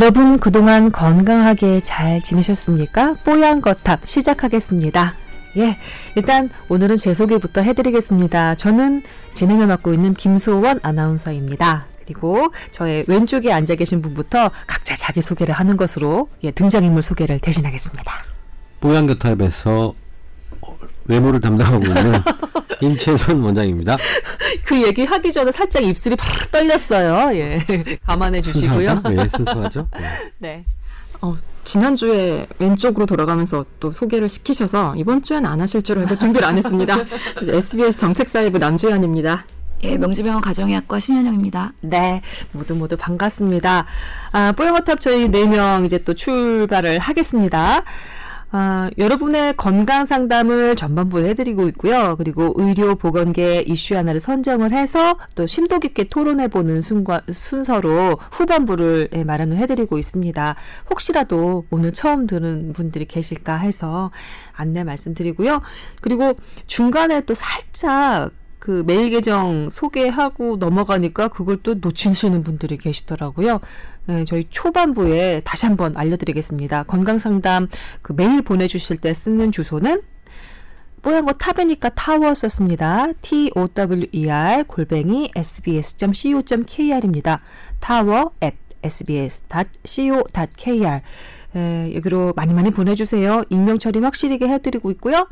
여러분 0.00 0.38
그동안 0.38 0.90
건강하게 0.90 1.80
잘 1.82 2.22
지내셨습니까? 2.22 3.16
뽀얀 3.22 3.60
거탑 3.60 4.06
시작하겠습니다. 4.06 5.14
예, 5.58 5.76
일단 6.14 6.48
오늘은 6.70 6.96
제 6.96 7.12
소개부터 7.12 7.60
해드리겠습니다. 7.60 8.54
저는 8.54 9.02
진행을 9.34 9.66
맡고 9.66 9.92
있는 9.92 10.14
김소원 10.14 10.80
아나운서입니다. 10.82 11.84
그리고 12.02 12.50
저의 12.70 13.04
왼쪽에 13.08 13.52
앉아 13.52 13.74
계신 13.74 14.00
분부터 14.00 14.50
각자 14.66 14.96
자기 14.96 15.20
소개를 15.20 15.52
하는 15.52 15.76
것으로 15.76 16.30
예, 16.44 16.50
등장인물 16.50 17.02
소개를 17.02 17.38
대신하겠습니다. 17.38 18.10
뽀얀거탑에서 18.80 19.92
외모를 21.06 21.40
담당하고 21.40 21.84
있는 21.84 22.12
임채선 22.80 23.40
원장입니다. 23.40 23.96
그 24.64 24.82
얘기 24.82 25.04
하기 25.04 25.32
전에 25.32 25.50
살짝 25.52 25.84
입술이 25.84 26.16
팍 26.16 26.50
떨렸어요. 26.50 27.36
예, 27.36 27.64
감안해 28.06 28.40
주시고요. 28.40 28.72
순수하죠? 28.72 29.08
네, 29.10 29.28
순수하죠. 29.28 29.88
네. 29.98 30.08
네. 30.38 30.64
어, 31.20 31.34
지난주에 31.64 32.46
왼쪽으로 32.58 33.04
돌아가면서 33.04 33.66
또 33.80 33.92
소개를 33.92 34.28
시키셔서 34.30 34.94
이번 34.96 35.22
주엔 35.22 35.44
안 35.44 35.60
하실 35.60 35.82
줄 35.82 35.98
알고 35.98 36.16
준비를 36.16 36.46
안 36.46 36.56
했습니다. 36.56 36.96
SBS 37.42 37.98
정책사회부 37.98 38.56
남주현입니다. 38.58 39.44
예, 39.82 39.96
명지병원 39.98 40.40
가정의학과 40.42 40.98
신현영입니다. 41.00 41.72
네, 41.82 42.22
모두 42.52 42.74
모두 42.74 42.96
반갑습니다. 42.96 43.86
아, 44.32 44.52
뽀얀거탑 44.52 45.00
저희 45.00 45.28
네 45.28 45.46
명 45.46 45.84
이제 45.84 45.98
또 45.98 46.14
출발을 46.14 46.98
하겠습니다. 46.98 47.82
아, 48.52 48.90
여러분의 48.98 49.56
건강 49.56 50.06
상담을 50.06 50.74
전반부 50.74 51.20
해드리고 51.20 51.68
있고요. 51.68 52.16
그리고 52.16 52.52
의료 52.56 52.96
보건계 52.96 53.60
이슈 53.60 53.96
하나를 53.96 54.18
선정을 54.18 54.72
해서 54.72 55.16
또 55.36 55.46
심도 55.46 55.78
깊게 55.78 56.08
토론해보는 56.08 56.82
순과, 56.82 57.22
순서로 57.30 58.18
후반부를 58.32 59.10
예, 59.12 59.22
마련을 59.22 59.56
해드리고 59.56 59.98
있습니다. 59.98 60.56
혹시라도 60.90 61.64
오늘 61.70 61.92
처음 61.92 62.26
듣는 62.26 62.72
분들이 62.72 63.04
계실까 63.04 63.56
해서 63.56 64.10
안내 64.52 64.82
말씀드리고요. 64.82 65.62
그리고 66.00 66.34
중간에 66.66 67.20
또 67.20 67.34
살짝 67.34 68.32
그 68.60 68.84
메일 68.86 69.10
계정 69.10 69.70
소개하고 69.70 70.56
넘어가니까 70.58 71.28
그걸 71.28 71.58
또 71.62 71.74
놓치시는 71.80 72.42
분들이 72.44 72.76
계시더라고요. 72.76 73.58
네, 74.06 74.24
저희 74.24 74.46
초반부에 74.50 75.42
다시 75.44 75.66
한번 75.66 75.96
알려드리겠습니다. 75.96 76.84
건강상담 76.84 77.68
그 78.02 78.12
메일 78.12 78.42
보내주실 78.42 78.98
때 78.98 79.14
쓰는 79.14 79.52
주소는 79.52 80.02
뽀얀 81.02 81.24
거 81.26 81.32
탑이니까 81.32 81.90
타워 81.90 82.34
썼습니다. 82.34 83.12
T-O-W-E-R 83.22 84.64
골뱅이 84.64 85.30
sbs.co.kr입니다. 85.34 86.60
타워 87.80 88.32
at 88.42 88.56
sbs.co.kr 88.82 89.30
에, 91.56 91.92
여기로 91.94 92.32
많이 92.36 92.54
많이 92.54 92.70
보내주세요. 92.70 93.42
익명 93.50 93.78
처리 93.78 93.98
확실하게 93.98 94.48
해드리고 94.48 94.90
있고요. 94.92 95.26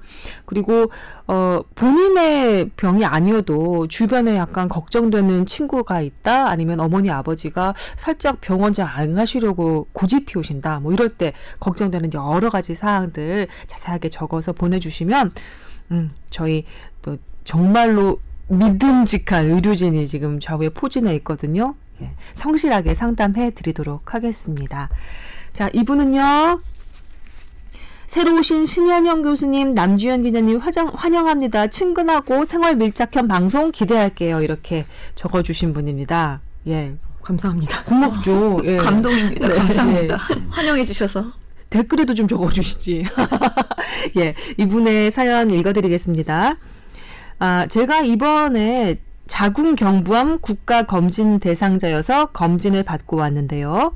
그리고 0.47 0.91
어, 1.27 1.60
본인의 1.75 2.70
병이 2.77 3.05
아니어도 3.05 3.86
주변에 3.86 4.36
약간 4.36 4.69
걱정되는 4.69 5.47
친구가 5.47 6.00
있다, 6.00 6.48
아니면 6.48 6.80
어머니 6.80 7.10
아버지가 7.10 7.75
살짝 7.97 8.41
병원 8.41 8.72
잘 8.72 8.88
안 8.88 9.14
가시려고 9.14 9.86
고집이 9.92 10.38
오신다, 10.38 10.80
뭐 10.80 10.92
이럴 10.92 11.08
때 11.08 11.33
걱정되는 11.60 12.12
여러 12.14 12.50
가지 12.50 12.75
사항들 12.75 13.47
자세하게 13.66 14.08
적어서 14.08 14.53
보내주시면 14.53 15.31
음, 15.93 16.10
저희 16.31 16.64
또 17.03 17.16
정말로 17.44 18.19
믿음직한 18.48 19.50
의료진이 19.50 20.06
지금 20.06 20.41
좌우에 20.41 20.70
포진해 20.70 21.14
있거든요. 21.16 21.75
예, 22.00 22.12
성실하게 22.34 22.94
상담해 22.94 23.50
드리도록 23.50 24.14
하겠습니다. 24.14 24.88
자, 25.58 25.69
이분은요. 25.72 26.60
새로 28.06 28.38
오신 28.38 28.64
신현영 28.64 29.22
교수님, 29.22 29.74
남주현 29.74 30.22
기자님 30.22 30.58
화장, 30.58 30.92
환영합니다. 30.94 31.66
친근하고 31.66 32.44
생활 32.44 32.76
밀착형 32.76 33.26
방송 33.26 33.72
기대할게요. 33.72 34.41
이렇게 34.41 34.84
적어주신 35.16 35.72
분입니다. 35.72 36.42
예. 36.69 36.94
감사합니다. 37.22 37.82
고맙죠. 37.86 38.60
예. 38.66 38.76
감동입니다. 38.76 39.48
네. 39.48 39.54
감사합니다. 39.56 40.16
환영해 40.48 40.84
주셔서. 40.84 41.24
댓글에도 41.70 42.14
좀 42.14 42.28
적어주시지. 42.28 43.06
예, 44.16 44.36
이분의 44.58 45.10
사연 45.10 45.50
읽어드리겠습니다. 45.50 46.56
아, 47.40 47.66
제가 47.66 48.02
이번에 48.02 49.00
자궁경부암 49.26 50.38
국가검진 50.38 51.40
대상자여서 51.40 52.26
검진을 52.26 52.84
받고 52.84 53.16
왔는데요. 53.16 53.94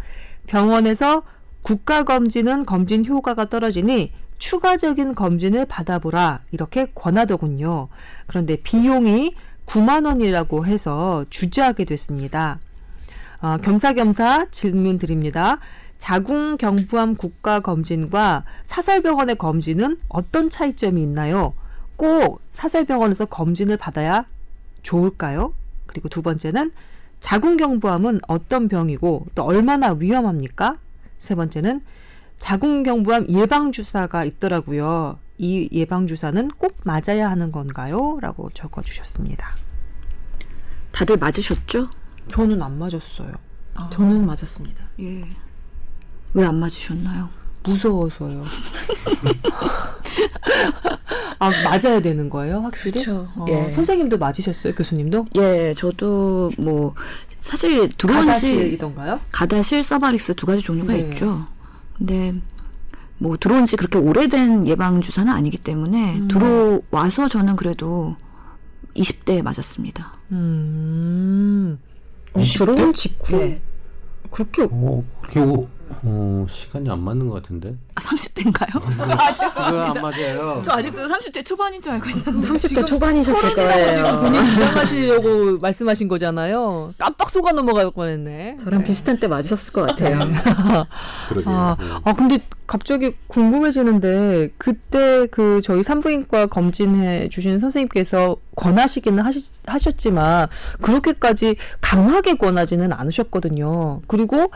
병원에서 0.49 1.23
국가 1.63 2.03
검진은 2.05 2.67
검진 2.67 3.07
효과가 3.07 3.49
떨어지니 3.49 4.13
추가적인 4.39 5.15
검진을 5.15 5.67
받아보라 5.67 6.41
이렇게 6.51 6.87
권하더군요. 6.95 7.89
그런데 8.27 8.57
비용이 8.57 9.35
9만 9.67 10.05
원이라고 10.07 10.67
해서 10.67 11.25
주저하게 11.31 11.85
됐습니다. 11.85 12.59
어, 13.41 13.57
겸사겸사 13.59 14.47
질문 14.51 14.99
드립니다. 14.99 15.59
자궁경부암 15.99 17.15
국가 17.15 17.61
검진과 17.61 18.45
사설병원의 18.65 19.37
검진은 19.37 19.99
어떤 20.09 20.51
차이점이 20.51 21.01
있나요? 21.01 21.55
꼭 21.97 22.41
사설병원에서 22.51 23.27
검진을 23.27 23.77
받아야 23.77 24.27
좋을까요? 24.83 25.55
그리고 25.87 26.09
두 26.09 26.23
번째는 26.23 26.73
자궁경부암은 27.21 28.21
어떤 28.27 28.67
병이고 28.67 29.27
또 29.37 29.45
얼마나 29.45 29.93
위험합니까? 29.93 30.79
세 31.23 31.37
번째는 31.37 31.83
자궁경부암 32.41 33.27
예방주사가 33.29 34.25
있더라고요. 34.25 35.21
이 35.39 35.69
예방주사는 35.71 36.49
꼭 36.59 36.79
맞아야 36.83 37.31
하는 37.31 37.53
건가요? 37.53 38.19
라고 38.21 38.51
적어주셨습니다. 38.51 39.49
다들 40.91 41.17
맞으셨죠? 41.19 41.89
저는 42.29 42.61
안 42.61 42.77
맞았어요. 42.79 43.33
저는 43.91 44.27
맞았습니다. 44.27 44.85
예. 45.01 45.25
왜 46.35 46.45
안 46.45 46.59
맞으셨나요? 46.59 47.29
무서워서요. 47.65 48.45
아, 51.39 51.51
맞아야 51.65 52.01
되는 52.01 52.31
거예요, 52.31 52.61
확실히? 52.61 53.01
그쵸. 53.01 53.29
어, 53.35 53.47
예. 53.49 53.71
선생님도 53.71 54.19
맞으셨어요, 54.19 54.75
교수님도? 54.75 55.27
예, 55.37 55.75
저도 55.77 56.53
뭐 56.59 56.95
사실 57.41 57.89
들어온 57.89 58.21
지 58.21 58.27
가다실이던가요? 58.27 59.21
가다실 59.33 59.83
서바릭스 59.83 60.35
두 60.35 60.47
가지 60.47 60.63
종류가 60.63 60.93
네. 60.93 61.01
있죠. 61.01 61.47
근데 61.99 62.35
뭐 63.19 63.37
들어온 63.37 63.67
지 63.67 63.77
그렇게 63.77 63.99
오래된 63.99 64.67
예방 64.67 65.01
주사는 65.01 65.33
아니기 65.33 65.59
때문에 65.59 66.19
음. 66.21 66.29
들어와서 66.29 67.29
저는 67.29 67.57
그래도 67.57 68.17
20대에 68.97 69.43
맞았습니다. 69.43 70.13
음. 70.33 71.79
어, 72.35 72.41
결혼 72.57 72.93
직후 72.95 73.37
네. 73.37 73.61
그렇게 74.31 74.67
어, 74.71 75.05
그렇게 75.21 75.41
오, 75.41 75.69
어, 76.03 76.47
시간이 76.51 76.91
안 76.91 77.01
맞는 77.01 77.29
것 77.29 77.43
같은데. 77.43 77.77
아, 77.95 78.01
30대인가요? 78.01 78.81
그거 78.81 79.03
안 79.83 79.95
맞아요. 80.01 80.63
저 80.65 80.73
아직도 80.73 81.03
30대 81.07 81.45
초반인 81.45 81.81
줄 81.81 81.93
알고 81.93 82.09
있는데. 82.11 82.49
30대 82.49 82.87
초반이셨을 82.87 83.49
지금 83.51 83.63
거예요. 83.65 84.21
본인 84.21 84.45
주장하시려고 84.45 85.59
말씀하신 85.59 86.09
거잖아요. 86.09 86.93
깜빡 86.99 87.31
속아 87.31 87.53
넘어갈 87.53 87.91
뻔했네. 87.91 88.57
저랑 88.63 88.85
비슷한 88.85 89.19
때 89.19 89.27
맞으셨을 89.27 89.73
것 89.73 89.87
같아요. 89.87 90.19
그러게요. 91.29 91.55
아, 91.55 91.77
네. 91.79 91.87
아, 92.05 92.13
근데 92.15 92.39
갑자기 92.67 93.17
궁금해지는데, 93.27 94.51
그때 94.57 95.27
그 95.31 95.61
저희 95.63 95.83
산부인과 95.83 96.47
검진해 96.47 97.29
주신 97.29 97.61
선생님께서 97.61 98.37
권하시기는 98.57 99.23
하시, 99.23 99.53
하셨지만, 99.67 100.49
그렇게까지 100.81 101.57
강하게 101.81 102.35
권하지는 102.37 102.93
않으셨거든요. 102.93 104.01
그리고, 104.07 104.51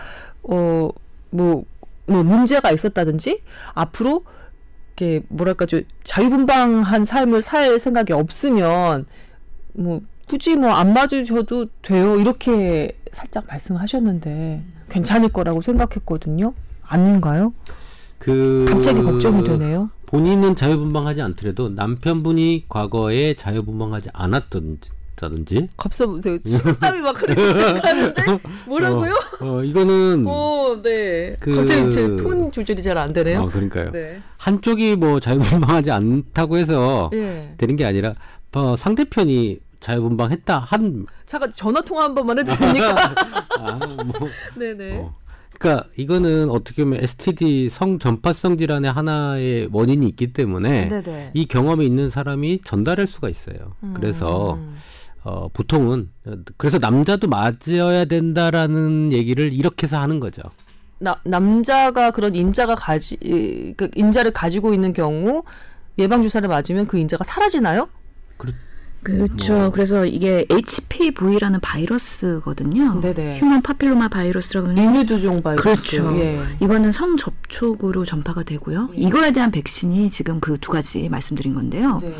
어, 0.44 0.88
뭐, 1.36 1.64
뭐, 2.06 2.22
문제가 2.22 2.70
있었다든지, 2.70 3.42
앞으로, 3.74 4.24
이렇게, 4.96 5.24
뭐랄까, 5.28 5.66
좀 5.66 5.82
자유분방한 6.04 7.04
삶을 7.04 7.42
살 7.42 7.78
생각이 7.78 8.12
없으면, 8.12 9.06
뭐, 9.74 10.00
굳이 10.28 10.56
뭐 10.56 10.70
안 10.72 10.92
맞으셔도 10.92 11.66
돼요. 11.82 12.18
이렇게 12.18 12.96
살짝 13.12 13.46
말씀하셨는데, 13.48 14.62
괜찮을 14.88 15.28
거라고 15.28 15.62
생각했거든요. 15.62 16.54
아닌가요? 16.82 17.52
그 18.18 18.64
갑자기 18.68 19.02
걱정이 19.02 19.44
되네요. 19.44 19.90
본인은 20.06 20.54
자유분방하지 20.56 21.20
않더라도 21.22 21.68
남편분이 21.70 22.66
과거에 22.68 23.34
자유분방하지 23.34 24.10
않았던 24.12 24.78
다든지 25.16 25.68
갑자기 25.76 26.10
보세요. 26.12 26.38
침땀이 26.44 27.00
막 27.00 27.20
흐르기 27.20 27.40
시작하는데 27.48 28.22
뭐라고요? 28.68 29.12
어, 29.40 29.46
어, 29.58 29.64
이거는 29.64 30.24
어, 30.26 30.80
네. 30.82 31.36
그- 31.40 31.56
갑자기 31.56 31.90
제 31.90 32.06
톤 32.16 32.52
조절이 32.52 32.82
잘 32.82 32.96
안 32.98 33.12
되네요. 33.12 33.42
어, 33.42 33.46
그러니까요. 33.46 33.90
네. 33.92 34.20
한쪽이 34.38 34.96
뭐 34.96 35.18
자유분방하지 35.20 35.90
않다고 35.90 36.56
해서 36.58 37.10
예. 37.14 37.54
되는 37.58 37.76
게 37.76 37.84
아니라 37.84 38.14
어, 38.54 38.74
상대편이 38.76 39.58
자유분방했다 39.80 40.58
한 40.58 41.06
잠깐 41.26 41.52
전화 41.52 41.80
통화 41.82 42.04
한 42.04 42.14
번만 42.14 42.38
해도 42.38 42.54
됩니까? 42.54 43.14
아, 43.58 43.72
뭐, 43.76 44.28
네네. 44.58 44.96
어, 44.98 45.14
그러니까 45.58 45.88
이거는 45.96 46.50
어떻게 46.50 46.84
보면 46.84 47.02
STD 47.02 47.68
성 47.70 47.98
전파성 47.98 48.56
질환의 48.58 48.90
하나의 48.92 49.68
원인이 49.72 50.06
있기 50.08 50.32
때문에 50.32 50.88
네네. 50.88 51.30
이 51.34 51.46
경험이 51.46 51.84
있는 51.86 52.08
사람이 52.10 52.60
전달할 52.64 53.06
수가 53.06 53.28
있어요. 53.28 53.74
그래서 53.94 54.54
음. 54.54 54.76
어, 55.26 55.48
보통은 55.52 56.08
어, 56.24 56.34
그래서 56.56 56.78
남자도 56.78 57.26
맞아야 57.28 58.04
된다라는 58.04 59.12
얘기를 59.12 59.52
이렇게 59.52 59.84
해서 59.88 60.00
하는 60.00 60.20
거죠. 60.20 60.40
나, 61.00 61.16
남자가 61.24 62.12
그런 62.12 62.36
인자가 62.36 62.76
가지 62.76 63.16
그 63.76 63.90
인자를 63.96 64.30
가지고 64.30 64.72
있는 64.72 64.92
경우 64.92 65.42
예방 65.98 66.22
주사를 66.22 66.48
맞으면 66.48 66.86
그 66.86 66.96
인자가 66.98 67.24
사라지나요? 67.24 67.88
그렇죠. 69.02 69.54
뭐. 69.54 69.70
그래서 69.70 70.04
이게 70.06 70.46
HPV라는 70.50 71.60
바이러스거든요. 71.60 73.00
네네. 73.00 73.38
휴먼 73.38 73.62
파필로마 73.62 74.08
바이러스라고 74.08 74.68
하는 74.68 74.94
인류두종 74.94 75.42
바이러스. 75.42 75.62
그렇죠. 75.62 76.18
예. 76.18 76.40
이거는 76.60 76.92
성 76.92 77.16
접촉으로 77.16 78.04
전파가 78.04 78.42
되고요. 78.42 78.90
이거에 78.94 79.32
대한 79.32 79.50
백신이 79.50 80.10
지금 80.10 80.40
그 80.40 80.56
두 80.58 80.72
가지 80.72 81.08
말씀드린 81.08 81.54
건데요. 81.54 82.00
네. 82.02 82.14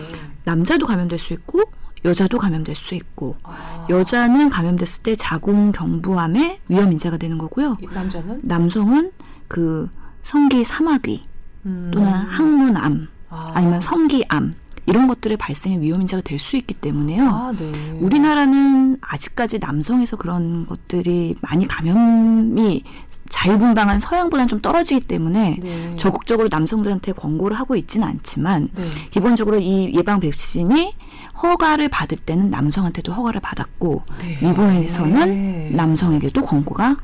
남자도 0.45 0.87
감염될 0.87 1.19
수 1.19 1.33
있고 1.33 1.63
여자도 2.05 2.39
감염될 2.39 2.75
수 2.75 2.95
있고 2.95 3.37
아, 3.43 3.87
여자는 3.91 4.51
감염됐을 4.51 5.03
때 5.03 5.17
자궁 5.17 5.73
경부암의 5.73 6.61
위험 6.69 6.93
인자가 6.93 7.17
되는 7.17 7.39
거고요. 7.39 7.79
남자는 7.93 8.41
남성은 8.45 9.13
그 9.49 9.89
성기 10.23 10.65
사마귀 10.65 11.25
음. 11.67 11.91
또는 11.93 12.11
항문암 12.13 13.09
아. 13.31 13.53
아니면 13.55 13.81
성기암 13.81 14.55
이런 14.89 15.09
것들의 15.09 15.37
발생의 15.37 15.81
위험 15.81 16.01
인자가 16.01 16.23
될 16.23 16.39
수 16.39 16.57
있기 16.57 16.75
때문에요. 16.75 17.29
아, 17.29 17.53
네. 17.59 17.99
우리나라는 18.01 18.99
아직까지 19.01 19.59
남성에서 19.61 20.17
그런 20.17 20.65
것들이 20.67 21.35
많이 21.41 21.67
감염이 21.67 22.85
자유분방한 23.29 23.99
서양보다는 23.99 24.47
좀 24.47 24.61
떨어지기 24.61 25.07
때문에 25.09 25.59
네. 25.61 25.97
적극적으로 25.97 26.49
남성들한테 26.51 27.13
권고를 27.13 27.59
하고 27.59 27.75
있지는 27.75 28.07
않지만 28.07 28.69
네. 28.77 28.85
기본적으로 29.11 29.59
이 29.59 29.93
예방 29.95 30.21
백신이 30.21 30.95
허가를 31.43 31.89
받을 31.89 32.19
때는 32.19 32.51
남성한테도 32.51 33.13
허가를 33.13 33.41
받았고 33.41 34.03
네. 34.21 34.39
미국에서는 34.43 35.27
네. 35.29 35.71
남성에게도 35.75 36.43
권고가 36.43 36.97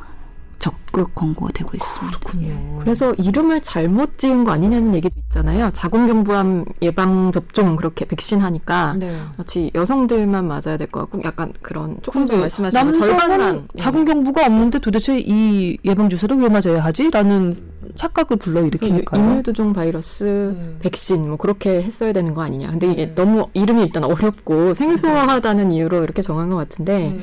적극 0.63 1.13
권고가 1.17 1.51
되고 1.53 1.71
있습니다. 1.75 2.19
그렇군요. 2.21 2.79
그래서 2.79 3.13
이름을 3.15 3.63
잘못 3.63 4.17
지은 4.17 4.45
거 4.45 4.53
아니냐는 4.53 4.95
얘기도 4.95 5.19
있잖아요. 5.25 5.71
자궁경부암 5.73 6.67
예방 6.83 7.33
접종 7.33 7.75
그렇게 7.75 8.05
백신 8.05 8.41
하니까 8.41 8.95
네. 8.95 9.19
마치 9.37 9.73
여성들만 9.75 10.47
맞아야 10.47 10.77
될 10.77 10.87
것 10.87 11.01
같고 11.01 11.21
약간 11.25 11.53
그런 11.63 11.97
조금 12.03 12.27
전 12.27 12.41
말씀하신 12.41 12.93
절반만 12.93 13.67
자궁 13.77 14.05
경부가 14.05 14.47
없는데 14.47 14.79
도대체 14.79 15.19
이 15.19 15.79
예방 15.85 16.09
주사를 16.09 16.37
왜 16.37 16.49
맞아야 16.49 16.85
하지?라는 16.85 17.57
착각을 17.97 18.37
그래서 18.37 18.37
불러일으키니까요. 18.37 19.21
인유두종 19.33 19.73
바이러스 19.73 20.55
네. 20.57 20.77
백신 20.81 21.27
뭐 21.27 21.37
그렇게 21.37 21.83
했어야 21.83 22.13
되는 22.13 22.35
거 22.35 22.43
아니냐. 22.43 22.71
근데 22.71 22.87
이게 22.93 23.07
네. 23.07 23.15
너무 23.17 23.49
이름이 23.55 23.83
일단 23.83 24.05
어렵고 24.05 24.75
생소하다는 24.75 25.73
이유로 25.73 26.05
이렇게 26.05 26.23
정한 26.23 26.51
것 26.51 26.57
같은데 26.57 27.19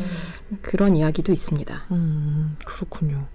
그런 0.62 0.96
이야기도 0.96 1.31
있습니다. 1.31 1.84
음, 1.92 2.56
그렇군요. 2.66 3.25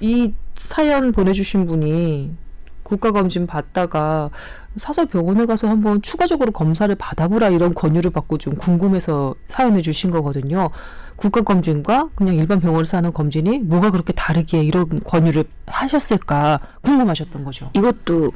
이 0.00 0.32
사연 0.54 1.12
보내주신 1.12 1.66
분이 1.66 2.34
국가검진 2.82 3.46
받다가 3.46 4.30
사설 4.76 5.06
병원에 5.06 5.46
가서 5.46 5.68
한번 5.68 6.02
추가적으로 6.02 6.52
검사를 6.52 6.92
받아보라 6.94 7.48
이런 7.50 7.74
권유를 7.74 8.10
받고 8.10 8.38
좀 8.38 8.54
궁금해서 8.56 9.34
사연을 9.48 9.82
주신 9.82 10.10
거거든요. 10.10 10.70
국가검진과 11.16 12.10
그냥 12.14 12.34
일반 12.34 12.60
병원에서 12.60 12.96
하는 12.96 13.12
검진이 13.12 13.60
뭐가 13.60 13.90
그렇게 13.90 14.12
다르기에 14.12 14.62
이런 14.62 15.00
권유를 15.04 15.44
하셨을까 15.66 16.60
궁금하셨던 16.82 17.44
거죠. 17.44 17.70
이것도 17.74 18.32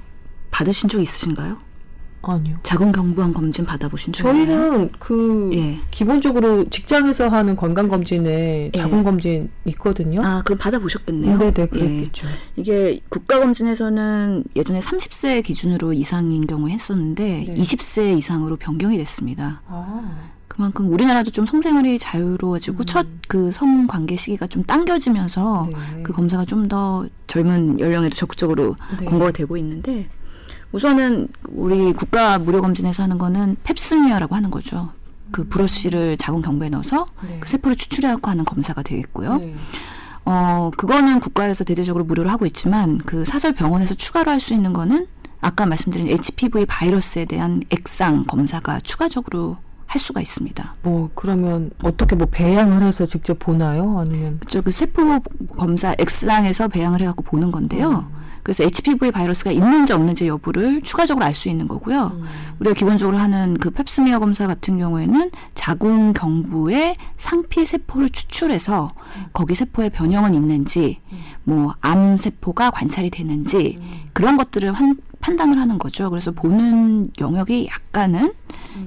받으신 0.51 0.89
적 0.89 1.01
있으신가요? 1.01 1.59
아니요. 2.33 2.59
자궁 2.63 2.93
경부암 2.93 3.33
검진 3.35 3.65
받아보신 3.65 4.13
적 4.13 4.27
있나요? 4.29 4.47
저희는 4.47 4.91
그 4.99 5.51
예. 5.55 5.79
기본적으로 5.91 6.69
직장에서 6.69 7.29
하는 7.29 7.57
건강 7.57 7.89
검진에 7.89 8.71
예. 8.75 8.79
자궁 8.79 9.03
검진 9.05 9.51
있거든요. 9.67 10.23
아 10.25 10.43
그럼 10.45 10.59
받아보셨겠네요. 10.59 11.39
네네 11.39 11.53
예. 11.59 11.67
그랬겠죠. 11.67 12.27
이게 12.57 13.01
국가 13.09 13.39
검진에서는 13.41 14.45
예전에 14.57 14.81
30세 14.81 15.45
기준으로 15.45 15.93
이상인 15.93 16.47
경우 16.47 16.69
했었는데 16.69 17.47
네. 17.49 17.55
20세 17.55 18.17
이상으로 18.19 18.57
변경이 18.57 18.97
됐습니다. 18.99 19.63
아, 19.69 20.31
그만큼 20.49 20.91
우리나라도 20.91 21.31
좀 21.31 21.45
성생활이 21.45 21.99
자유로워지고 21.99 22.85
첫그 22.85 23.51
성관계 23.53 24.17
시기가 24.17 24.47
좀 24.47 24.63
당겨지면서 24.65 25.69
네. 25.71 26.03
그 26.03 26.13
검사가 26.13 26.45
좀 26.45 26.67
더 26.67 27.07
젊은 27.29 27.79
연령에도 27.79 28.17
적극적으로 28.17 28.75
네. 28.99 29.05
권고가 29.05 29.31
되고 29.31 29.57
있는데 29.59 30.09
우선은 30.73 31.29
우리 31.49 31.93
국가 31.93 32.39
무료 32.39 32.61
검진에서 32.61 33.03
하는 33.03 33.19
거는 33.19 33.57
펩스미어라고 33.65 34.35
하는 34.35 34.51
거죠. 34.51 34.91
그 35.33 35.45
브러쉬를 35.49 36.17
자궁 36.17 36.43
경부에 36.43 36.69
넣어서 36.71 37.07
네. 37.27 37.39
그 37.41 37.49
세포를 37.49 37.77
추출해갖고 37.77 38.31
하는 38.31 38.45
검사가 38.45 38.83
되겠고요. 38.83 39.37
네. 39.37 39.55
어, 40.25 40.71
그거는 40.77 41.21
국가에서 41.21 41.65
대대적으로 41.65 42.05
무료로 42.05 42.29
하고 42.31 42.47
있지만 42.47 42.99
그 42.99 43.25
사설 43.25 43.53
병원에서 43.53 43.95
추가로 43.95 44.31
할 44.31 44.41
수 44.41 44.55
있는 44.55 44.73
거는 44.73 45.07
아까 45.41 45.67
말씀드린 45.67 46.09
HPV 46.09 46.67
바이러스에 46.67 47.25
대한 47.27 47.63
액상 47.71 48.25
검사가 48.25 48.81
추가적으로 48.81 49.57
할 49.87 50.01
수가 50.01 50.21
있습니다. 50.21 50.75
뭐 50.83 51.11
그러면 51.15 51.71
어떻게 51.83 52.17
뭐 52.17 52.27
배양을 52.31 52.83
해서 52.83 53.07
직접 53.07 53.39
보나요? 53.39 53.99
아니면 54.01 54.39
그쪽 54.41 54.65
그 54.65 54.71
세포 54.73 55.21
검사 55.57 55.95
액상에서 55.99 56.69
배양을 56.69 57.01
해갖고 57.03 57.23
보는 57.23 57.53
건데요. 57.53 58.09
그래서 58.47 58.63
HPV 58.63 59.11
바이러스가 59.11 59.51
있는지 59.51 59.93
없는지 59.93 60.29
여부를 60.29 60.81
추가적으로 60.83 61.25
알 61.27 61.35
수 61.35 61.49
있는 61.49 61.67
거고요. 61.67 62.23
우리가 62.61 62.75
기본적으로 62.75 63.19
하는 63.19 63.55
그 63.59 63.71
펩스미어 63.71 64.21
검사 64.21 64.47
같은 64.47 64.79
경우에는 64.79 65.33
자궁 65.55 66.13
경부에 66.13 66.95
상피 67.19 67.65
세포를 67.65 68.09
추출해서 68.11 68.93
거기 69.33 69.57
세포에 69.57 69.89
변형은 69.89 70.35
있는지, 70.35 71.01
뭐암 71.43 72.17
세포가 72.17 72.71
관찰이 72.71 73.11
되는지 73.11 73.79
그런 74.13 74.37
것들을 74.37 74.73
환- 74.73 74.97
판단을 75.21 75.59
하는 75.59 75.77
거죠. 75.79 76.09
그래서 76.09 76.31
보는 76.31 77.11
영역이 77.19 77.67
약간은 77.69 78.33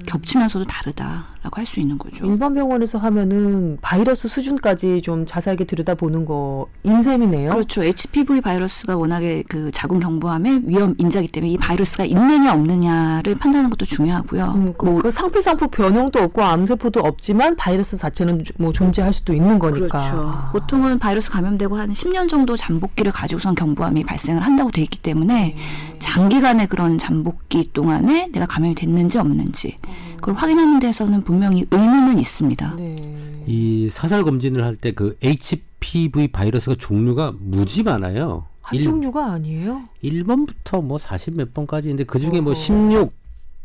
겹치면서도 0.05 0.63
다르다 0.65 1.25
라고 1.41 1.57
할 1.57 1.65
수 1.65 1.79
있는 1.79 1.97
거죠. 1.97 2.25
일반 2.25 2.53
병원에서 2.53 2.97
하면은 2.97 3.77
바이러스 3.81 4.27
수준까지 4.27 5.01
좀 5.03 5.25
자세하게 5.25 5.65
들여다보는 5.65 6.25
거 6.25 6.67
인셈이네요. 6.83 7.51
그렇죠. 7.51 7.83
HPV 7.83 8.41
바이러스가 8.41 8.97
워낙에 8.97 9.43
그 9.47 9.71
자궁 9.71 9.99
경부암의 9.99 10.63
위험 10.65 10.95
인자기 10.97 11.27
때문에 11.27 11.51
이 11.53 11.57
바이러스가 11.57 12.05
있느냐 12.05 12.53
없느냐를 12.53 13.35
판단하는 13.35 13.69
것도 13.69 13.85
중요하고요. 13.85 14.53
음, 14.55 14.73
그, 14.77 14.85
뭐 14.85 14.99
그 15.01 15.11
상피상포 15.11 15.67
변형도 15.67 16.19
없고 16.19 16.41
암세포도 16.41 16.99
없지만 17.01 17.55
바이러스 17.55 17.95
자체는 17.97 18.43
뭐 18.57 18.73
존재할 18.73 19.13
수도 19.13 19.33
있는 19.33 19.59
거니까. 19.59 19.87
그렇죠. 19.99 20.15
아. 20.35 20.49
보통은 20.51 20.99
바이러스 20.99 21.31
감염되고 21.31 21.77
한 21.77 21.91
10년 21.93 22.27
정도 22.27 22.57
잠복기를 22.57 23.11
가지고선 23.11 23.55
경부암이 23.55 24.03
발생을 24.03 24.43
한다고 24.43 24.71
돼 24.71 24.81
있기 24.81 24.99
때문에 24.99 25.55
장기간의 25.99 26.67
그런 26.67 26.97
잠복기 26.97 27.71
동안에 27.73 28.29
내가 28.33 28.45
감염이 28.45 28.75
됐는지 28.75 29.17
없는지 29.19 29.75
그걸 30.19 30.35
확인하는 30.35 30.79
데서는 30.79 31.21
분명히 31.21 31.65
의무는 31.71 32.19
있습니다. 32.19 32.75
네. 32.75 33.43
이 33.47 33.89
사살 33.91 34.23
검진을 34.23 34.63
할 34.63 34.75
때 34.75 34.91
그 34.91 35.17
HPV 35.21 36.27
바이러스가 36.29 36.75
종류가 36.77 37.33
무지 37.39 37.83
많아요. 37.83 38.45
한 38.61 38.81
종류가 38.81 39.31
아니에요? 39.33 39.83
1번부터 40.03 40.83
뭐 40.83 40.97
40 40.97 41.35
몇 41.37 41.53
번까지 41.53 41.87
있는데 41.87 42.03
그 42.03 42.19
중에 42.19 42.39
뭐 42.41 42.51
어허. 42.53 42.59
16, 42.61 43.13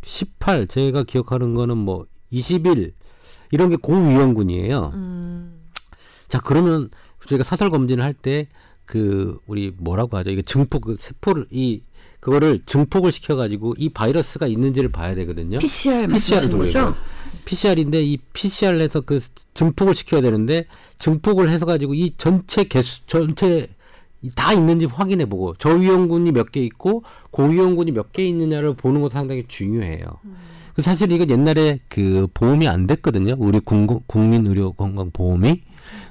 18 0.03 0.67
제가 0.69 1.03
기억하는 1.05 1.55
거는 1.55 1.77
뭐 1.77 2.07
21 2.31 2.93
이런 3.51 3.69
게 3.69 3.77
고위험군이에요. 3.77 4.91
음. 4.95 5.61
자 6.29 6.41
그러면 6.41 6.89
저희가 7.29 7.45
사설 7.45 7.71
검진을 7.71 8.03
할 8.05 8.15
때 8.15 8.49
그 8.87 9.39
우리 9.47 9.73
뭐라고 9.79 10.19
하죠? 10.19 10.29
이게 10.31 10.43
증폭 10.43 10.83
그 10.83 10.97
세포를 10.99 11.47
이 11.51 11.83
그거를 12.25 12.59
증폭을 12.65 13.13
시켜가지고 13.13 13.75
이 13.77 13.91
바이러스가 13.91 14.47
있는지를 14.47 14.89
봐야 14.89 15.15
되거든요. 15.15 15.59
PCR 15.59 16.07
PCR을? 16.09 16.49
돌려요. 16.59 16.95
PCR인데 17.45 18.03
이 18.03 18.17
PCR을 18.33 18.81
해서 18.81 19.03
그 19.03 19.21
증폭을 19.53 19.95
시켜야 19.95 20.23
되는데 20.23 20.65
증폭을 21.01 21.51
해서 21.51 21.67
가지고 21.67 21.93
이 21.93 22.15
전체 22.17 22.65
개수 22.65 23.07
전체 23.07 23.69
다 24.37 24.55
있는지 24.55 24.87
확인해 24.87 25.27
보고 25.27 25.55
저위험군이 25.57 26.33
몇 26.33 26.51
개 26.51 26.61
있고 26.61 27.03
고위험군이 27.31 27.93
몇 27.93 28.11
개 28.11 28.25
있느냐를 28.25 28.73
보는 28.75 29.03
것도 29.03 29.11
상당히 29.13 29.45
중요해요. 29.47 30.01
그 30.75 30.81
사실 30.81 31.13
이거 31.13 31.27
옛날에 31.29 31.81
그 31.91 32.27
보험이 32.33 32.69
안 32.69 32.87
됐거든요. 32.87 33.35
우리 33.39 33.61
국- 33.61 34.09
국민 34.09 34.47
의료 34.47 34.73
건강 34.73 35.11
보험이. 35.11 35.61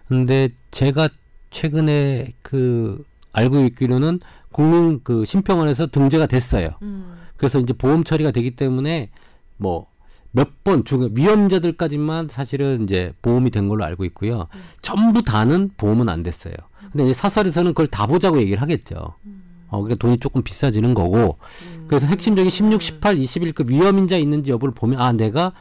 근데 0.08 0.50
제가 0.70 1.10
최근에 1.50 2.34
그 2.43 3.03
알고 3.32 3.62
있기로는 3.65 4.20
국민 4.54 5.02
그 5.04 5.26
심평원에서 5.26 5.88
등재가 5.88 6.28
됐어요. 6.28 6.70
음. 6.82 7.18
그래서 7.36 7.60
이제 7.60 7.74
보험 7.74 8.04
처리가 8.06 8.32
되기 8.32 8.52
때문에 8.56 9.10
뭐 9.58 9.94
몇 10.34 10.64
번중 10.64 11.12
위험자들까지만 11.14 12.28
사실은 12.30 12.84
이제 12.84 13.14
보험이 13.22 13.52
된 13.52 13.70
걸로 13.70 13.86
알고 13.86 14.04
있고요. 14.06 14.48
전부 14.82 15.22
다는 15.22 15.70
보험은 15.78 16.10
안 16.10 16.24
됐어요. 16.24 16.56
근데 16.92 17.06
이제 17.06 17.14
사설에서는 17.14 17.72
그걸 17.72 17.88
다 17.88 18.08
보자고 18.08 18.40
얘기를 18.42 18.60
하겠죠. 18.62 18.96
어, 19.68 19.82
그러니까 19.82 19.96
돈이 19.96 20.18
조금 20.18 20.42
비싸지는 20.42 20.96
거고. 20.96 21.38
그래서 21.88 22.08
핵심적인 22.08 22.50
16, 22.50 22.82
18, 22.82 23.16
21급 23.16 23.68
위험인자 23.70 24.18
있는지 24.18 24.50
여부를 24.50 24.74
보면 24.74 25.00
아 25.00 25.14
내가 25.14 25.54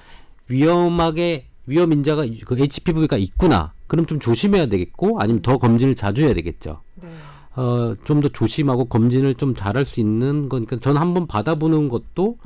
위험하게 0.49 1.49
위험 1.67 1.93
인자가 1.93 2.25
그 2.47 2.59
HPV가 2.59 3.19
있구나. 3.19 3.75
그럼 3.87 4.07
좀 4.07 4.21
조심해야 4.21 4.67
되겠고 4.67 5.19
아니면 5.21 5.43
더 5.43 5.59
검진을 5.59 5.95
자주 5.95 6.25
해야 6.25 6.33
되겠죠. 6.33 6.81
어, 7.55 7.95
좀 8.05 8.21
더 8.23 8.29
조심하고 8.29 8.87
검진을 8.87 9.35
좀 9.35 9.55
잘할 9.55 9.85
수 9.85 10.01
있는 10.01 10.49
거니까 10.49 10.79
저는 10.79 11.01
한번 11.01 11.27
받아보는 11.27 11.89
것도 11.89 12.37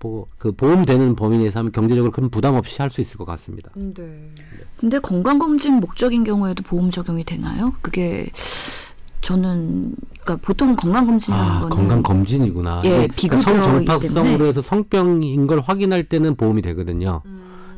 뭐그 0.00 0.52
보험 0.52 0.84
되는 0.84 1.16
범위 1.16 1.38
내에서 1.38 1.58
하면 1.60 1.72
경제적으로 1.72 2.12
큰 2.12 2.28
부담 2.30 2.54
없이 2.54 2.80
할 2.80 2.90
수 2.90 3.00
있을 3.00 3.16
것 3.16 3.24
같습니다. 3.24 3.70
네. 3.74 4.30
근데 4.78 4.98
건강 5.00 5.38
검진 5.38 5.74
목적인 5.80 6.22
경우에도 6.24 6.62
보험 6.62 6.90
적용이 6.90 7.24
되나요? 7.24 7.72
그게 7.82 8.28
저는 9.22 9.94
그러니까 10.20 10.36
보통 10.46 10.76
건강 10.76 11.06
검진이라는 11.06 11.50
아, 11.52 11.60
거는 11.60 11.76
건강 11.76 12.02
검진이구나. 12.02 12.82
예, 12.84 13.08
비급여이기 13.16 13.42
성정파성으로 13.42 14.22
때문에. 14.28 14.48
해서 14.48 14.60
성병인 14.62 15.46
걸 15.48 15.60
확인할 15.60 16.04
때는 16.04 16.36
보험이 16.36 16.62
되거든요. 16.62 17.22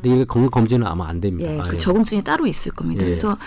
근데 0.01 0.15
이게 0.15 0.25
건강 0.25 0.49
검진은 0.49 0.87
아마 0.87 1.07
안 1.07 1.19
됩니다. 1.19 1.51
예, 1.51 1.59
아, 1.59 1.63
그 1.63 1.75
예. 1.75 1.77
적응증이 1.77 2.23
따로 2.23 2.47
있을 2.47 2.71
겁니다. 2.71 3.01
예. 3.01 3.05
그래서 3.05 3.37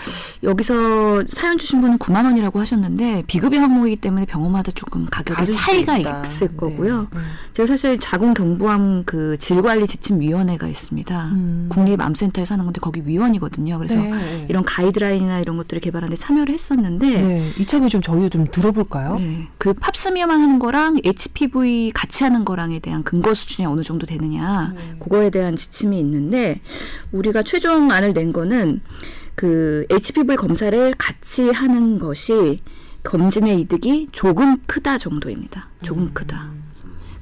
여기서 0.43 1.23
사연 1.29 1.57
주신 1.57 1.81
분은 1.81 1.97
9만 1.97 2.25
원이라고 2.25 2.59
하셨는데 2.59 3.23
비급여 3.27 3.59
항목이기 3.59 3.97
때문에 3.97 4.25
병원마다 4.25 4.71
조금 4.71 5.05
수 5.51 5.59
차이가. 5.59 5.97
있을 5.97 6.47
네. 6.49 6.55
거고요. 6.55 7.07
음. 7.13 7.23
제가 7.53 7.67
사실 7.67 7.99
자궁 7.99 8.33
경부암 8.33 9.03
그 9.05 9.37
질관리 9.37 9.87
지침 9.87 10.19
위원회가 10.19 10.67
있습니다. 10.67 11.25
음. 11.31 11.69
국립 11.69 12.01
암센터에서 12.01 12.53
하는 12.53 12.65
건데 12.65 12.79
거기 12.81 13.01
위원이거든요. 13.05 13.77
그래서 13.77 13.99
네. 13.99 14.45
이런 14.49 14.63
가이드라인이나 14.63 15.39
이런 15.39 15.57
것들을 15.57 15.81
개발하는데 15.81 16.15
참여를 16.15 16.53
했었는데 16.53 17.21
네. 17.21 17.49
이참에 17.59 17.87
좀 17.87 18.01
저희도 18.01 18.29
좀 18.29 18.47
들어볼까요? 18.51 19.17
네. 19.17 19.47
그 19.57 19.73
팝스미어만 19.73 20.39
하는 20.41 20.59
거랑 20.59 20.99
HPV 21.03 21.91
같이 21.93 22.23
하는 22.23 22.45
거랑에 22.45 22.79
대한 22.79 23.03
근거 23.03 23.33
수준이 23.33 23.65
어느 23.65 23.81
정도 23.81 24.05
되느냐 24.05 24.73
그거에 24.99 25.29
대한 25.29 25.55
지침이 25.55 25.99
있는데 25.99 26.42
우리가 27.11 27.43
최종안을 27.43 28.13
낸 28.13 28.31
거는 28.33 28.81
그 29.35 29.85
HPV 29.89 30.35
검사를 30.35 30.93
같이 30.97 31.49
하는 31.49 31.99
것이 31.99 32.61
검진의 33.03 33.59
이득이 33.61 34.09
조금 34.11 34.55
크다 34.65 34.97
정도입니다. 34.97 35.69
조금 35.81 36.13
크다. 36.13 36.51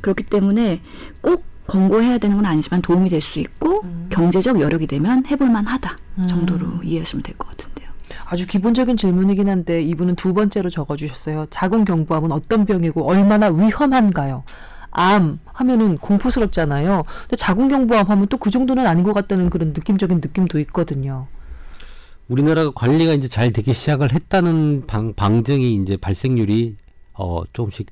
그렇기 0.01 0.24
때문에 0.24 0.82
꼭 1.22 1.44
권고해야 1.68 2.18
되는 2.18 2.36
건 2.36 2.46
아니지만 2.46 2.82
도움이 2.82 3.10
될 3.10 3.22
수 3.22 3.40
있고 3.40 3.84
경제적 4.10 4.60
여력이 4.60 4.88
되면 4.88 5.24
해볼만 5.25 5.66
하다 5.68 5.98
정도로 6.28 6.84
이해하시면 6.84 7.24
될 7.24 7.36
것 7.38 7.48
같은데요. 7.50 7.90
아주 8.25 8.46
기본적인 8.48 8.98
질문이긴 8.98 9.48
한데 9.50 9.82
이분은 9.82 10.16
두 10.16 10.34
번째로 10.34 10.70
적어주셨어요. 10.70 11.48
자궁경부암은 11.50 12.32
어떤 12.32 12.66
병이고 12.66 13.08
얼마나 13.10 13.48
위험한가요? 13.50 14.44
암 14.92 15.40
하면은 15.46 15.98
공포스럽잖아요. 15.98 17.04
근데 17.24 17.36
자궁경부암 17.38 18.08
하면 18.08 18.28
또 18.28 18.38
그 18.38 18.50
정도는 18.50 18.86
아닌 18.88 19.04
것 19.04 19.14
같다는 19.14 19.50
그런 19.50 19.70
느낌적인 19.70 20.18
느낌도 20.18 20.60
있거든요. 20.62 21.28
우리나라가 22.28 22.72
관리가 22.74 23.14
이제 23.14 23.28
잘 23.28 23.52
되기 23.52 23.74
시작을 23.74 24.14
했다는 24.14 24.84
방, 24.88 25.14
방증이 25.14 25.76
이제 25.76 25.98
발생률이 25.98 26.76
어 27.14 27.42
조금씩 27.54 27.88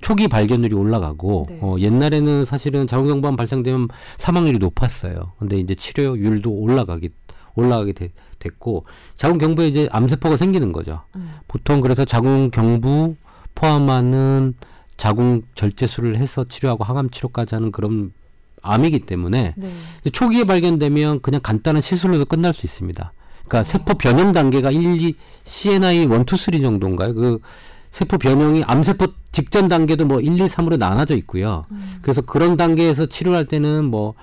초기 0.00 0.28
발견률이 0.28 0.74
올라가고 0.74 1.46
네. 1.48 1.58
어 1.62 1.76
옛날에는 1.78 2.44
사실은 2.44 2.86
자궁경부암 2.86 3.36
발생되면 3.36 3.88
사망률이 4.18 4.58
높았어요. 4.58 5.32
근데 5.38 5.58
이제 5.58 5.74
치료율도 5.74 6.50
올라가기 6.50 7.10
올라가게 7.54 7.92
되- 7.92 8.12
됐고 8.38 8.84
자궁경부에 9.16 9.66
이제 9.68 9.88
암세포가 9.90 10.36
생기는 10.36 10.70
거죠. 10.72 11.00
음. 11.16 11.30
보통 11.48 11.80
그래서 11.80 12.04
자궁경부 12.04 13.16
포함하는 13.54 14.54
자궁 14.98 15.42
절제술을 15.54 16.16
해서 16.18 16.44
치료하고 16.44 16.84
항암 16.84 17.08
치료까지 17.10 17.54
하는 17.54 17.72
그런 17.72 18.12
암이기 18.60 19.00
때문에 19.00 19.54
네. 19.56 19.72
초기에 20.12 20.44
발견되면 20.44 21.22
그냥 21.22 21.40
간단한 21.40 21.80
시술로도 21.80 22.26
끝날 22.26 22.52
수 22.52 22.66
있습니다. 22.66 23.12
그러니까 23.46 23.62
세포 23.62 23.94
변형 23.94 24.32
단계가 24.32 24.70
1, 24.70 25.00
2, 25.00 25.14
CNI 25.44 26.02
1, 26.02 26.10
2, 26.10 26.36
3 26.36 26.60
정도인가요? 26.60 27.14
그 27.14 27.38
세포 27.92 28.18
변형이 28.18 28.64
암세포 28.64 29.06
직전 29.32 29.68
단계도 29.68 30.04
뭐 30.04 30.20
1, 30.20 30.34
2, 30.34 30.44
3으로 30.44 30.76
나눠져 30.76 31.16
있고요. 31.16 31.64
그래서 32.02 32.20
그런 32.20 32.56
단계에서 32.56 33.06
치료할 33.06 33.46
때는 33.46 33.84
뭐 33.84 34.14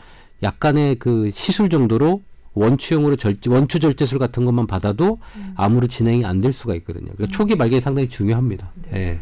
약간의 0.43 0.95
그 0.95 1.31
시술 1.33 1.69
정도로 1.69 2.21
원추형으로 2.53 3.15
절제, 3.15 3.49
원추 3.49 3.79
절제술 3.79 4.19
같은 4.19 4.45
것만 4.45 4.67
받아도 4.67 5.19
암으로 5.55 5.87
진행이 5.87 6.25
안 6.25 6.39
될 6.39 6.51
수가 6.53 6.75
있거든요. 6.75 7.07
그러니까 7.15 7.27
초기 7.35 7.57
발견이 7.57 7.81
상당히 7.81 8.07
중요합니다. 8.09 8.71
예. 8.93 9.19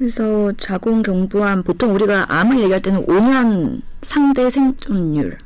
그래서 0.00 0.50
자궁 0.56 1.02
경부암 1.02 1.62
보통 1.62 1.94
우리가 1.94 2.24
암을 2.30 2.58
얘기할 2.60 2.80
때는 2.80 3.04
5년 3.04 3.82
상대 4.00 4.48
생존율 4.48 5.36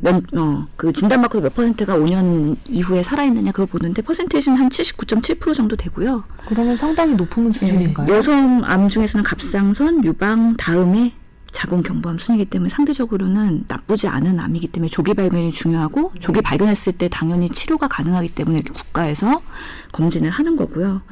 몇, 0.00 0.16
어, 0.34 0.66
그 0.74 0.92
진단받고 0.92 1.40
몇 1.40 1.54
퍼센트가 1.54 1.94
5년 1.94 2.56
이후에 2.66 3.04
살아있느냐 3.04 3.52
그걸 3.52 3.66
보는데 3.66 4.02
퍼센테이지는 4.02 4.58
한 4.58 4.68
79.7% 4.68 5.54
정도 5.54 5.76
되고요. 5.76 6.24
그러면 6.48 6.76
상당히 6.76 7.14
높은 7.14 7.52
수준인가요? 7.52 8.12
여성 8.12 8.62
암 8.64 8.88
중에서는 8.88 9.22
갑상선, 9.22 10.04
유방 10.04 10.56
다음에 10.56 11.12
자궁 11.52 11.82
경부암 11.82 12.18
순이기 12.18 12.46
때문에 12.46 12.68
상대적으로는 12.68 13.64
나쁘지 13.68 14.08
않은 14.08 14.40
암이기 14.40 14.68
때문에 14.68 14.88
조기 14.90 15.14
발견이 15.14 15.50
중요하고 15.50 16.12
조기 16.18 16.40
발견했을 16.40 16.94
때 16.94 17.08
당연히 17.08 17.48
치료가 17.48 17.88
가능하기 17.88 18.28
때문에 18.28 18.58
이렇게 18.58 18.72
국가에서 18.72 19.42
검진을 19.92 20.30
하는 20.30 20.56
거고요. 20.56 21.02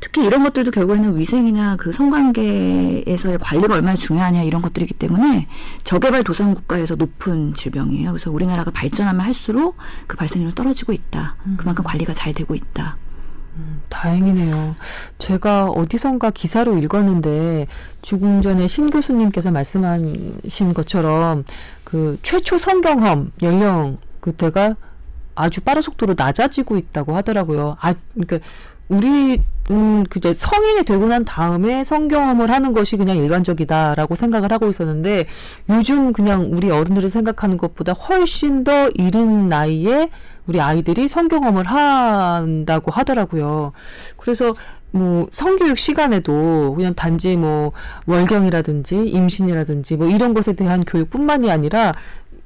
특히 0.00 0.24
이런 0.24 0.42
것들도 0.42 0.70
결국에는 0.70 1.16
위생이나 1.18 1.76
그 1.76 1.92
성관계에서의 1.92 3.38
관리가 3.38 3.74
얼마나 3.74 3.96
중요하냐 3.96 4.42
이런 4.42 4.62
것들이기 4.62 4.94
때문에 4.94 5.48
저개발 5.84 6.22
도상 6.24 6.54
국가에서 6.54 6.96
높은 6.96 7.54
질병이에요. 7.54 8.10
그래서 8.10 8.30
우리나라가 8.30 8.70
발전하면 8.70 9.22
할수록 9.22 9.76
그 10.06 10.16
발생률은 10.16 10.54
떨어지고 10.54 10.92
있다. 10.92 11.36
그만큼 11.56 11.84
관리가 11.84 12.12
잘 12.12 12.32
되고 12.32 12.54
있다. 12.54 12.96
다행이네요. 13.88 14.74
제가 15.18 15.66
어디선가 15.66 16.30
기사로 16.30 16.78
읽었는데 16.78 17.66
조금 18.02 18.42
전에 18.42 18.66
신 18.66 18.90
교수님께서 18.90 19.50
말씀하신 19.50 20.74
것처럼 20.74 21.44
그 21.84 22.18
최초 22.22 22.58
성경험 22.58 23.32
연령 23.42 23.98
그때가 24.20 24.76
아주 25.34 25.60
빠른 25.60 25.82
속도로 25.82 26.14
낮아지고 26.16 26.76
있다고 26.76 27.14
하더라고요. 27.16 27.76
아, 27.80 27.94
그러니까 28.14 28.38
우리 28.88 29.42
음 29.70 30.04
그제 30.08 30.32
성인이 30.32 30.84
되고 30.84 31.06
난 31.06 31.24
다음에 31.24 31.82
성경험을 31.82 32.50
하는 32.50 32.72
것이 32.72 32.96
그냥 32.96 33.16
일반적이다라고 33.16 34.14
생각을 34.14 34.52
하고 34.52 34.68
있었는데 34.68 35.26
요즘 35.70 36.12
그냥 36.12 36.50
우리 36.52 36.70
어른들이 36.70 37.08
생각하는 37.08 37.56
것보다 37.56 37.92
훨씬 37.92 38.62
더 38.62 38.88
이른 38.90 39.48
나이에 39.48 40.10
우리 40.46 40.60
아이들이 40.60 41.08
성경험을 41.08 41.64
한다고 41.66 42.92
하더라고요. 42.92 43.72
그래서 44.16 44.52
뭐 44.92 45.26
성교육 45.32 45.78
시간에도 45.78 46.74
그냥 46.76 46.94
단지 46.94 47.36
뭐 47.36 47.72
월경이라든지 48.06 49.08
임신이라든지 49.08 49.96
뭐 49.96 50.08
이런 50.08 50.32
것에 50.32 50.52
대한 50.52 50.84
교육뿐만이 50.84 51.50
아니라 51.50 51.92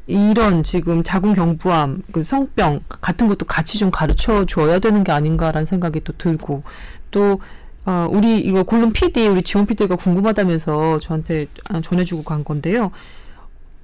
이런 0.07 0.65
지금 0.65 1.05
자궁경부암, 1.05 2.03
그 2.11 2.25
성병 2.25 2.81
같은 3.01 3.29
것도 3.29 3.47
같이 3.47 3.79
좀 3.79 3.93
가르쳐 3.93 4.45
줘야 4.45 4.81
되는 4.81 5.05
게 5.05 5.13
아닌가라는 5.13 5.67
생각이 5.67 6.01
또 6.03 6.13
들고 6.19 6.65
또 7.11 7.41
어, 7.87 8.07
우리 8.11 8.39
이거 8.39 8.63
골룸 8.63 8.93
PD 8.93 9.27
우리 9.29 9.43
지원 9.43 9.67
PD가 9.67 9.97
궁금하다면서 9.97 10.99
저한테 10.99 11.47
아, 11.69 11.81
전해주고 11.81 12.25
간 12.25 12.45
건데요. 12.45 12.91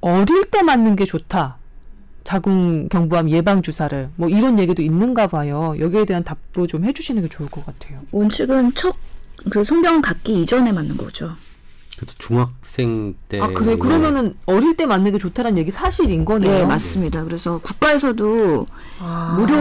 어릴 0.00 0.44
때 0.50 0.62
맞는 0.62 0.96
게 0.96 1.04
좋다. 1.04 1.56
자궁 2.24 2.88
경부암 2.88 3.30
예방 3.30 3.62
주사를 3.62 4.10
뭐 4.16 4.28
이런 4.28 4.58
얘기도 4.58 4.82
있는가 4.82 5.28
봐요. 5.28 5.74
여기에 5.78 6.04
대한 6.04 6.24
답도 6.24 6.66
좀 6.66 6.84
해주시는 6.84 7.22
게 7.22 7.28
좋을 7.28 7.48
것 7.48 7.64
같아요. 7.64 8.00
원칙은 8.12 8.74
첫 8.74 8.96
그 9.50 9.62
성병 9.62 10.02
갖기 10.02 10.42
이전에 10.42 10.72
맞는 10.72 10.96
거죠. 10.96 11.36
그래도 11.96 12.12
중학 12.18 12.52
생 12.76 13.14
때 13.28 13.40
아 13.40 13.48
그래 13.48 13.76
그러면은 13.76 14.34
어릴 14.44 14.76
때 14.76 14.84
맞는 14.86 15.12
게 15.12 15.18
좋다는 15.18 15.56
얘기 15.58 15.70
사실인 15.70 16.24
거네요. 16.24 16.50
네, 16.52 16.66
맞습니다. 16.66 17.24
그래서 17.24 17.58
국가에서도 17.62 18.66
아. 19.00 19.36
무료 19.38 19.56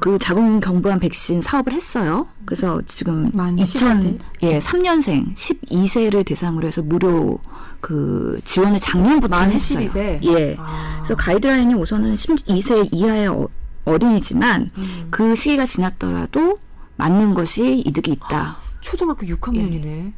그 0.00 0.18
자궁 0.18 0.60
경부암 0.60 0.98
백신 0.98 1.40
사업을 1.40 1.72
했어요. 1.72 2.26
그래서 2.44 2.82
지금 2.86 3.30
만2000 3.32 4.18
예, 4.42 4.58
3년생 4.58 5.34
12세를 5.34 6.26
대상으로 6.26 6.66
해서 6.66 6.82
무료 6.82 7.38
그 7.80 8.40
지원을 8.44 8.78
작년부터 8.78 9.28
만 9.28 9.50
했어요. 9.52 9.86
12세? 9.86 10.22
예. 10.24 10.56
아. 10.58 10.96
그래서 10.98 11.14
가이드라인이 11.14 11.74
우선은 11.74 12.14
12세 12.14 12.88
이하의 12.92 13.28
어, 13.28 13.48
어린이지만 13.84 14.70
음. 14.76 15.06
그 15.10 15.34
시기가 15.36 15.64
지났더라도 15.64 16.58
맞는 16.96 17.34
것이 17.34 17.82
이득이 17.86 18.10
있다. 18.12 18.56
초등학교 18.80 19.26
6학년이네. 19.26 20.12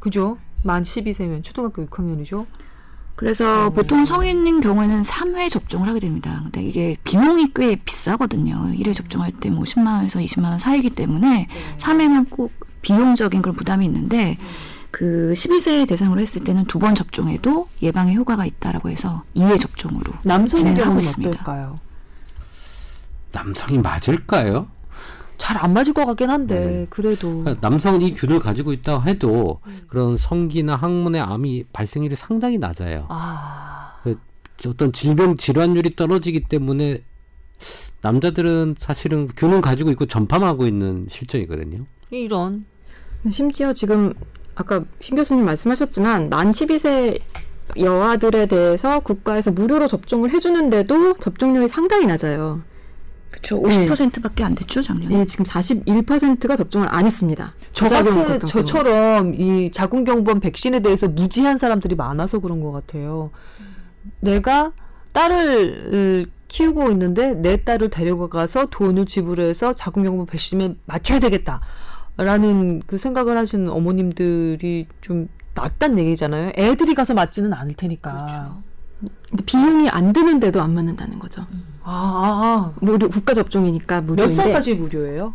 그죠? 0.00 0.38
만 0.64 0.82
12세면 0.82 1.42
초등학교 1.42 1.84
6학년이죠. 1.86 2.46
그래서 3.16 3.68
보통 3.70 4.04
성인인 4.06 4.60
경우에는 4.60 5.02
3회 5.02 5.50
접종을 5.50 5.88
하게 5.88 6.00
됩니다. 6.00 6.40
근데 6.42 6.62
이게 6.62 6.96
비용이 7.04 7.52
꽤 7.54 7.76
비싸거든요. 7.76 8.72
1회 8.74 8.94
접종할 8.94 9.30
때 9.32 9.50
뭐 9.50 9.64
10만 9.64 9.86
원에서 9.96 10.20
20만 10.20 10.44
원 10.44 10.58
사이기 10.58 10.90
때문에 10.90 11.46
3회면 11.78 12.30
꼭 12.30 12.52
비용적인 12.80 13.42
그런 13.42 13.54
부담이 13.56 13.84
있는데 13.84 14.38
그 14.90 15.32
12세 15.36 15.86
대상으로 15.86 16.20
했을 16.20 16.44
때는 16.44 16.64
두 16.64 16.78
번 16.78 16.94
접종해도 16.94 17.68
예방에 17.82 18.14
효과가 18.14 18.46
있다라고 18.46 18.88
해서 18.88 19.22
2회 19.36 19.60
접종으로 19.60 20.12
진행하고 20.48 20.98
있습니다. 21.00 21.30
어떨까요? 21.42 21.78
남성이 23.32 23.78
맞을까요? 23.78 24.66
잘 25.40 25.56
안 25.64 25.72
맞을 25.72 25.92
것 25.94 26.06
같긴 26.06 26.30
한데 26.30 26.64
네. 26.64 26.86
그래도 26.90 27.42
그러니까 27.42 27.68
남성은 27.68 28.02
이 28.02 28.12
균을 28.12 28.38
가지고 28.38 28.72
있다 28.72 29.00
해도 29.00 29.60
그런 29.88 30.16
성기나 30.16 30.76
항문의 30.76 31.20
암이 31.20 31.64
발생률이 31.72 32.14
상당히 32.14 32.58
낮아요. 32.58 33.06
아 33.08 33.96
어떤 34.66 34.92
질병 34.92 35.36
질환율이 35.36 35.96
떨어지기 35.96 36.44
때문에 36.44 37.02
남자들은 38.02 38.76
사실은 38.78 39.28
균은 39.36 39.60
가지고 39.60 39.90
있고 39.90 40.06
전파하고 40.06 40.66
있는 40.66 41.06
실정이거든요. 41.08 41.84
이런 42.10 42.64
심지어 43.30 43.72
지금 43.72 44.12
아까 44.54 44.84
신 45.00 45.16
교수님 45.16 45.44
말씀하셨지만 45.44 46.28
만 46.28 46.50
12세 46.50 47.18
여아들에 47.78 48.46
대해서 48.46 49.00
국가에서 49.00 49.50
무료로 49.52 49.86
접종을 49.86 50.30
해주는데도 50.30 51.14
접종률이 51.14 51.68
상당히 51.68 52.06
낮아요. 52.06 52.62
그렇죠. 53.30 53.62
50%밖에 53.62 54.42
안 54.44 54.54
됐죠, 54.54 54.82
작년에. 54.82 55.20
예, 55.20 55.24
지금 55.24 55.44
41%가 55.44 56.56
접종을 56.56 56.88
안 56.90 57.06
했습니다. 57.06 57.54
저 57.72 57.86
같은 57.86 58.40
저처럼 58.40 59.34
이 59.34 59.70
자궁경부암 59.70 60.40
백신에 60.40 60.80
대해서 60.80 61.08
무지한 61.08 61.56
사람들이 61.56 61.94
많아서 61.94 62.40
그런 62.40 62.60
것 62.60 62.72
같아요. 62.72 63.30
내가 64.20 64.72
딸을 65.12 66.24
으, 66.26 66.30
키우고 66.48 66.90
있는데 66.90 67.34
내 67.34 67.62
딸을 67.62 67.90
데려가서 67.90 68.66
돈을 68.70 69.06
지불해서 69.06 69.74
자궁경부암 69.74 70.26
백신에 70.26 70.74
맞춰야 70.86 71.20
되겠다라는 71.20 72.82
그 72.86 72.98
생각을 72.98 73.36
하시는 73.36 73.68
어머님들이 73.68 74.86
좀 75.00 75.28
낫단 75.54 75.98
얘기잖아요. 75.98 76.52
애들이 76.56 76.94
가서 76.94 77.14
맞지는 77.14 77.52
않을 77.52 77.74
테니까. 77.74 78.10
근데 78.12 78.69
비용이 79.46 79.88
안 79.88 80.12
드는데도 80.12 80.60
안 80.60 80.74
맞는다는 80.74 81.18
거죠. 81.18 81.46
아, 81.82 82.72
아, 82.72 82.72
무료 82.80 83.08
국가 83.08 83.34
접종이니까 83.34 83.96
아. 83.96 84.00
몇 84.00 84.06
무료인데 84.06 84.34
살까지 84.34 84.74
무료예요? 84.74 85.34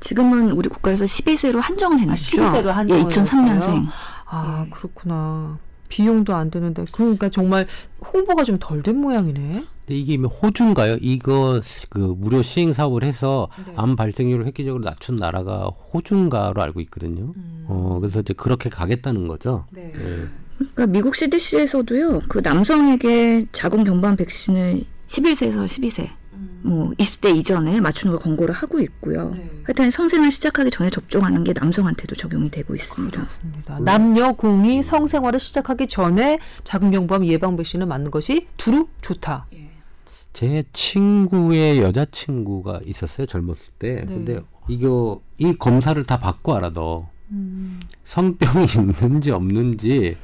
지금은 0.00 0.50
우리 0.52 0.68
국가에서 0.68 1.04
12세로 1.04 1.60
한정을 1.60 2.00
해놨죠. 2.00 2.42
12세로 2.42 2.66
한정을 2.66 3.02
예, 3.02 3.06
2003년생. 3.06 3.86
아, 4.26 4.66
그렇구나. 4.70 5.58
비용도 5.88 6.34
안 6.34 6.50
드는데 6.50 6.84
그러니까 6.92 7.28
정말 7.28 7.66
홍보가 8.12 8.42
좀 8.44 8.58
덜 8.58 8.82
된 8.82 8.96
모양이네. 9.00 9.64
근데 9.86 9.98
이게 10.00 10.16
뭐 10.16 10.28
호주인가요? 10.28 10.96
이거 11.00 11.60
그 11.90 11.98
무료 11.98 12.42
시행 12.42 12.72
사업을 12.72 13.04
해서 13.04 13.48
네. 13.66 13.74
암 13.76 13.94
발생률을 13.94 14.46
획기적으로 14.46 14.82
낮춘 14.82 15.16
나라가 15.16 15.66
호주인가로 15.66 16.60
알고 16.60 16.80
있거든요. 16.82 17.32
어 17.68 17.98
그래서 18.00 18.20
이제 18.20 18.32
그렇게 18.34 18.70
가겠다는 18.70 19.28
거죠. 19.28 19.66
네. 19.70 19.92
예. 19.94 20.28
그러니까 20.58 20.86
미국 20.86 21.14
CDC에서도요, 21.14 22.22
그 22.28 22.38
남성에게 22.38 23.46
자궁 23.52 23.84
경부암 23.84 24.16
백신을 24.16 24.84
11세에서 25.06 25.64
12세, 25.64 26.10
뭐 26.62 26.90
20대 26.92 27.36
이전에 27.36 27.80
맞추는 27.80 28.16
걸 28.16 28.22
권고를 28.22 28.54
하고 28.54 28.80
있고요. 28.80 29.34
네. 29.36 29.50
하여튼 29.64 29.90
성생활 29.90 30.30
시작하기 30.30 30.70
전에 30.70 30.90
접종하는 30.90 31.44
게 31.44 31.52
남성한테도 31.54 32.14
적용이 32.16 32.50
되고 32.50 32.74
있습니다. 32.74 33.20
그렇습니다. 33.20 33.78
남녀 33.80 34.32
공이 34.32 34.82
성생활을 34.82 35.38
시작하기 35.38 35.86
전에 35.88 36.38
자궁 36.64 36.90
경부암 36.90 37.26
예방 37.26 37.56
백신을 37.56 37.86
맞는 37.86 38.10
것이 38.10 38.46
두루 38.56 38.88
좋다. 39.02 39.46
제 40.32 40.64
친구의 40.72 41.80
여자친구가 41.80 42.80
있었어요 42.84 43.26
젊었을 43.26 43.74
때. 43.78 43.94
네. 44.00 44.06
근데 44.06 44.40
이거 44.68 45.20
이 45.38 45.54
검사를 45.54 46.02
다 46.04 46.18
받고 46.18 46.54
알아도 46.54 47.06
성병이 48.04 48.66
있는지 49.02 49.30
없는지 49.30 50.16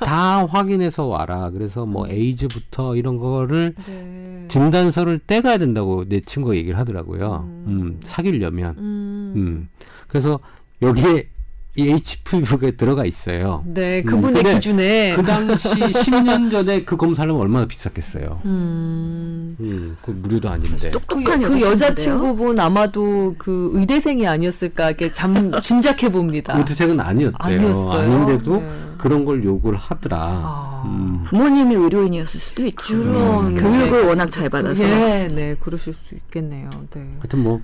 다 0.00 0.44
확인해서 0.46 1.06
와라. 1.06 1.50
그래서 1.50 1.86
뭐 1.86 2.08
에이즈부터 2.08 2.96
이런 2.96 3.18
거를 3.18 3.74
네. 3.86 4.44
진단서를 4.48 5.20
떼가야 5.26 5.58
된다고 5.58 6.04
내 6.08 6.20
친구가 6.20 6.54
얘기를 6.56 6.78
하더라고요. 6.78 7.48
음, 7.66 8.00
사귀려면. 8.04 8.74
음. 8.78 9.68
그래서 10.08 10.38
여기에 10.82 11.28
이 11.76 11.88
HPV가 11.90 12.70
들어가 12.76 13.04
있어요. 13.04 13.64
네, 13.66 14.00
음, 14.02 14.06
그분의 14.06 14.34
근데 14.34 14.54
기준에 14.54 15.12
그 15.16 15.24
당시 15.24 15.68
10년 15.70 16.48
전에 16.48 16.84
그 16.84 16.96
검사를 16.96 17.28
하면 17.28 17.42
얼마나 17.42 17.66
비쌌겠어요. 17.66 18.40
음. 18.44 19.56
음, 19.58 19.96
그 20.00 20.12
무료도 20.12 20.48
아닌데. 20.48 20.90
그, 20.90 20.90
똑똑한 20.92 21.40
그 21.40 21.60
여자친구인데요. 21.60 21.70
여자친구분 21.72 22.60
아마도 22.60 23.34
그 23.38 23.70
의대생이 23.74 24.24
아니었을까 24.24 24.90
이렇게 24.90 25.10
잠 25.10 25.34
짐작해 25.60 26.10
봅니다. 26.12 26.56
우드색은 26.56 27.00
아니었대요. 27.00 27.36
아니었어요? 27.58 28.12
아닌데도 28.12 28.56
네. 28.60 28.72
그런 28.96 29.24
걸 29.24 29.42
요구를 29.44 29.76
하더라. 29.76 30.16
아. 30.20 30.82
음. 30.86 31.22
부모님이 31.24 31.74
의료인이었을 31.74 32.38
수도 32.38 32.64
있죠. 32.66 32.96
그런- 32.96 33.54
교육을 33.56 34.04
워낙 34.04 34.30
잘 34.30 34.48
받아서. 34.48 34.84
네, 34.84 35.26
네, 35.26 35.56
그러실 35.58 35.92
수 35.92 36.14
있겠네요. 36.14 36.70
네. 36.94 37.00
하여튼 37.18 37.42
뭐 37.42 37.60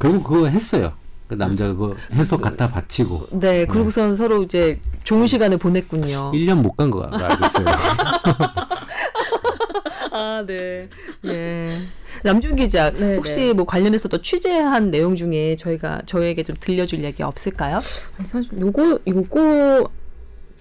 결국 0.00 0.24
그거 0.24 0.48
했어요. 0.48 0.94
그 1.30 1.34
남자가 1.36 1.72
그거 1.74 1.94
해서 2.12 2.36
갖다 2.38 2.68
바치고 2.68 3.28
네, 3.38 3.64
그러고선 3.64 4.16
서로 4.16 4.42
이제 4.42 4.80
좋은 5.04 5.28
시간을 5.28 5.58
보냈군요. 5.58 6.32
1년 6.34 6.56
못 6.56 6.72
간 6.76 6.90
거 6.90 7.04
알고 7.04 7.46
있어요. 7.46 7.66
아, 10.12 10.42
네. 10.44 10.88
예. 11.24 11.82
남준 12.24 12.56
기자, 12.56 12.90
네, 12.90 13.14
혹시 13.14 13.36
네. 13.36 13.52
뭐 13.52 13.64
관련해서 13.64 14.08
또 14.08 14.20
취재한 14.20 14.90
내용 14.90 15.14
중에 15.14 15.54
저희가 15.54 16.02
저에게 16.04 16.42
좀 16.42 16.56
들려줄 16.58 17.04
얘기 17.04 17.22
없을까요? 17.22 17.78
아니, 18.18 18.28
사실 18.28 18.58
요거 18.58 18.98
요거 19.06 19.88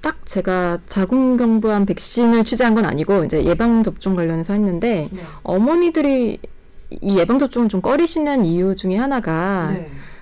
딱 0.01 0.23
제가 0.27 0.77
자궁경부암 0.88 1.88
백신을 1.88 2.43
취재한 2.43 2.75
건 2.75 2.86
아니고 2.86 3.23
이제 3.25 3.43
예방 3.43 3.82
접종 3.82 4.15
관련해서 4.15 4.53
했는데 4.53 5.10
네. 5.12 5.21
어머니들이 5.43 6.38
이 7.01 7.17
예방 7.17 7.39
접종을 7.39 7.69
좀 7.69 7.82
꺼리시는 7.82 8.45
이유 8.45 8.75
중에 8.75 8.97
하나가 8.97 9.73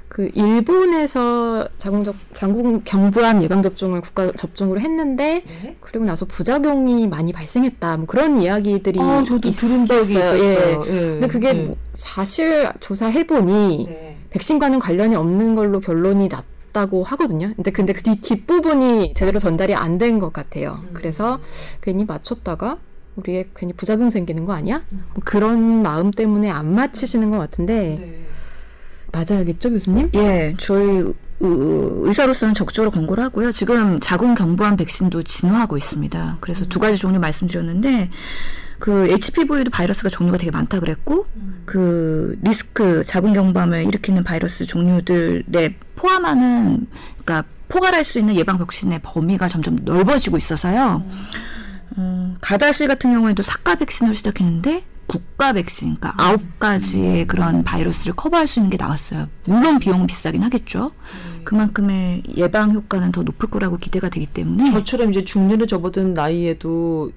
그 0.08 0.30
일본에서 0.34 1.67
자궁적 1.78 2.15
자궁 2.34 2.82
경부암 2.84 3.41
예방 3.43 3.62
접종을 3.62 4.02
국가 4.02 4.32
접종으로 4.32 4.80
했는데 4.80 5.43
네. 5.46 5.78
그리고 5.82 6.06
나서 6.06 6.26
부작용이 6.26 7.08
많이 7.08 7.34
발생했다. 7.34 7.98
뭐 7.98 8.06
그런 8.06 8.41
이야기들이 8.41 9.00
아, 9.02 9.24
저도 9.24 9.52
들은 9.52 9.86
적이 9.86 10.13
있었어요. 10.13 10.84
예. 10.88 10.88
예. 10.88 11.00
근데 11.20 11.28
그게 11.28 11.50
예. 11.50 11.54
뭐 11.54 11.76
사실 11.93 12.70
조사해 12.80 13.28
보니 13.28 13.86
네. 13.89 14.17
백신과는 14.30 14.80
관련이 14.80 15.15
없는 15.15 15.56
걸로 15.56 15.80
결론이 15.80 16.30
났 16.30 16.46
다고 16.74 17.04
하거든요. 17.04 17.54
근데 17.56 17.72
근데 17.72 17.93
그 17.93 18.04
뒤, 18.04 18.22
뒷부분이 18.22 19.13
제대로 19.15 19.39
전달이 19.39 19.74
안 19.74 19.98
된 19.98 20.20
것 20.20 20.32
같아요. 20.32 20.80
음. 20.84 20.89
그래서 20.93 21.39
괜히 21.82 22.06
맞췄다가 22.06 22.78
우리의 23.15 23.48
괜히 23.56 23.74
부작용 23.74 24.12
생기는 24.12 24.46
거 24.46 24.54
아니야? 24.54 24.84
뭐 24.89 25.02
그런 25.26 25.82
마음 25.82 26.12
때문에 26.12 26.52
안 26.52 26.76
맞히시는 26.76 27.32
것 27.32 27.38
같은데 27.39 27.98
네. 28.00 28.27
맞아야겠죠, 29.12 29.70
교수님? 29.72 30.10
예, 30.15 30.54
저희 30.60 30.86
의- 31.00 31.13
의사로서는 31.39 32.54
적극적으로 32.54 32.91
권고를 32.91 33.24
하고요. 33.26 33.52
지금 33.52 34.00
자궁 34.00 34.34
경부암 34.34 34.78
백신도 34.78 35.24
진화하고 35.24 35.78
있습니다. 35.78 36.38
그래서 36.41 36.65
두 36.65 36.80
가지 36.80 36.98
종류 36.98 37.20
말씀드렸는데 37.20 38.10
그 38.80 39.08
HPV도 39.10 39.70
바이러스가 39.72 40.10
종류가 40.10 40.38
되게 40.38 40.52
많다 40.52 40.80
그랬고 40.80 41.26
그 41.65 42.38
리스크 42.43 43.04
자궁 43.04 43.34
경부암을 43.34 43.86
일으키는 43.86 44.24
바이러스 44.24 44.65
종류들에 44.65 45.76
포함하는 45.96 46.88
그러니까 47.24 47.43
포괄할 47.70 48.04
수 48.04 48.17
있는 48.20 48.36
예방 48.36 48.58
백신의 48.60 49.00
범위가 49.04 49.48
점점 49.48 49.78
넓어지고 49.84 50.38
있어서요. 50.38 51.04
어, 51.98 52.36
가다시 52.41 52.88
같은 52.88 53.12
경우에도 53.13 53.41
사과 53.43 53.76
백신으로 53.76 54.13
시작했는데 54.13 54.84
국가 55.08 55.54
백신, 55.54 55.96
그러니까 55.96 56.13
아홉 56.22 56.60
가지의 56.60 57.28
그런 57.28 57.63
바이러스를 57.63 58.13
커버할 58.15 58.46
수 58.46 58.60
있는 58.60 58.70
게 58.70 58.78
나왔어요. 58.78 59.28
물론 59.46 59.80
비용은 59.80 60.06
비싸긴 60.06 60.43
하겠죠. 60.43 60.91
그만큼의 61.46 62.24
예방 62.36 62.74
효과는 62.74 63.13
더 63.13 63.24
높을 63.24 63.50
거라고 63.50 63.78
기대가 63.78 64.10
되기 64.10 64.26
때문에 64.26 64.70
저처럼 64.72 65.12
이제 65.12 65.24
중년에 65.24 65.65
접어든 65.65 66.13
나이에도 66.13 67.12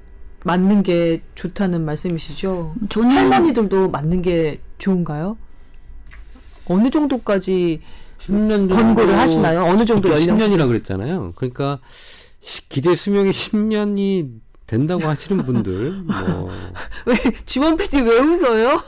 맞는 0.45 0.85
게 0.85 1.23
좋다는 1.35 1.85
말씀이시죠? 1.85 2.75
저는 2.89 3.11
할머니들도 3.11 3.91
맞는 3.91 4.23
게 4.23 4.61
좋은가요? 4.79 5.37
어느 6.69 6.91
정도까지 6.91 7.83
10년 8.19 8.49
정도 8.69 8.77
권고를 8.77 9.19
하시나요? 9.19 9.65
어느 9.65 9.85
정도 9.85 10.09
보통 10.09 10.21
연령? 10.29 10.39
10년이라 10.39 10.69
그랬잖아요. 10.69 11.33
그러니까 11.35 11.81
시- 12.41 12.69
기대 12.69 12.95
수명이 12.95 13.31
10년이 13.31 14.29
된다고 14.71 15.05
하시는 15.09 15.45
분들 15.45 15.91
뭐 16.05 16.49
왜 17.07 17.17
지원 17.45 17.77
PD 17.77 18.03
왜 18.03 18.19
웃어요? 18.21 18.81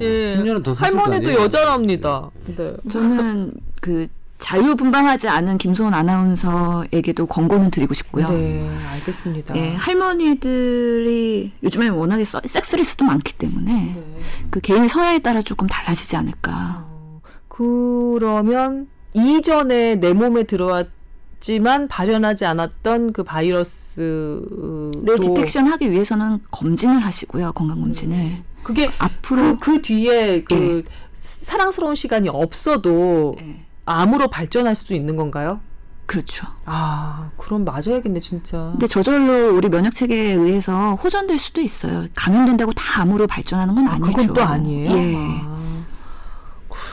예. 0.00 0.36
10년은 0.36 0.62
더 0.62 0.74
사실 0.74 0.94
거 0.94 1.00
할머니도? 1.04 1.32
여자랍니다. 1.32 2.30
네. 2.54 2.76
저는 2.90 3.54
그 3.80 4.06
자유분방하지 4.36 5.28
않은 5.28 5.56
김소은 5.56 5.94
아나운서에게도 5.94 7.26
권고는 7.26 7.70
드리고 7.70 7.94
싶고요. 7.94 8.28
네, 8.28 8.68
알겠습니다. 8.92 9.56
예, 9.56 9.74
할머니들이 9.74 11.52
요즘에 11.62 11.88
워낙에 11.88 12.24
써- 12.24 12.42
섹스리스도 12.44 13.04
많기 13.06 13.32
때문에 13.38 13.72
네. 13.72 14.20
그 14.50 14.60
개인의 14.60 14.90
성향에 14.90 15.20
따라 15.20 15.40
조금 15.40 15.66
달라지지 15.66 16.16
않을까. 16.16 16.84
어, 16.86 17.20
그러면 17.48 18.88
이전에 19.14 19.94
내 19.96 20.12
몸에 20.12 20.44
들어왔 20.44 20.86
지만 21.40 21.88
발현하지 21.88 22.44
않았던 22.44 23.12
그 23.12 23.22
바이러스를 23.22 24.90
를 25.02 25.18
디텍션하기 25.18 25.90
위해서는 25.90 26.40
검진을 26.50 27.04
하시고요, 27.04 27.52
건강 27.52 27.80
검진을. 27.80 28.38
그게 28.62 28.90
앞으로 28.98 29.58
그, 29.58 29.76
그 29.76 29.82
뒤에 29.82 30.42
그 30.44 30.82
사랑스러운 31.14 31.94
시간이 31.94 32.28
없어도 32.28 33.36
예, 33.40 33.64
암으로 33.86 34.28
발전할 34.28 34.74
수도 34.74 34.94
있는 34.94 35.16
건가요? 35.16 35.60
그렇죠. 36.06 36.46
아, 36.64 37.30
그럼 37.36 37.64
맞아야겠네, 37.64 38.20
진짜. 38.20 38.70
근데 38.72 38.86
저절로 38.86 39.54
우리 39.54 39.68
면역 39.68 39.94
체계에 39.94 40.32
의해서 40.32 40.94
호전될 40.94 41.38
수도 41.38 41.60
있어요. 41.60 42.06
감염된다고 42.14 42.72
다 42.72 43.02
암으로 43.02 43.26
발전하는 43.26 43.74
건 43.74 43.86
아, 43.86 43.92
아니죠. 43.92 44.10
그건 44.10 44.34
또 44.34 44.42
아니에요? 44.42 44.90
예. 44.90 45.14
아, 45.16 45.57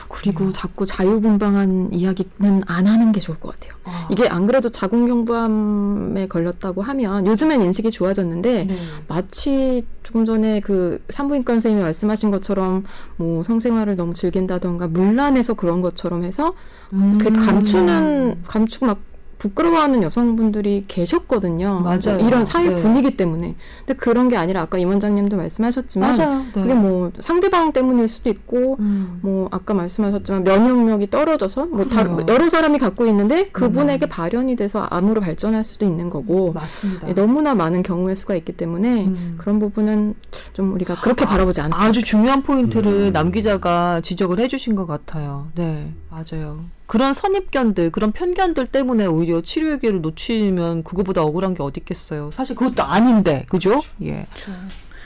그리고 0.08 0.50
자꾸 0.52 0.86
자유분방한 0.86 1.90
이야기는 1.92 2.62
안 2.66 2.86
하는 2.86 3.12
게 3.12 3.20
좋을 3.20 3.38
것 3.38 3.52
같아요. 3.52 3.74
아. 3.84 4.08
이게 4.10 4.28
안 4.28 4.46
그래도 4.46 4.68
자궁경부암에 4.68 6.28
걸렸다고 6.28 6.82
하면 6.82 7.26
요즘엔 7.26 7.62
인식이 7.62 7.90
좋아졌는데 7.90 8.64
네. 8.64 8.76
마치 9.08 9.84
조금 10.02 10.24
전에 10.24 10.60
그 10.60 11.02
산부인과 11.08 11.54
선생님이 11.54 11.82
말씀하신 11.82 12.30
것처럼 12.30 12.84
뭐 13.16 13.42
성생활을 13.42 13.96
너무 13.96 14.14
즐긴다던가 14.14 14.88
문란해서 14.88 15.54
그런 15.54 15.80
것처럼 15.80 16.24
해서 16.24 16.54
음. 16.92 17.18
그 17.18 17.30
감추는 17.30 18.42
감추고 18.46 18.86
막 18.86 18.98
부끄러워하는 19.38 20.02
여성분들이 20.02 20.84
계셨거든요. 20.88 21.80
맞아요. 21.80 22.18
이런 22.20 22.44
사회 22.44 22.70
네. 22.70 22.76
분위기 22.76 23.16
때문에. 23.16 23.54
근데 23.84 23.94
그런 23.94 24.28
게 24.28 24.36
아니라 24.36 24.62
아까 24.62 24.78
임 24.78 24.88
원장님도 24.88 25.36
말씀하셨지만 25.36 26.16
맞아요. 26.16 26.38
네. 26.54 26.62
그게 26.62 26.74
뭐 26.74 27.12
상대방 27.18 27.72
때문일 27.72 28.08
수도 28.08 28.30
있고 28.30 28.76
음. 28.80 29.18
뭐 29.22 29.48
아까 29.50 29.74
말씀하셨지만 29.74 30.44
면역력이 30.44 31.10
떨어져서 31.10 31.66
뭐 31.66 31.84
다. 31.84 32.06
여러 32.28 32.48
사람이 32.48 32.78
갖고 32.78 33.06
있는데 33.06 33.48
그분에게 33.48 34.06
음. 34.06 34.08
발현이 34.08 34.56
돼서 34.56 34.82
암으로 34.90 35.20
발전할 35.20 35.64
수도 35.64 35.84
있는 35.84 36.08
거고 36.08 36.52
맞습니다. 36.52 37.08
예, 37.08 37.14
너무나 37.14 37.54
많은 37.54 37.82
경우의 37.82 38.16
수가 38.16 38.34
있기 38.36 38.52
때문에 38.52 39.06
음. 39.06 39.34
그런 39.38 39.58
부분은 39.58 40.14
좀 40.54 40.72
우리가 40.72 41.00
그렇게 41.00 41.26
바라보지 41.26 41.60
않습니다. 41.60 41.86
아주 41.88 42.02
중요한 42.02 42.42
포인트를 42.42 43.08
음. 43.08 43.12
남 43.12 43.30
기자가 43.30 44.00
지적을 44.00 44.38
해주신 44.40 44.76
것 44.76 44.86
같아요. 44.86 45.48
네, 45.54 45.92
맞아요. 46.10 46.64
그런 46.86 47.12
선입견들, 47.12 47.90
그런 47.90 48.12
편견들 48.12 48.66
때문에 48.66 49.06
오히려 49.06 49.40
치료의 49.40 49.80
기회를 49.80 50.00
놓치면 50.02 50.84
그거보다 50.84 51.22
억울한 51.22 51.54
게 51.54 51.62
어디 51.62 51.80
있겠어요. 51.80 52.30
사실 52.32 52.54
그것도 52.56 52.82
아닌데, 52.84 53.44
그죠? 53.48 53.80
예. 54.02 54.26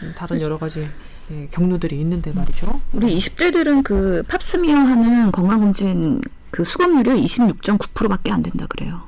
음, 0.03 0.15
다른 0.17 0.41
여러 0.41 0.59
가지 0.59 0.87
예, 1.31 1.49
경로들이 1.51 1.99
있는데 2.01 2.33
말이죠. 2.33 2.81
우리 2.93 3.17
20대들은 3.17 3.85
그 3.85 4.23
팝스미어 4.29 4.75
하는 4.77 5.31
건강검진 5.31 6.21
그 6.51 6.65
수검률이 6.65 7.23
26.9%밖에 7.23 8.33
안 8.33 8.43
된다 8.43 8.67
그래요. 8.69 9.03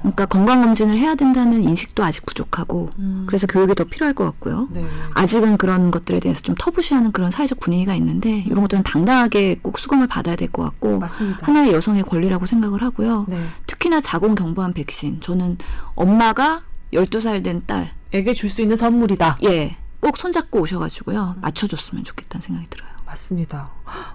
그러니까 0.00 0.26
건강검진을 0.26 0.96
해야 0.96 1.14
된다는 1.14 1.62
인식도 1.64 2.04
아직 2.04 2.24
부족하고 2.24 2.90
그래서 3.26 3.46
교육이 3.46 3.74
더 3.74 3.84
필요할 3.84 4.14
것 4.14 4.24
같고요. 4.24 4.68
네. 4.70 4.86
아직은 5.14 5.56
그런 5.58 5.90
것들에 5.90 6.20
대해서 6.20 6.40
좀 6.42 6.54
터부시하는 6.58 7.12
그런 7.12 7.30
사회적 7.30 7.60
분위기가 7.60 7.94
있는데 7.96 8.38
이런 8.46 8.60
것들은 8.62 8.82
당당하게 8.84 9.58
꼭 9.60 9.78
수검을 9.78 10.06
받아야 10.06 10.36
될 10.36 10.48
것 10.48 10.62
같고 10.62 10.98
맞습니다. 11.00 11.46
하나의 11.46 11.72
여성의 11.72 12.04
권리라고 12.04 12.46
생각을 12.46 12.82
하고요. 12.82 13.26
네. 13.28 13.44
특히나 13.66 14.00
자궁 14.00 14.34
경부암 14.34 14.72
백신 14.72 15.20
저는 15.20 15.58
엄마가 15.94 16.62
12살 16.94 17.44
된 17.44 17.62
딸, 17.66 17.92
에게 18.12 18.32
줄 18.32 18.48
수 18.48 18.62
있는 18.62 18.76
선물이다. 18.76 19.38
예, 19.44 19.76
꼭 20.00 20.16
손잡고 20.16 20.60
오셔가지고요. 20.60 21.36
맞춰줬으면 21.42 22.04
좋겠다는 22.04 22.40
생각이 22.40 22.68
들어요. 22.70 22.87
맞습니다. 23.08 23.70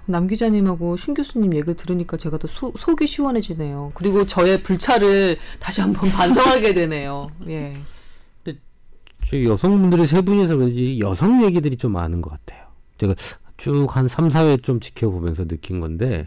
남 0.06 0.26
기자님하고 0.26 0.96
신 0.96 1.14
교수님 1.14 1.54
얘기를 1.54 1.74
들으니까 1.74 2.16
제가 2.16 2.38
더 2.38 2.46
소, 2.46 2.72
속이 2.76 3.06
시원해지네요. 3.06 3.92
그리고 3.94 4.24
저의 4.24 4.62
불찰을 4.62 5.36
다시 5.58 5.80
한번 5.80 6.10
반성하게 6.12 6.74
되네요. 6.74 7.28
예. 7.48 7.74
저 9.26 9.42
여성분들이 9.42 10.06
세 10.06 10.20
분이서 10.20 10.54
그런지 10.56 10.98
여성 11.00 11.42
얘기들이 11.42 11.76
좀 11.76 11.92
많은 11.92 12.20
것 12.20 12.30
같아요. 12.30 12.66
제가 12.98 13.14
쭉 13.56 13.96
한 13.96 14.06
3, 14.06 14.28
4회 14.28 14.62
좀 14.62 14.80
지켜보면서 14.80 15.46
느낀 15.46 15.80
건데 15.80 16.26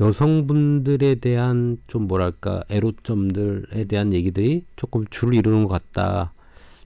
여성분들에 0.00 1.14
대한 1.16 1.78
좀 1.86 2.06
뭐랄까 2.06 2.62
애로점들에 2.68 3.84
대한 3.86 4.12
얘기들이 4.12 4.64
조금 4.76 5.04
줄을 5.08 5.34
이루는 5.34 5.64
것 5.64 5.68
같다. 5.68 6.34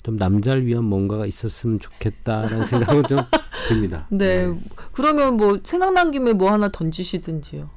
좀 0.04 0.16
남자를 0.16 0.64
위한 0.66 0.85
뭔가가 0.85 1.26
있었으면 1.26 1.80
좋겠다라는 1.80 2.64
생각은 2.66 3.02
좀 3.09 3.18
듭니다. 3.68 4.07
네. 4.11 4.53
그러면 4.92 5.37
뭐 5.37 5.59
생각난 5.64 6.11
김에 6.11 6.33
뭐 6.33 6.51
하나 6.53 6.68
던지시든지요. 6.68 7.68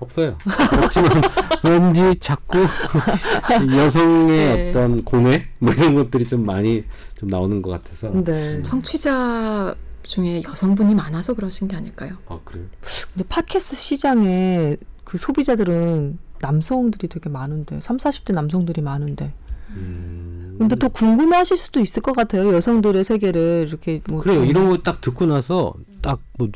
없어요. 0.00 0.36
없지만 0.82 1.10
왠지 1.62 2.18
자꾸 2.20 2.58
여성의 3.76 4.28
네. 4.28 4.70
어떤 4.70 5.04
고뇌 5.04 5.46
뭐 5.58 5.72
이런 5.74 5.94
것들이 5.94 6.24
좀 6.24 6.44
많이 6.46 6.84
좀 7.18 7.28
나오는 7.28 7.60
것 7.60 7.70
같아서. 7.70 8.10
네. 8.24 8.62
청취자 8.62 9.74
중에 10.02 10.42
여성분이 10.42 10.94
많아서 10.94 11.34
그러신 11.34 11.68
게 11.68 11.76
아닐까요? 11.76 12.14
아 12.28 12.38
그래요? 12.44 12.64
근데 13.12 13.28
팟캐스트 13.28 13.76
시장에 13.76 14.76
그 15.04 15.18
소비자들은 15.18 16.18
남성들이 16.40 17.08
되게 17.08 17.28
많은데 17.28 17.80
3, 17.80 17.98
40대 17.98 18.32
남성들이 18.32 18.80
많은데 18.80 19.34
음. 19.70 20.39
근데 20.60 20.76
또 20.76 20.88
궁금해하실 20.90 21.56
수도 21.56 21.80
있을 21.80 22.02
것 22.02 22.14
같아요 22.14 22.52
여성들의 22.54 23.02
세계를 23.04 23.66
이렇게 23.68 24.00
뭐 24.06 24.20
그래요. 24.20 24.44
이런 24.44 24.68
거 24.68 24.76
딱 24.82 25.00
듣고 25.00 25.26
나서 25.26 25.74
딱 26.02 26.20
뭐 26.38 26.48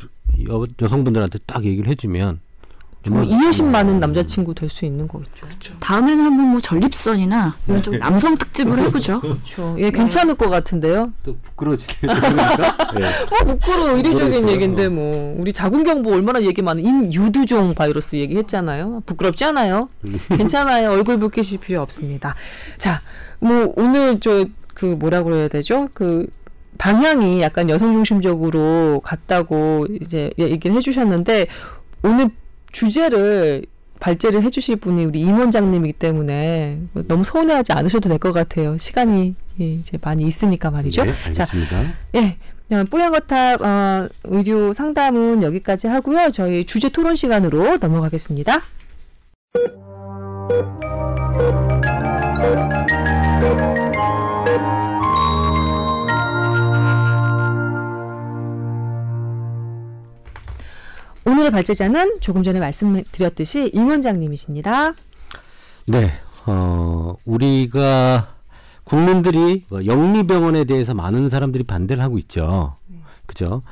여성분들한테 0.81 1.39
딱 1.45 1.63
얘기를 1.63 1.89
해주면 1.91 2.39
뭐 3.07 3.23
정말 3.23 3.25
이해심 3.25 3.71
많은 3.71 3.99
남자친구 3.99 4.55
될 4.55 4.67
수 4.69 4.83
있는 4.85 5.07
거겠죠. 5.07 5.45
다음에는 5.79 6.25
한번 6.25 6.47
뭐 6.47 6.59
전립선이나 6.59 7.55
이런 7.67 7.81
좀 7.83 7.97
남성 7.99 8.35
특집으로 8.37 8.81
해보죠. 8.83 9.21
그렇죠. 9.21 9.75
예, 9.79 9.91
괜찮을 9.91 10.33
것 10.35 10.49
같은데요. 10.49 11.13
또 11.23 11.37
부끄러워지네요. 11.41 12.19
그러니까. 12.19 12.77
예. 12.99 13.05
어, 13.05 13.45
부끄러워 13.45 13.91
이례적인 13.97 14.13
부끄러웠어요. 14.23 14.51
얘기인데 14.51 14.89
뭐 14.89 15.35
우리 15.39 15.53
자궁경부 15.53 16.11
얼마나 16.13 16.41
얘기 16.41 16.61
많은 16.63 16.83
인유두종 16.83 17.75
바이러스 17.75 18.15
얘기했잖아요. 18.17 19.03
부끄럽지 19.05 19.45
않아요? 19.45 19.87
괜찮아요. 20.29 20.91
얼굴 20.91 21.17
붉히실 21.19 21.59
필요 21.59 21.81
없습니다. 21.81 22.33
자, 22.79 23.01
뭐 23.39 23.73
오늘 23.75 24.19
저 24.19 24.45
그 24.75 24.85
뭐라고 24.85 25.33
해야 25.33 25.47
되죠? 25.47 25.89
그 25.95 26.27
방향이 26.77 27.41
약간 27.41 27.69
여성 27.69 27.93
중심적으로 27.93 29.01
갔다고 29.03 29.87
이제 30.01 30.29
얘기를 30.37 30.75
해주셨는데 30.75 31.47
오늘 32.03 32.29
주제를 32.71 33.65
발제를 34.01 34.43
해주실 34.43 34.75
분이 34.75 35.05
우리 35.05 35.21
임 35.21 35.39
원장님이기 35.39 35.93
때문에 35.93 36.79
너무 37.07 37.23
서운해하지 37.23 37.71
않으셔도 37.71 38.09
될 38.09 38.19
것 38.19 38.33
같아요. 38.33 38.77
시간이 38.77 39.35
예, 39.61 39.65
이제 39.65 39.97
많이 40.01 40.25
있으니까 40.25 40.69
말이죠. 40.69 41.05
네, 41.05 41.13
자, 41.31 41.43
알겠습니다. 41.43 41.93
예. 42.15 42.37
뽀얀거탑 42.89 43.61
어, 43.61 44.09
의료 44.25 44.73
상담은 44.73 45.43
여기까지 45.43 45.87
하고요. 45.87 46.31
저희 46.31 46.65
주제 46.65 46.89
토론 46.89 47.15
시간으로 47.15 47.77
넘어가겠습니다. 47.77 48.61
오늘의 61.27 61.51
발제자는 61.51 62.19
조금 62.21 62.43
전에 62.43 62.59
말씀드렸듯이 62.59 63.71
임 63.73 63.87
원장님이십니다. 63.89 64.93
네, 65.87 66.11
어, 66.45 67.15
우리가 67.25 68.35
국민들이 68.83 69.65
뭐 69.69 69.85
영리병원에 69.85 70.65
대해서 70.65 70.93
많은 70.93 71.29
사람들이 71.29 71.63
반대를 71.63 72.01
하고 72.03 72.17
있죠. 72.19 72.77
그죠? 73.25 73.63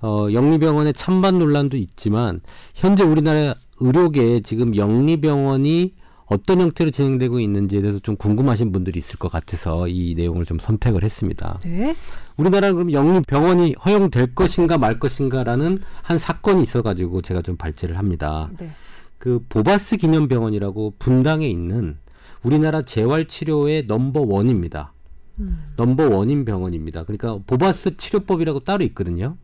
어, 0.00 0.28
영리병원의 0.32 0.94
찬반 0.94 1.38
논란도 1.38 1.76
있지만 1.76 2.40
현재 2.74 3.04
우리나라 3.04 3.54
의료계에 3.78 4.40
지금 4.40 4.76
영리병원이 4.76 5.94
어떤 6.32 6.60
형태로 6.60 6.90
진행되고 6.90 7.40
있는지에 7.40 7.82
대해서 7.82 7.98
좀 7.98 8.16
궁금하신 8.16 8.72
분들이 8.72 8.98
있을 8.98 9.18
것 9.18 9.30
같아서 9.30 9.86
이 9.88 10.14
내용을 10.16 10.44
좀 10.44 10.58
선택을 10.58 11.02
했습니다. 11.02 11.60
네. 11.64 11.94
우리나라는 12.36 12.74
그럼 12.74 12.92
영리 12.92 13.20
병원이 13.20 13.74
허용될 13.84 14.34
것인가 14.34 14.78
말 14.78 14.98
것인가라는 14.98 15.80
한 16.02 16.18
사건이 16.18 16.62
있어가지고 16.62 17.20
제가 17.20 17.42
좀 17.42 17.56
발제를 17.56 17.98
합니다. 17.98 18.50
네. 18.58 18.70
그 19.18 19.44
보바스 19.48 19.98
기념병원이라고 19.98 20.94
분당에 20.98 21.46
있는 21.46 21.98
우리나라 22.42 22.82
재활치료의 22.82 23.84
number 23.86 24.22
one입니다. 24.22 24.92
음. 25.38 25.72
number 25.76 26.08
one인 26.08 26.44
병원입니다. 26.44 27.04
그러니까 27.04 27.38
보바스 27.46 27.96
치료법이라고 27.96 28.60
따로 28.60 28.84
있거든요. 28.86 29.36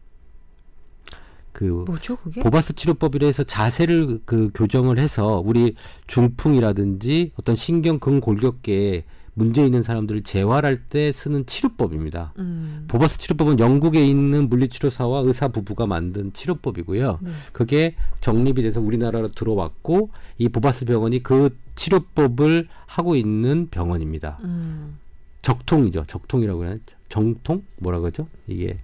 그 1.59 1.64
뭐죠 1.88 2.14
그게? 2.18 2.40
보바스 2.40 2.77
치료법이라 2.77 3.27
해서 3.27 3.42
자세를 3.42 4.21
그 4.25 4.49
교정을 4.55 5.01
해서 5.01 5.42
우리 5.44 5.75
중풍이라든지 6.07 7.33
어떤 7.37 7.57
신경 7.57 7.99
근골격계에 7.99 9.03
문제 9.35 9.64
있는 9.64 9.83
사람들을 9.83 10.23
재활할 10.23 10.77
때 10.77 11.11
쓰는 11.11 11.47
치료법입니다. 11.47 12.35
음. 12.38 12.85
보바스 12.87 13.18
치료법은 13.18 13.59
영국에 13.59 14.07
있는 14.07 14.49
물리치료사와 14.49 15.23
의사 15.25 15.49
부부가 15.49 15.88
만든 15.88 16.33
치료법이고요. 16.33 17.18
네. 17.23 17.31
그게 17.53 17.97
정립이 18.21 18.62
돼서 18.62 18.81
우리나라로 18.81 19.33
들어왔고 19.33 20.11
이 20.38 20.49
보바스 20.49 20.85
병원이 20.85 21.25
그 21.25 21.57
치료법을 21.75 22.68
하고 22.87 23.16
있는 23.16 23.66
병원입니다. 23.68 24.38
음. 24.44 24.99
적통이죠. 25.42 26.05
적통이라고 26.07 26.59
그러나 26.61 26.77
정통 27.09 27.64
뭐라 27.79 27.99
그러죠? 27.99 28.29
이게 28.47 28.79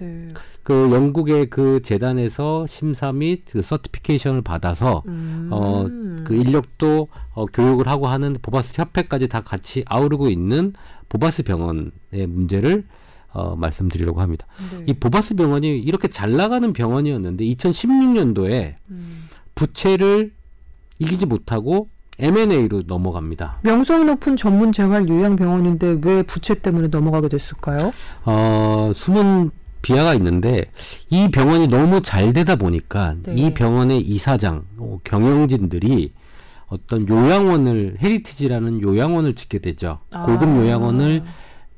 네. 0.00 0.28
그 0.62 0.90
영국의 0.92 1.50
그 1.50 1.80
재단에서 1.82 2.66
심사 2.66 3.12
및 3.12 3.42
그 3.50 3.62
서티피케이션을 3.62 4.42
받아서 4.42 5.02
음. 5.06 5.48
어그 5.50 6.34
인력도 6.34 7.08
어, 7.34 7.44
교육을 7.46 7.86
하고 7.88 8.06
하는 8.08 8.36
보바스 8.40 8.74
협회까지 8.80 9.28
다 9.28 9.40
같이 9.40 9.84
아우르고 9.86 10.28
있는 10.28 10.72
보바스 11.08 11.42
병원의 11.42 11.92
문제를 12.26 12.84
어, 13.32 13.54
말씀드리려고 13.56 14.20
합니다. 14.20 14.46
네. 14.72 14.84
이 14.86 14.92
보바스 14.94 15.34
병원이 15.36 15.78
이렇게 15.78 16.08
잘 16.08 16.32
나가는 16.32 16.72
병원이었는데 16.72 17.44
2016년도에 17.44 18.74
음. 18.90 19.28
부채를 19.54 20.32
이기지 20.98 21.26
못하고 21.26 21.88
M&A로 22.20 22.82
넘어갑니다. 22.86 23.60
명성 23.62 24.06
높은 24.06 24.36
전문 24.36 24.72
재활 24.72 25.08
요양 25.08 25.36
병원인데 25.36 26.00
왜 26.02 26.22
부채 26.22 26.54
때문에 26.54 26.88
넘어가게 26.88 27.28
됐을까요? 27.28 27.92
어, 28.24 28.92
숨은 28.94 29.50
비화가 29.82 30.14
있는데 30.14 30.70
이 31.08 31.30
병원이 31.30 31.68
너무 31.68 32.02
잘 32.02 32.32
되다 32.32 32.56
보니까 32.56 33.16
네. 33.22 33.34
이 33.34 33.54
병원의 33.54 34.00
이사장, 34.00 34.64
어, 34.78 34.98
경영진들이 35.04 36.12
어떤 36.66 37.08
요양원을 37.08 37.96
헤리티지라는 38.00 38.80
요양원을 38.82 39.34
짓게 39.34 39.58
되죠. 39.58 39.98
고급 40.24 40.48
아. 40.48 40.56
요양원을 40.56 41.24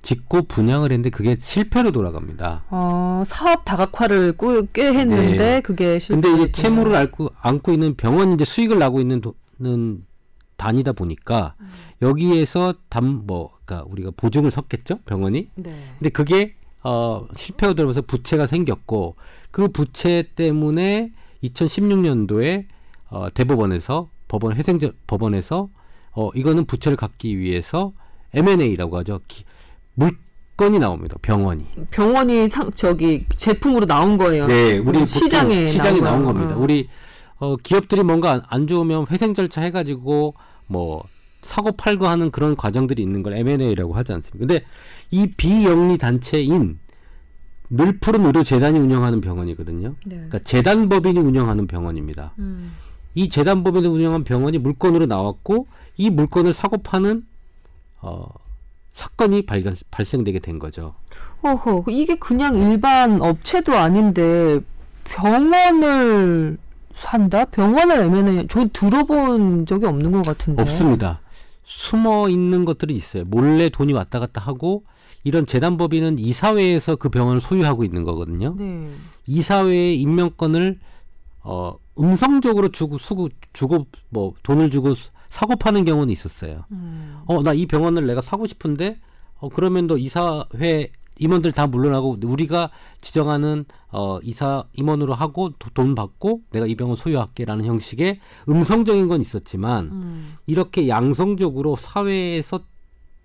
짓고 0.03 0.43
분양을 0.43 0.91
했는데 0.91 1.11
그게 1.11 1.37
실패로 1.39 1.93
돌아갑니다. 1.93 2.65
어, 2.71 3.23
사업 3.25 3.65
다각화를 3.65 4.33
꾸, 4.37 4.67
꽤 4.73 4.93
했는데 4.93 5.37
네. 5.37 5.61
그게 5.61 5.99
실패. 5.99 6.21
근데 6.21 6.43
이제 6.43 6.53
채무를 6.53 6.95
안고, 6.95 7.31
안고 7.41 7.73
있는 7.73 7.95
병원 7.97 8.33
이제 8.35 8.45
수익을 8.45 8.79
나고 8.79 9.01
있는 9.01 9.21
돈은 9.21 10.05
단이다 10.57 10.93
보니까 10.93 11.55
음. 11.61 11.71
여기에서 12.03 12.75
담뭐 12.89 13.51
그러니까 13.65 13.89
우리가 13.91 14.13
보증을 14.17 14.51
섰겠죠 14.51 14.99
병원이 15.07 15.49
네. 15.55 15.75
근데 15.99 16.11
그게 16.11 16.55
어 16.85 17.27
실패가 17.37 17.75
되면서 17.75 18.03
부채가 18.03 18.47
생겼고 18.47 19.17
그 19.51 19.69
부채 19.69 20.25
때문에 20.35 21.13
2016년도에 21.45 22.67
어 23.11 23.29
대법원에서 23.33 24.09
법원 24.29 24.57
회생 24.57 24.79
법원에서 25.07 25.69
어 26.13 26.31
이거는 26.35 26.65
부채를 26.65 26.97
갚기 26.97 27.39
위해서 27.39 27.93
M&A라고 28.35 28.97
하죠. 28.99 29.21
기, 29.29 29.45
물건이 29.95 30.79
나옵니다. 30.79 31.17
병원이. 31.21 31.65
병원이 31.91 32.49
상, 32.49 32.71
저기 32.73 33.21
제품으로 33.37 33.87
나온 33.87 34.17
거예요. 34.17 34.47
네, 34.47 34.79
우리 34.79 34.85
보통 34.85 35.07
시장에 35.07 35.67
시장에 35.67 36.01
나온 36.01 36.23
나온. 36.23 36.35
겁니다. 36.35 36.57
어. 36.57 36.59
우리 36.59 36.89
어 37.39 37.57
기업들이 37.57 38.03
뭔가 38.03 38.33
안, 38.33 38.43
안 38.49 38.67
좋으면 38.67 39.07
회생 39.11 39.35
절차 39.35 39.61
해가지고 39.61 40.35
뭐 40.67 41.05
사고 41.43 41.73
팔고 41.73 42.07
하는 42.07 42.31
그런 42.31 42.57
과정들이 42.57 43.03
있는 43.03 43.23
걸 43.23 43.35
M&A라고 43.35 43.95
하지 43.95 44.13
않습니까? 44.13 44.39
근데 44.39 44.65
이 45.11 45.29
비영리 45.37 45.99
단체인 45.99 46.79
늘푸른 47.69 48.25
의료 48.27 48.43
재단이 48.43 48.79
운영하는 48.79 49.21
병원이거든요. 49.21 49.95
네. 50.07 50.15
그러니까 50.15 50.39
재단 50.41 50.89
법인이 50.89 51.19
운영하는 51.19 51.67
병원입니다. 51.67 52.33
음. 52.39 52.73
이 53.15 53.29
재단 53.29 53.63
법인이 53.65 53.87
운영한 53.87 54.25
병원이 54.25 54.59
물건으로 54.59 55.07
나왔고 55.07 55.67
이 55.97 56.11
물건을 56.11 56.53
사고 56.53 56.79
파는 56.79 57.27
어 58.01 58.27
사건이 58.93 59.43
발견 59.47 59.75
발생되게 59.91 60.39
된 60.39 60.59
거죠. 60.59 60.95
어허, 61.43 61.85
이게 61.89 62.15
그냥 62.17 62.57
일반 62.57 63.21
업체도 63.21 63.75
아닌데 63.75 64.61
병원을 65.05 66.59
산다? 66.95 67.45
병원을 67.47 68.01
M&A, 68.01 68.47
저 68.49 68.67
들어본 68.73 69.67
적이 69.67 69.87
없는 69.87 70.13
것 70.13 70.25
같은데. 70.25 70.61
없습니다. 70.63 71.21
숨어 71.75 72.29
있는 72.29 72.67
것들이 72.67 72.95
있어요. 72.95 73.25
몰래 73.25 73.71
돈이 73.71 73.95
왔다 73.95 74.21
갔다 74.21 74.43
하고 74.43 74.85
이런 75.25 75.47
재단법인은 75.47 76.19
이사회에서 76.19 76.97
그 76.97 77.09
병원을 77.09 77.41
소유하고 77.41 77.83
있는 77.83 78.05
거거든요. 78.05 78.55
네. 78.59 78.93
이사회의 79.27 79.99
임명권을 80.01 80.79
어 81.45 81.75
음성적으로 81.99 82.69
주고 82.69 82.99
수고 82.99 83.31
주고 83.55 83.87
뭐 84.11 84.35
돈을 84.43 84.71
주고 84.71 84.95
사고 85.31 85.57
파는 85.57 85.87
경우는 85.87 86.13
있었어요. 86.13 86.67
음. 86.73 87.21
어나 87.27 87.55
이 87.55 87.65
병원을 87.67 88.07
내가 88.07 88.21
사고 88.21 88.47
싶은데 88.47 88.99
어 89.39 89.49
그러면 89.49 89.87
너 89.87 89.97
이사회 89.97 90.91
임원들 91.19 91.53
다 91.53 91.67
물러나고 91.67 92.17
우리가 92.25 92.71
지정하는 93.01 93.65
어 93.91 94.19
이사 94.23 94.65
임원으로 94.75 95.15
하고 95.15 95.51
도- 95.59 95.69
돈 95.75 95.95
받고 95.95 96.43
내가 96.51 96.67
이 96.67 96.75
병원 96.75 96.97
소유할게라는 96.97 97.65
형식의 97.65 98.19
음성적인 98.49 99.09
건 99.09 99.21
있었지만 99.21 99.85
음. 99.93 100.35
이렇게 100.47 100.89
양성적으로 100.89 101.77
사회에서 101.77 102.61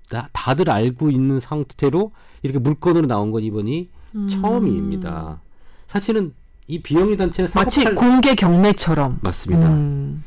다, 0.09 0.29
다들 0.33 0.69
알고 0.69 1.09
있는 1.11 1.39
상태로 1.39 2.11
이렇게 2.43 2.59
물건으로 2.59 3.07
나온 3.07 3.31
건 3.31 3.43
이번이 3.43 3.89
음. 4.15 4.27
처음입니다. 4.27 5.41
사실은 5.87 6.33
이 6.67 6.81
비영리 6.81 7.15
단체는 7.17 7.49
마치 7.55 7.81
사고팔 7.81 7.95
공개 7.95 8.35
경매처럼. 8.35 9.19
맞습니다. 9.21 9.69
음. 9.69 10.23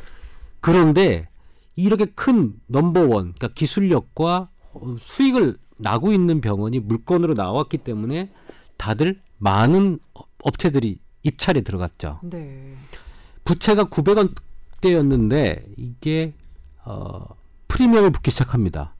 그런데 0.60 1.28
이렇게 1.76 2.06
큰 2.06 2.54
넘버원, 2.66 3.34
그러니까 3.34 3.48
기술력과 3.48 4.48
어, 4.72 4.96
수익을 5.00 5.56
나고 5.80 6.12
있는 6.12 6.40
병원이 6.40 6.80
물건으로 6.80 7.34
나왔기 7.34 7.78
때문에 7.78 8.30
다들 8.76 9.20
많은 9.38 9.98
업- 10.14 10.28
업체들이 10.42 11.00
입찰에 11.22 11.60
들어갔죠. 11.62 12.20
네. 12.22 12.74
부채가 13.44 13.84
900원대였는데 13.84 15.64
이게 15.76 16.34
어, 16.84 17.24
프리미엄을 17.68 18.10
붙기 18.10 18.30
시작합니다. 18.30 18.94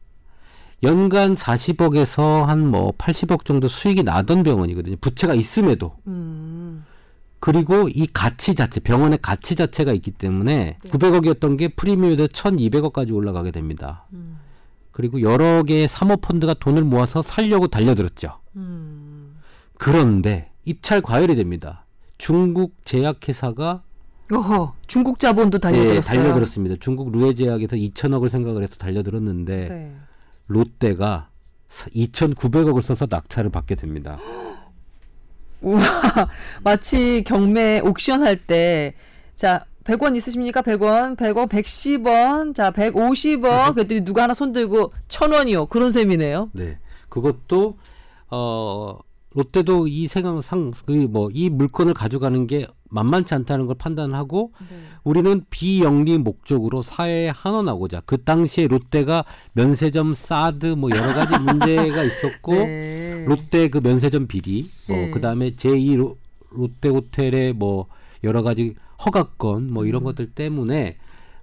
연간 0.83 1.35
40억에서 1.35 2.45
한 2.45 2.59
뭐 2.71 2.93
80억 2.93 3.45
정도 3.45 3.69
수익이 3.69 4.03
나던 4.03 4.43
병원이거든요. 4.43 4.97
부채가 5.01 5.35
있음에도. 5.35 5.97
음. 6.07 6.85
그리고 7.38 7.88
이 7.88 8.07
가치 8.07 8.55
자체, 8.55 8.81
병원의 8.81 9.19
가치 9.23 9.55
자체가 9.55 9.93
있기 9.95 10.11
때문에 10.11 10.79
900억이었던 10.85 11.59
게 11.59 11.69
프리미엄에 11.69 12.16
1200억까지 12.27 13.14
올라가게 13.14 13.51
됩니다. 13.51 14.05
음. 14.12 14.38
그리고 15.00 15.22
여러 15.22 15.62
개의 15.62 15.88
사모펀드가 15.88 16.54
돈을 16.54 16.84
모아서 16.84 17.22
살려고 17.22 17.68
달려들었죠. 17.68 18.38
음. 18.56 19.40
그런데 19.78 20.50
입찰 20.66 21.00
과열이 21.00 21.36
됩니다. 21.36 21.86
중국 22.18 22.74
제약회사가 22.84 23.82
어허, 24.30 24.74
중국 24.86 25.18
자본도 25.18 25.58
달려들었어요. 25.58 26.00
네, 26.00 26.22
달려들었습니다. 26.22 26.76
중국 26.80 27.10
루에 27.12 27.32
제약에서 27.32 27.76
2천억을 27.76 28.28
생각을 28.28 28.62
해서 28.62 28.74
달려들었는데 28.76 29.68
네. 29.68 29.96
롯데가 30.46 31.30
2,900억을 31.70 32.82
써서 32.82 33.06
낙찰을 33.08 33.50
받게 33.50 33.76
됩니다. 33.76 34.18
우와, 35.62 35.80
마치 36.62 37.24
경매 37.24 37.80
옥션 37.80 38.22
할 38.22 38.36
때, 38.36 38.94
자, 39.34 39.64
100원 39.90 40.16
있으십니까? 40.16 40.62
100원, 40.62 41.16
100원, 41.16 41.48
110원, 41.48 42.55
자, 42.55 42.70
150원. 42.70 43.74
그랬더니 43.74 44.05
누가 44.05 44.22
하나 44.24 44.35
손들고 44.35 44.92
1000원이요. 45.09 45.68
그런 45.68 45.90
셈이네요. 45.90 46.50
네. 46.53 46.79
그것도 47.09 47.76
어 48.31 48.98
롯데도 49.33 49.87
이 49.88 50.07
생각 50.07 50.40
상 50.42 50.70
그 50.87 51.09
뭐 51.09 51.31
이 51.33 51.50
물건을 51.50 51.94
가져가는 51.94 52.46
게 52.46 52.66
만만치 52.92 53.35
않다는 53.35 53.66
걸 53.66 53.76
판단하고 53.76 54.53
우리는 55.05 55.44
비영리 55.50 56.18
목적으로 56.18 56.83
사회에 56.83 57.29
환원하고자 57.29 58.03
그 58.05 58.22
당시에 58.24 58.66
롯데가 58.66 59.24
면세점 59.53 60.14
사드 60.14 60.66
뭐 60.66 60.90
여러 60.90 61.14
가지 61.14 61.38
문제가 61.38 62.03
있었고 62.03 62.53
네. 62.55 63.24
롯데 63.29 63.68
그 63.68 63.79
면세점 63.79 64.26
비리 64.26 64.68
뭐 64.88 64.96
네. 64.96 65.11
그다음에 65.11 65.50
제2 65.53 65.96
로, 65.96 66.16
롯데 66.50 66.88
호텔의 66.88 67.53
뭐 67.53 67.87
여러 68.24 68.42
가지 68.42 68.74
허가권 69.04 69.72
뭐 69.72 69.84
음. 69.84 69.88
이런 69.88 70.04
것들 70.04 70.30
때문에 70.30 70.96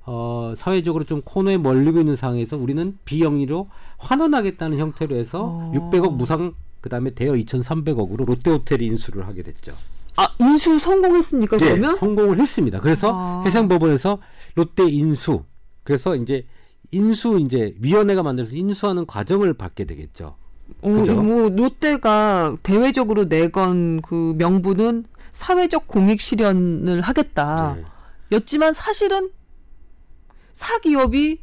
어 0.05 0.53
사회적으로 0.55 1.03
좀 1.03 1.21
코너에 1.23 1.57
멀리고 1.57 1.99
있는 1.99 2.15
상황에서 2.15 2.57
우리는 2.57 2.97
비영리로 3.03 3.69
환원하겠다는 3.97 4.79
형태로 4.79 5.15
해서 5.15 5.43
어. 5.43 5.71
600억 5.75 6.15
무상 6.15 6.53
그다음에 6.81 7.11
대여 7.11 7.33
2,300억으로 7.33 8.25
롯데 8.25 8.51
호텔이 8.51 8.85
인수를 8.85 9.27
하게 9.27 9.43
됐죠. 9.43 9.73
아, 10.15 10.27
인수 10.39 10.79
성공했습니까, 10.79 11.57
네, 11.57 11.65
그러면? 11.65 11.95
성공을 11.95 12.39
했습니다. 12.39 12.79
그래서 12.79 13.11
아. 13.13 13.43
해상법원에서 13.45 14.19
롯데 14.55 14.87
인수 14.89 15.43
그래서 15.83 16.15
이제 16.15 16.45
인수 16.91 17.39
이제 17.39 17.75
위원회가 17.79 18.23
만들어서 18.23 18.55
인수하는 18.55 19.05
과정을 19.05 19.53
받게 19.53 19.85
되겠죠. 19.85 20.35
어, 20.81 20.89
그죠? 20.89 21.21
뭐 21.21 21.49
롯데가 21.49 22.57
대외적으로 22.63 23.27
내건 23.27 24.01
그 24.01 24.33
명분은 24.37 25.05
사회적 25.31 25.87
공익 25.87 26.19
실현을 26.21 27.01
하겠다. 27.01 27.75
네. 27.75 27.83
였지만 28.31 28.73
사실은 28.73 29.31
사기업이 30.53 31.39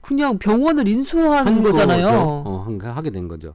그냥 0.00 0.38
병원을 0.38 0.86
인수한 0.88 1.46
한 1.46 1.62
거잖아요. 1.62 2.06
거죠. 2.06 2.18
어, 2.20 2.64
한- 2.66 2.80
하게 2.96 3.10
된 3.10 3.28
거죠. 3.28 3.54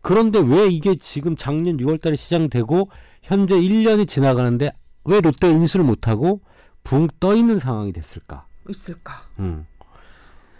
그런데 0.00 0.38
왜 0.40 0.66
이게 0.66 0.96
지금 0.96 1.36
작년 1.36 1.76
6월달에 1.78 2.16
시장되고 2.16 2.90
현재 3.22 3.54
1년이 3.54 4.06
지나가는데 4.06 4.70
왜 5.04 5.20
롯데 5.20 5.50
인수를 5.50 5.84
못하고 5.84 6.40
붕 6.82 7.08
떠 7.20 7.34
있는 7.34 7.58
상황이 7.58 7.92
됐을까? 7.92 8.46
있을까? 8.68 9.22
음. 9.38 9.66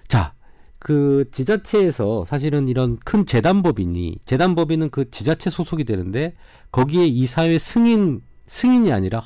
자, 0.09 0.33
그 0.79 1.25
지자체에서 1.33 2.25
사실은 2.27 2.69
이런 2.69 2.99
큰 3.05 3.27
재단법인이 3.27 4.19
재단법인은 4.25 4.91
그 4.91 5.11
지자체 5.11 5.51
소속이 5.51 5.85
되는데 5.85 6.35
거기에 6.75 7.07
이사회 7.07 7.57
승인 7.57 8.21
승인이 8.47 8.93
아니라 8.93 9.23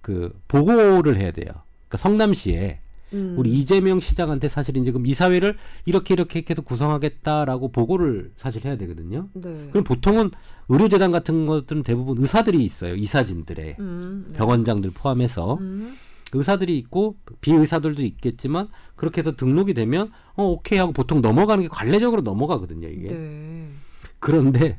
그 0.00 0.32
보고를 0.46 1.16
해야 1.16 1.32
돼요. 1.32 1.48
그러니까 1.88 1.98
성남시에 1.98 2.78
음. 3.14 3.34
우리 3.36 3.50
이재명 3.50 3.98
시장한테 3.98 4.48
사실 4.48 4.76
이제 4.76 4.92
그럼 4.92 5.04
이사회를 5.04 5.56
이렇게 5.86 6.14
이렇게 6.14 6.44
해서 6.48 6.62
구성하겠다라고 6.62 7.72
보고를 7.72 8.30
사실 8.36 8.64
해야 8.64 8.76
되거든요. 8.76 9.28
네. 9.32 9.68
그럼 9.72 9.82
보통은 9.82 10.30
의료재단 10.68 11.10
같은 11.10 11.46
것들은 11.46 11.82
대부분 11.82 12.18
의사들이 12.18 12.62
있어요. 12.62 12.94
이사진들의 12.94 13.76
음, 13.80 14.26
네. 14.28 14.38
병원장들 14.38 14.92
포함해서 14.94 15.54
음. 15.54 15.96
의사들이 16.32 16.78
있고 16.78 17.16
비의사들도 17.40 18.02
있겠지만 18.02 18.68
그렇게 18.94 19.20
해서 19.20 19.34
등록이 19.34 19.74
되면 19.74 20.10
어 20.34 20.44
오케이 20.44 20.78
하고 20.78 20.92
보통 20.92 21.20
넘어가는 21.20 21.62
게 21.64 21.68
관례적으로 21.68 22.22
넘어가거든요. 22.22 22.86
이게 22.86 23.08
네. 23.08 23.68
그런데 24.20 24.78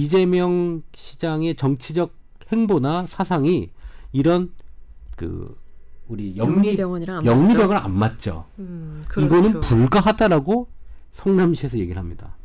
이재명 0.00 0.82
시장의 0.94 1.56
정치적 1.56 2.12
행보나 2.52 3.06
사상이 3.06 3.70
이런 4.12 4.52
그 5.16 5.56
우리 6.08 6.36
영리 6.36 6.68
영리병원이랑 6.68 7.18
안 7.18 7.24
맞죠? 7.24 7.30
영리병을 7.40 7.76
안 7.76 7.92
맞죠. 7.92 8.44
음, 8.58 9.02
이거는 9.10 9.50
그렇죠. 9.52 9.60
불가하다라고 9.60 10.68
성남시에서 11.12 11.78
얘기를 11.78 11.98
합니다. 11.98 12.36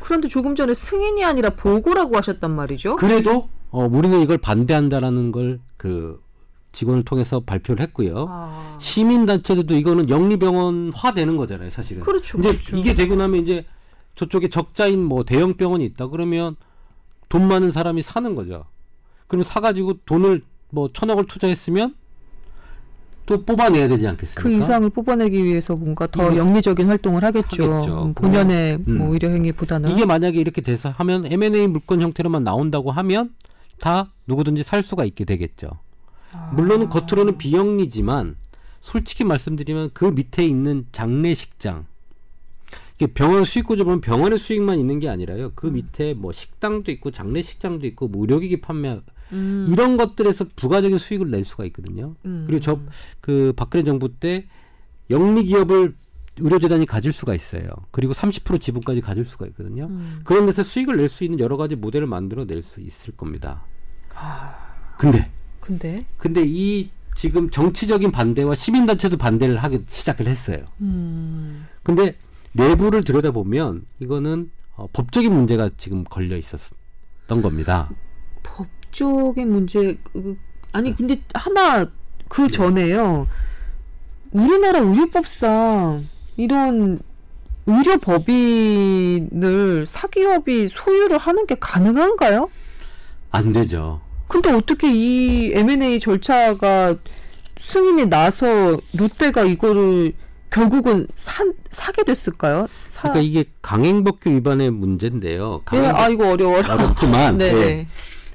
그런데 0.00 0.28
조금 0.28 0.54
전에 0.56 0.74
승인이 0.74 1.24
아니라 1.24 1.50
보고라고 1.50 2.16
하셨단 2.16 2.50
말이죠. 2.50 2.96
그래도 2.96 3.48
어, 3.70 3.86
우리는 3.86 4.20
이걸 4.20 4.38
반대한다라는 4.38 5.32
걸 5.32 5.60
그 5.82 6.22
직원을 6.70 7.02
통해서 7.02 7.40
발표를 7.40 7.82
했고요. 7.82 8.26
아. 8.30 8.78
시민단체들도 8.80 9.74
이거는 9.74 10.08
영리병원화 10.08 11.12
되는 11.12 11.36
거잖아요, 11.36 11.70
사실은. 11.70 12.02
그렇죠, 12.02 12.38
이제 12.38 12.48
그렇죠. 12.48 12.76
이게 12.76 12.94
되고 12.94 13.16
나면 13.16 13.42
이제 13.42 13.64
저쪽에 14.14 14.48
적자인 14.48 15.02
뭐 15.04 15.24
대형 15.24 15.54
병원이 15.54 15.84
있다 15.86 16.06
그러면 16.06 16.54
돈 17.32 17.48
많은 17.48 17.72
사람이 17.72 18.02
사는 18.02 18.34
거죠. 18.34 18.66
그럼 19.26 19.42
사가지고 19.42 20.00
돈을 20.04 20.42
뭐 20.68 20.90
천억을 20.92 21.24
투자했으면 21.26 21.94
또 23.24 23.42
뽑아내야 23.42 23.88
되지 23.88 24.06
않겠습니까? 24.06 24.42
그 24.42 24.52
이상을 24.52 24.90
뽑아내기 24.90 25.42
위해서 25.42 25.74
뭔가 25.74 26.06
더 26.06 26.36
영리적인 26.36 26.86
활동을 26.86 27.24
하겠죠. 27.24 27.72
하겠죠. 27.72 28.02
음, 28.02 28.12
본연의 28.12 28.80
음. 28.86 28.98
뭐 28.98 29.14
의료 29.14 29.30
행위보다는 29.30 29.88
이게 29.90 30.04
만약에 30.04 30.38
이렇게 30.38 30.60
돼서 30.60 30.90
하면 30.90 31.24
M&A 31.24 31.68
물건 31.68 32.02
형태로만 32.02 32.44
나온다고 32.44 32.90
하면 32.90 33.32
다 33.80 34.12
누구든지 34.26 34.62
살 34.62 34.82
수가 34.82 35.06
있게 35.06 35.24
되겠죠. 35.24 35.70
아. 36.32 36.50
물론은 36.52 36.90
겉으로는 36.90 37.38
비영리지만 37.38 38.36
솔직히 38.82 39.24
말씀드리면 39.24 39.92
그 39.94 40.04
밑에 40.04 40.44
있는 40.44 40.84
장례식장 40.92 41.86
병원 43.14 43.44
수익 43.44 43.66
구조 43.66 43.84
보면 43.84 44.00
병원의 44.00 44.38
수익만 44.38 44.78
있는 44.78 44.98
게 45.00 45.08
아니라요. 45.08 45.52
그 45.54 45.66
밑에 45.66 46.14
뭐 46.14 46.32
식당도 46.32 46.90
있고 46.92 47.10
장례식장도 47.10 47.86
있고 47.88 48.08
뭐 48.08 48.22
의료기기 48.22 48.60
판매 48.60 49.00
음, 49.32 49.66
이런 49.68 49.96
것들에서 49.96 50.46
부가적인 50.56 50.98
수익을 50.98 51.30
낼 51.30 51.44
수가 51.44 51.64
있거든요. 51.66 52.14
음. 52.24 52.44
그리고 52.46 52.60
저 52.62 52.80
그 53.20 53.52
박근혜 53.56 53.82
정부 53.84 54.08
때 54.12 54.46
영리 55.10 55.44
기업을 55.44 55.94
의료재단이 56.38 56.86
가질 56.86 57.12
수가 57.12 57.34
있어요. 57.34 57.68
그리고 57.90 58.12
30% 58.14 58.60
지분까지 58.60 59.00
가질 59.00 59.24
수가 59.24 59.46
있거든요. 59.48 59.86
음. 59.86 60.20
그런 60.24 60.46
데서 60.46 60.62
수익을 60.62 60.96
낼 60.96 61.08
수 61.08 61.24
있는 61.24 61.40
여러 61.40 61.56
가지 61.56 61.76
모델을 61.76 62.06
만들어 62.06 62.44
낼 62.44 62.62
수 62.62 62.80
있을 62.80 63.16
겁니다. 63.16 63.64
아. 64.14 64.54
근데 64.98 65.30
근데 65.60 66.04
근데 66.16 66.42
이 66.46 66.90
지금 67.14 67.50
정치적인 67.50 68.10
반대와 68.12 68.54
시민단체도 68.54 69.16
반대를 69.18 69.58
하기 69.58 69.84
시작을 69.86 70.26
했어요. 70.26 70.64
음, 70.80 71.66
근데 71.82 72.14
내부를 72.52 73.04
들여다보면 73.04 73.86
이거는 74.00 74.50
어, 74.76 74.86
법적인 74.92 75.32
문제가 75.32 75.70
지금 75.76 76.04
걸려 76.04 76.36
있었던 76.36 77.42
겁니다. 77.42 77.90
법적인 78.42 79.50
문제 79.50 79.98
그, 80.12 80.36
아니 80.72 80.94
근데 80.96 81.20
하나 81.34 81.86
그 82.28 82.48
전에요. 82.48 83.26
우리나라 84.30 84.78
의료법상 84.80 86.06
이런 86.36 86.98
의료 87.66 87.98
법인을 87.98 89.86
사기업이 89.86 90.68
소유를 90.68 91.18
하는 91.18 91.46
게 91.46 91.54
가능한가요? 91.60 92.50
안 93.30 93.52
되죠. 93.52 94.00
근데 94.26 94.50
어떻게 94.50 94.90
이 94.92 95.52
M&A 95.54 96.00
절차가 96.00 96.96
승인이 97.58 98.06
나서 98.06 98.78
롯데가 98.96 99.44
이거를 99.44 100.14
결국은 100.52 101.06
산, 101.14 101.54
사게 101.70 102.04
됐을까요? 102.04 102.68
사, 102.86 103.02
그러니까 103.02 103.20
이게 103.22 103.44
강행법규 103.62 104.30
위반의 104.30 104.70
문제인데요. 104.70 105.62
예, 105.62 105.64
강행법 105.64 106.00
아 106.00 106.08
이거 106.08 106.30
어려워요. 106.30 106.58
어렵지만 106.58 107.38
네. 107.38 107.46
예. 107.46 107.86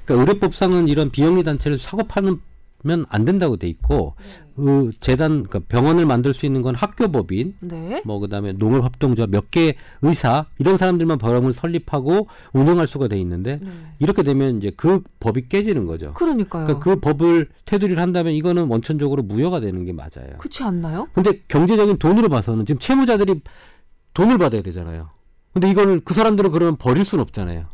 그러니까 0.04 0.32
의료법상은 0.32 0.88
이런 0.88 1.10
비영리 1.10 1.44
단체를 1.44 1.78
사고 1.78 2.02
파 2.04 2.20
면안 2.84 3.24
된다고 3.24 3.56
돼 3.56 3.66
있고 3.68 4.14
그 4.54 4.90
재단 5.00 5.42
그러니까 5.44 5.60
병원을 5.68 6.06
만들 6.06 6.32
수 6.34 6.46
있는 6.46 6.62
건 6.62 6.74
학교법인 6.74 7.54
네. 7.60 8.02
뭐 8.04 8.18
그다음에 8.18 8.52
농업협동조합 8.52 9.30
몇 9.30 9.50
개 9.50 9.74
의사 10.02 10.46
이런 10.58 10.76
사람들만 10.76 11.18
병원을 11.18 11.52
설립하고 11.52 12.28
운영할 12.52 12.86
수가 12.86 13.08
돼 13.08 13.18
있는데 13.18 13.58
네. 13.62 13.70
이렇게 13.98 14.22
되면 14.22 14.58
이제 14.58 14.70
그 14.76 15.02
법이 15.20 15.48
깨지는 15.48 15.86
거죠. 15.86 16.12
그러니까요. 16.14 16.66
그러니까 16.66 16.84
그 16.84 17.00
법을 17.00 17.48
테두리를 17.64 18.00
한다면 18.00 18.32
이거는 18.34 18.66
원천적으로 18.68 19.22
무효가 19.22 19.60
되는 19.60 19.84
게 19.84 19.92
맞아요. 19.92 20.36
그렇지 20.38 20.62
않나요? 20.62 21.08
근데 21.14 21.40
경제적인 21.48 21.98
돈으로 21.98 22.28
봐서는 22.28 22.66
지금 22.66 22.78
채무자들이 22.78 23.40
돈을 24.14 24.38
받아야 24.38 24.62
되잖아요. 24.62 25.10
근데 25.52 25.70
이거는 25.70 26.02
그 26.04 26.14
사람들은 26.14 26.50
그러면 26.50 26.76
버릴 26.76 27.04
수는 27.04 27.22
없잖아요. 27.22 27.66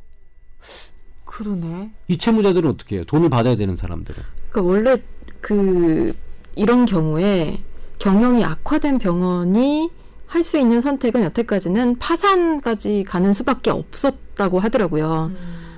그러네. 1.25 1.91
이 2.09 2.17
채무자들은 2.19 2.71
어떻게 2.71 2.97
해요? 2.97 3.05
돈을 3.07 3.29
받아야 3.31 3.57
되는 3.57 3.75
사람들은. 3.77 4.23
그러니까 4.55 4.63
원래 4.63 4.97
그 5.41 6.15
이런 6.55 6.87
경우에 6.87 7.59
경영이 7.99 8.45
악화된 8.45 8.99
병원이 8.99 9.91
할 10.27 10.43
수 10.43 10.59
있는 10.59 10.81
선택은 10.81 11.23
여태까지는 11.23 11.99
파산까지 11.99 13.05
가는 13.07 13.33
수밖에 13.33 13.71
없었다고 13.71 14.59
하더라고요. 14.59 15.31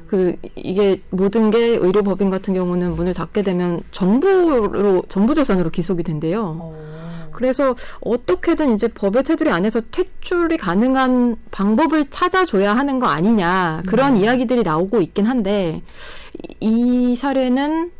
그 0.06 0.36
이게 0.54 1.02
모든 1.10 1.50
게 1.50 1.58
의료법인 1.58 2.30
같은 2.30 2.54
경우는 2.54 2.96
문을 2.96 3.12
닫게 3.12 3.42
되면 3.42 3.82
정부로 3.90 5.02
정부 5.08 5.34
재산으로 5.34 5.68
기속이 5.68 6.02
된대요. 6.02 6.56
어. 6.58 7.30
그래서 7.32 7.74
어떻게든 8.00 8.72
이제 8.72 8.88
법의 8.88 9.24
테두리 9.24 9.50
안에서 9.50 9.82
퇴출이 9.90 10.56
가능한 10.56 11.36
방법을 11.50 12.08
찾아줘야 12.08 12.74
하는 12.74 12.98
거 12.98 13.08
아니냐 13.08 13.82
그런 13.86 14.16
이야기들이 14.16 14.62
나오고 14.62 15.02
있긴 15.02 15.26
한데 15.26 15.82
이, 16.60 17.12
이 17.12 17.16
사례는 17.16 17.90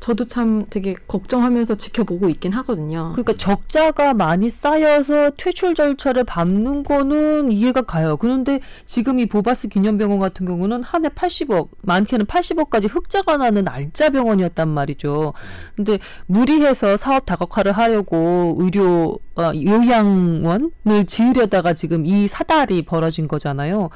저도 0.00 0.26
참 0.26 0.66
되게 0.70 0.94
걱정하면서 1.08 1.74
지켜보고 1.76 2.28
있긴 2.28 2.52
하거든요. 2.52 3.10
그러니까 3.12 3.32
적자가 3.34 4.14
많이 4.14 4.48
쌓여서 4.48 5.30
퇴출 5.36 5.74
절차를 5.74 6.24
밟는 6.24 6.82
거는 6.84 7.50
이해가 7.52 7.82
가요. 7.82 8.16
그런데 8.16 8.60
지금 8.86 9.18
이 9.18 9.26
보바스 9.26 9.68
기념병원 9.68 10.18
같은 10.20 10.46
경우는 10.46 10.82
한 10.82 11.00
해 11.04 11.08
80억, 11.08 11.68
많게는 11.82 12.26
80억까지 12.26 12.94
흑자가 12.94 13.38
나는 13.38 13.66
알짜 13.68 14.10
병원이었단 14.10 14.68
말이죠. 14.68 15.32
근데 15.76 15.98
무리해서 16.26 16.96
사업 16.96 17.24
다각화를 17.26 17.72
하려고 17.72 18.56
의료 18.58 19.18
어, 19.36 19.52
요양원을 19.54 21.06
지으려다가 21.06 21.72
지금 21.72 22.04
이 22.04 22.26
사달이 22.28 22.82
벌어진 22.82 23.28
거잖아요. 23.28 23.90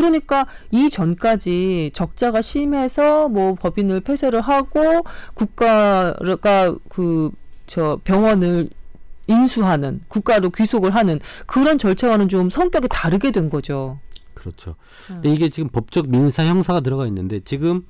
그러니까 0.00 0.46
이 0.70 0.88
전까지 0.88 1.90
적자가 1.92 2.40
심해서 2.40 3.28
뭐 3.28 3.54
법인을 3.54 4.00
폐쇄를 4.00 4.40
하고 4.40 5.04
국가가 5.34 6.74
그 6.88 7.30
저 7.70 8.00
병원을 8.02 8.68
인수하는 9.28 10.00
국가로 10.08 10.50
귀속을 10.50 10.92
하는 10.92 11.20
그런 11.46 11.78
절차와는 11.78 12.28
좀 12.28 12.50
성격이 12.50 12.88
다르게 12.90 13.30
된 13.30 13.48
거죠. 13.48 14.00
그렇죠. 14.34 14.74
근데 15.06 15.28
이게 15.28 15.48
지금 15.50 15.68
법적 15.68 16.08
민사 16.08 16.44
형사가 16.44 16.80
들어가 16.80 17.06
있는데 17.06 17.38
지금 17.44 17.86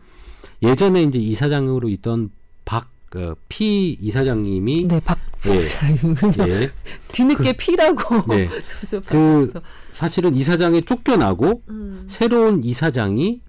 예전에 0.62 1.02
이제 1.02 1.18
이사장으로 1.18 1.88
있던 1.88 2.30
박피 2.66 3.96
이사장님이 4.02 4.84
네, 4.86 5.00
박 5.00 5.18
예. 5.46 5.50
부사님은요. 5.56 6.48
예, 6.50 6.72
뒤늦게 7.12 7.54
피라고 7.54 8.22
네. 8.28 8.50
그 9.06 9.62
사실은 10.00 10.34
이사장에 10.34 10.80
쫓겨나고 10.80 11.62
음. 11.68 12.06
새로운 12.08 12.64
이사장이 12.64 13.42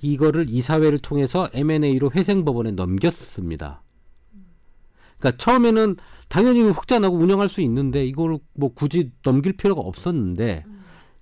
이거를 0.00 0.46
이사회를 0.48 1.00
통해서 1.00 1.50
M&A로 1.52 2.12
회생법원에 2.14 2.70
넘겼습니다. 2.70 3.82
그러니까 5.18 5.36
처음에는 5.36 5.96
당연히 6.28 6.62
흑자나고 6.62 7.14
운영할 7.14 7.50
수 7.50 7.60
있는데 7.60 8.06
이걸 8.06 8.38
뭐 8.54 8.72
굳이 8.72 9.10
넘길 9.22 9.52
필요가 9.52 9.82
없었는데 9.82 10.64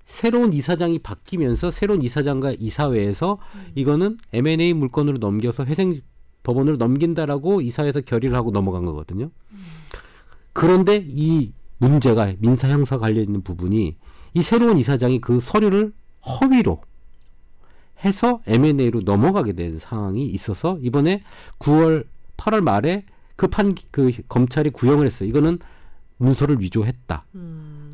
새로운 0.04 0.52
이사장이 0.52 1.00
바뀌면서 1.00 1.72
새로운 1.72 2.00
이사장과 2.02 2.54
이사회에서 2.60 3.38
이거는 3.74 4.18
M&A 4.34 4.72
물건으로 4.72 5.18
넘겨서 5.18 5.64
회생 5.64 6.00
법원으로 6.44 6.76
넘긴다라고 6.76 7.60
이사회에서 7.60 8.02
결의를 8.02 8.36
하고 8.36 8.52
넘어간 8.52 8.84
거거든요. 8.84 9.30
그런데 10.52 11.04
이 11.08 11.50
문제가 11.78 12.32
민사 12.38 12.68
형사 12.68 12.98
관련 12.98 13.24
있는 13.24 13.42
부분이 13.42 13.96
이 14.36 14.42
새로운 14.42 14.76
이사장이 14.76 15.18
그 15.22 15.40
서류를 15.40 15.94
허위로 16.26 16.82
해서 18.04 18.42
M&A로 18.46 19.00
넘어가게 19.00 19.54
된 19.54 19.78
상황이 19.78 20.26
있어서 20.26 20.78
이번에 20.82 21.22
9월 21.58 22.04
8월 22.36 22.60
말에 22.60 23.04
그판그 23.36 24.12
검찰이 24.28 24.68
구형을 24.70 25.06
했어요. 25.06 25.26
이거는 25.26 25.58
문서를 26.18 26.60
위조했다. 26.60 27.24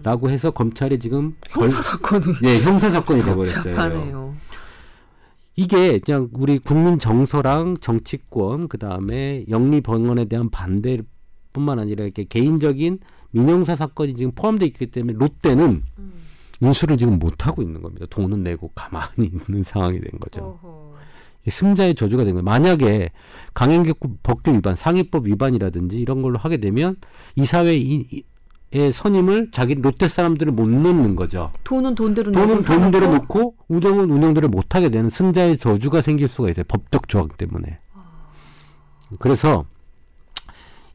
라고 0.03 0.30
해서 0.30 0.51
검찰이 0.51 0.99
지금 0.99 1.36
벌- 1.53 1.68
형사 1.68 1.80
사건이 1.80 2.24
네, 2.43 2.61
형사 2.61 2.90
사건이 2.90 3.20
돼 3.22 3.34
버렸어요. 3.36 3.76
이게 5.55 6.01
그냥 6.01 6.28
우리 6.32 6.59
국민 6.59 6.99
정서랑 6.99 7.76
정치권 7.80 8.66
그다음에 8.66 9.45
영리 9.49 9.80
번원에 9.80 10.24
대한 10.24 10.51
반대뿐만 10.51 11.78
아니라 11.78 12.03
이렇게 12.05 12.24
개인적인 12.24 12.99
민영사 13.30 13.76
사건이 13.76 14.14
지금 14.14 14.32
포함되어 14.34 14.66
있기 14.66 14.86
때문에 14.86 15.16
롯데는 15.18 15.82
인수를 16.62 16.96
지금 16.96 17.18
못 17.18 17.46
하고 17.46 17.60
있는 17.62 17.82
겁니다. 17.82 18.06
돈은 18.08 18.42
내고 18.42 18.70
가만히 18.74 19.30
있는 19.48 19.62
상황이 19.64 20.00
된 20.00 20.10
거죠. 20.20 20.58
이 21.44 21.50
승자의 21.50 21.96
저주가 21.96 22.22
된 22.22 22.34
거예요. 22.34 22.44
만약에 22.44 23.10
강행규 23.52 23.94
법규 24.22 24.52
위반, 24.52 24.76
상위법 24.76 25.26
위반이라든지 25.26 26.00
이런 26.00 26.22
걸로 26.22 26.38
하게 26.38 26.58
되면 26.58 26.94
이사회의 27.34 28.22
선임을 28.92 29.50
자기 29.50 29.74
롯데 29.74 30.06
사람들을 30.06 30.52
못 30.52 30.68
넣는 30.68 31.16
거죠. 31.16 31.50
돈은 31.64 31.96
돈대로 31.96 32.30
돈은 32.30 32.62
돈대로 32.62 33.12
놓고 33.12 33.56
운영은 33.66 34.10
운영대로 34.10 34.48
못 34.48 34.76
하게 34.76 34.88
되는 34.88 35.10
승자의 35.10 35.58
저주가 35.58 36.00
생길 36.00 36.28
수가 36.28 36.48
있어요. 36.50 36.64
법적 36.68 37.08
조항 37.08 37.26
때문에. 37.36 37.80
그래서 39.18 39.64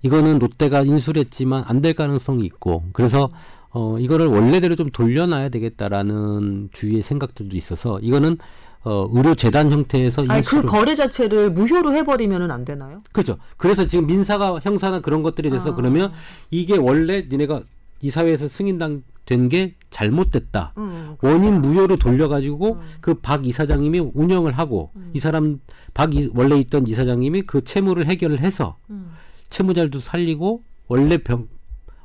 이거는 0.01 0.39
롯데가 0.39 0.82
인수를 0.82 1.20
했지만 1.26 1.65
안 1.68 1.82
될 1.82 1.93
가능성이 1.93 2.45
있고 2.45 2.84
그래서 2.93 3.30
어 3.78 3.99
이거를 3.99 4.25
원래대로 4.25 4.75
좀 4.75 4.89
돌려놔야 4.89 5.49
되겠다라는 5.49 6.69
주위의 6.73 7.03
생각들도 7.03 7.55
있어서 7.55 7.99
이거는 7.99 8.38
어 8.84 9.07
의료 9.11 9.36
재단 9.36 9.71
형태에서 9.71 10.25
아니 10.28 10.41
그 10.43 10.63
거래 10.63 10.95
자체를 10.95 11.51
무효로 11.51 11.93
해버리면은 11.93 12.49
안 12.49 12.65
되나요? 12.65 12.97
그렇죠. 13.11 13.38
그래서 13.57 13.86
지금 13.86 14.07
민사가 14.07 14.59
형사나 14.63 15.01
그런 15.01 15.21
것들에 15.21 15.51
대해서 15.51 15.71
아. 15.71 15.75
그러면 15.75 16.11
이게 16.49 16.75
원래 16.75 17.28
니네가 17.30 17.61
이 18.01 18.09
사회에서 18.09 18.47
승인당 18.47 19.03
된 19.25 19.49
게 19.49 19.75
잘못됐다. 19.89 20.73
응. 20.78 21.17
원인 21.21 21.59
무효로 21.61 21.97
돌려가지고 21.97 22.80
그박 23.01 23.45
이사장님이 23.45 24.11
운영을 24.13 24.53
하고 24.53 24.89
이 25.13 25.19
사람 25.19 25.59
박 25.93 26.15
이, 26.15 26.30
원래 26.34 26.57
있던 26.59 26.88
이사장님이 26.88 27.41
그 27.41 27.61
채무를 27.61 28.05
해결을 28.05 28.39
해서 28.39 28.78
음. 28.89 29.11
채무자들도 29.49 29.99
살리고 29.99 30.63
원래 30.88 31.17
병 31.17 31.47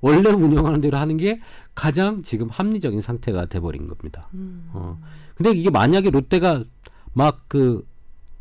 원래 0.03 0.31
운영하는 0.31 0.83
대로 0.83 0.99
하는 0.99 1.17
게 1.17 1.41
가장 1.75 2.23
지금 2.23 2.49
합리적인 2.51 3.01
상태가 3.01 3.47
돼버린 3.47 3.87
겁니다. 3.87 4.29
어. 4.73 5.01
근데 5.35 5.53
이게 5.53 5.71
만약에 5.71 6.11
롯데가 6.11 6.63
막 7.15 7.47
그 7.49 7.87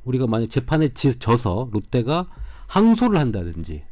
우리가 0.03 0.27
만약 0.27 0.49
재판에 0.49 0.89
지, 0.89 1.17
져서 1.17 1.69
롯데가 1.71 2.27
항소를 2.67 3.19
한다든지 3.19 3.83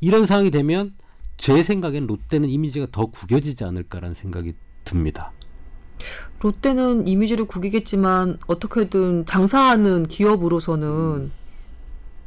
이런 0.00 0.26
상황이 0.26 0.50
되면 0.50 0.94
제 1.36 1.62
생각엔 1.62 2.06
롯데는 2.06 2.48
이미지가 2.48 2.86
더 2.92 3.06
구겨지지 3.06 3.64
않을까라는 3.64 4.14
생각이 4.14 4.54
듭니다. 4.84 5.32
롯데는 6.40 7.08
이미지를 7.08 7.46
구기겠지만 7.46 8.38
어떻게든 8.46 9.26
장사하는 9.26 10.06
기업으로서는 10.06 11.30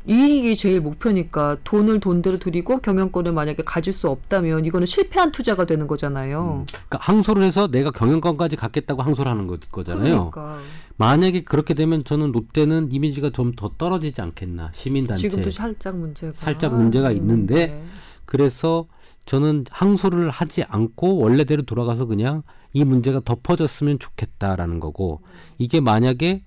이익이 0.09 0.55
제일 0.55 0.81
목표니까 0.81 1.57
돈을 1.63 1.99
돈대로 1.99 2.39
들이고 2.39 2.79
경영권을 2.79 3.31
만약에 3.31 3.63
가질 3.63 3.93
수 3.93 4.09
없다면 4.09 4.65
이거는 4.65 4.87
실패한 4.87 5.31
투자가 5.31 5.65
되는 5.65 5.85
거잖아요. 5.85 6.65
그러니까 6.65 6.97
항소를 6.99 7.43
해서 7.43 7.67
내가 7.67 7.91
경영권까지 7.91 8.55
갖겠다고 8.55 9.03
항소를 9.03 9.31
하는 9.31 9.45
거, 9.45 9.57
거잖아요. 9.71 10.31
그러니까 10.31 10.59
만약에 10.97 11.43
그렇게 11.43 11.75
되면 11.75 12.03
저는 12.03 12.31
롯데는 12.31 12.91
이미지가 12.91 13.29
좀 13.29 13.53
더 13.55 13.71
떨어지지 13.77 14.21
않겠나 14.21 14.71
시민단체. 14.73 15.27
지금도 15.29 15.51
살짝 15.51 15.95
문제가 15.97 16.33
살짝 16.35 16.75
문제가 16.75 17.11
있는데 17.11 17.83
그래서 18.25 18.85
저는 19.25 19.65
항소를 19.69 20.29
하지 20.29 20.63
않고 20.63 21.17
원래대로 21.17 21.63
돌아가서 21.63 22.05
그냥 22.05 22.41
이 22.73 22.83
문제가 22.83 23.19
덮어졌으면 23.19 23.99
좋겠다라는 23.99 24.79
거고 24.79 25.21
이게 25.57 25.81
만약에 25.81 26.41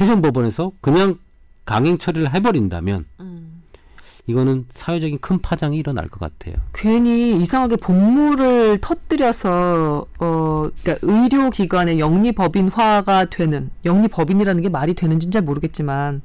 해상법원에서 0.00 0.72
그냥 0.80 1.18
강행 1.64 1.98
처리를 1.98 2.34
해버린다면 2.34 3.04
음. 3.20 3.62
이거는 4.26 4.64
사회적인 4.70 5.18
큰 5.20 5.38
파장이 5.40 5.76
일어날 5.76 6.08
것 6.08 6.18
같아요. 6.18 6.54
괜히 6.72 7.36
이상하게 7.42 7.76
본물을 7.76 8.78
터뜨려서 8.80 10.06
어 10.18 10.68
그러니까 10.82 11.06
의료기관의 11.06 11.98
영리법인화가 11.98 13.26
되는 13.26 13.70
영리법인이라는 13.84 14.62
게 14.62 14.68
말이 14.70 14.94
되는지 14.94 15.30
잘 15.30 15.42
모르겠지만 15.42 16.22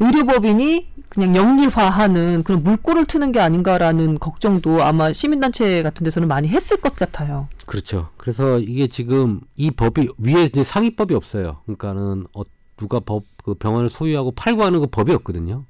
의료법인이 0.00 0.88
그냥 1.08 1.36
영리화하는 1.36 2.42
그런 2.42 2.62
물꼬를 2.62 3.06
트는 3.06 3.32
게 3.32 3.40
아닌가라는 3.40 4.18
걱정도 4.18 4.82
아마 4.82 5.12
시민단체 5.12 5.82
같은 5.82 6.04
데서는 6.04 6.28
많이 6.28 6.48
했을 6.48 6.76
것 6.78 6.96
같아요. 6.96 7.48
그렇죠. 7.64 8.08
그래서 8.16 8.58
이게 8.58 8.86
지금 8.88 9.40
이 9.56 9.70
법이 9.70 10.08
위에 10.18 10.44
이제 10.44 10.64
상위법이 10.64 11.14
없어요. 11.14 11.58
그러니까는 11.64 12.26
어, 12.34 12.42
누가 12.76 13.00
법 13.00 13.22
그 13.44 13.54
병원을 13.54 13.90
소유하고 13.90 14.32
팔고 14.32 14.62
하는 14.62 14.80
그 14.80 14.86
법이 14.86 15.12
없거든요. 15.12 15.64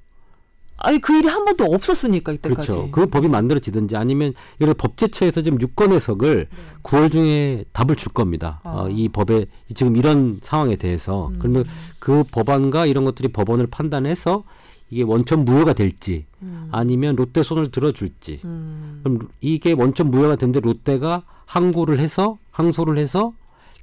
아니 0.77 1.01
그 1.01 1.17
일이 1.17 1.29
한 1.29 1.45
번도 1.45 1.65
없었으니까 1.65 2.33
이때까지. 2.33 2.67
그렇죠. 2.67 2.91
그 2.91 3.07
법이 3.07 3.29
만들어지든지 3.29 3.97
아니면 3.97 4.35
이런 4.59 4.75
법제처에서 4.75 5.43
지금 5.43 5.61
유권 5.61 5.93
해석을 5.93 6.49
9월 6.83 7.11
중에 7.11 7.65
답을 7.73 7.97
줄 7.97 8.13
겁니다. 8.13 8.61
아. 8.65 8.83
어, 8.83 8.89
이 8.91 9.09
법에 9.09 9.47
지금 9.75 9.97
이런 9.97 10.39
상황에 10.43 10.77
대해서 10.77 11.31
그러면 11.39 11.65
그 11.99 12.25
법안과 12.25 12.87
이런 12.87 13.05
것들이 13.05 13.29
법원을 13.29 13.69
판단해서 13.69 14.45
이게 14.91 15.03
원천 15.03 15.45
무효가 15.45 15.73
될지 15.73 16.27
아니면 16.71 17.17
롯데 17.17 17.43
손을 17.43 17.71
들어줄지 17.71 18.41
음. 18.45 19.01
그럼 19.03 19.29
이게 19.41 19.73
원천 19.73 20.11
무효가 20.11 20.37
된데 20.37 20.61
롯데가 20.61 21.25
항고를 21.47 21.99
해서 21.99 22.39
항소를 22.51 22.99
해서 22.99 23.33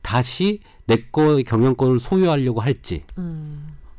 다시 0.04 0.60
내 0.86 1.04
거의 1.12 1.44
경영권을 1.44 2.00
소유하려고 2.00 2.62
할지 2.62 3.04
음. 3.18 3.44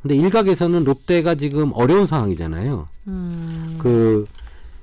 근데 0.03 0.17
일각에서는 0.17 0.85
롯데가 0.85 1.37
지금 1.37 1.71
어려운 1.75 2.07
상황이잖아요. 2.07 2.89
음. 3.07 3.77
그 3.79 4.27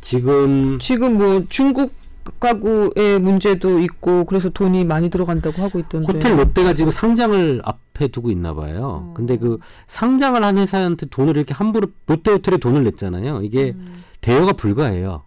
지금 0.01 0.79
지금 0.79 1.17
뭐 1.17 1.43
중국 1.49 1.93
가구의 2.39 3.19
문제도 3.19 3.79
있고 3.79 4.23
그래서 4.25 4.49
돈이 4.49 4.85
많이 4.85 5.09
들어간다고 5.09 5.61
하고 5.61 5.79
있던데. 5.79 6.11
호텔 6.11 6.37
롯데가 6.37 6.73
지금 6.73 6.91
상장을 6.91 7.61
앞에 7.65 8.07
두고 8.07 8.31
있나 8.31 8.53
봐요. 8.53 9.11
근데 9.15 9.37
그 9.37 9.59
상장을 9.87 10.41
한 10.41 10.57
회사한테 10.57 11.07
돈을 11.07 11.35
이렇게 11.35 11.53
함부로 11.53 11.87
롯데 12.05 12.31
호텔에 12.31 12.57
돈을 12.57 12.83
냈잖아요. 12.85 13.41
이게 13.43 13.75
대여가 14.21 14.53
불가해요. 14.53 15.23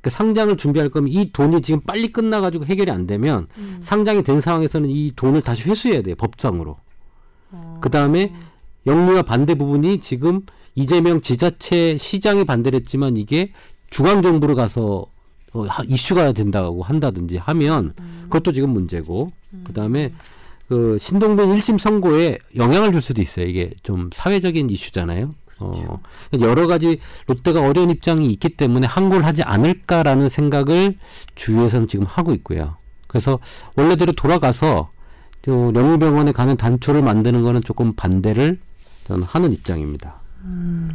그 0.00 0.10
상장을 0.10 0.56
준비할 0.56 0.90
거면 0.90 1.10
이 1.12 1.32
돈이 1.32 1.62
지금 1.62 1.80
빨리 1.80 2.12
끝나가지고 2.12 2.66
해결이 2.66 2.90
안 2.90 3.06
되면 3.06 3.46
상장이 3.80 4.22
된 4.22 4.40
상황에서는 4.40 4.90
이 4.90 5.12
돈을 5.16 5.42
다시 5.42 5.62
회수해야 5.68 6.02
돼요. 6.02 6.14
법상으로. 6.16 6.76
그 7.80 7.88
다음에 7.90 8.32
영리와 8.86 9.22
반대 9.22 9.54
부분이 9.54 9.98
지금 10.00 10.42
이재명 10.74 11.20
지자체 11.20 11.96
시장이 11.96 12.44
반대를 12.44 12.80
했지만 12.80 13.16
이게 13.16 13.52
중앙 13.90 14.22
정부로 14.22 14.54
가서 14.54 15.06
어, 15.52 15.64
하- 15.64 15.84
이슈가 15.86 16.32
된다고 16.32 16.82
한다든지 16.82 17.36
하면 17.36 17.92
그것도 18.24 18.52
지금 18.52 18.70
문제고 18.70 19.32
그다음에 19.64 20.12
그 20.68 20.96
신동빈 20.98 21.54
1심 21.56 21.78
선고에 21.78 22.38
영향을 22.56 22.92
줄 22.92 23.02
수도 23.02 23.20
있어요. 23.20 23.46
이게 23.46 23.70
좀 23.82 24.08
사회적인 24.14 24.70
이슈잖아요. 24.70 25.34
어, 25.60 26.00
여러 26.40 26.66
가지 26.66 26.98
롯데가 27.26 27.60
어려운 27.60 27.90
입장이 27.90 28.30
있기 28.30 28.48
때문에 28.48 28.86
항고를 28.86 29.26
하지 29.26 29.42
않을까라는 29.42 30.30
생각을 30.30 30.96
주위에서는 31.34 31.86
지금 31.88 32.06
하고 32.08 32.32
있고요. 32.32 32.76
그래서 33.06 33.38
원래대로 33.76 34.12
돌아가서 34.12 34.88
또 35.42 35.72
영웅병원에 35.74 36.32
가는 36.32 36.56
단초를 36.56 37.02
만드는 37.02 37.42
거는 37.42 37.62
조금 37.62 37.92
반대를 37.92 38.58
저는 39.06 39.24
하는 39.24 39.52
입장입니다. 39.52 40.14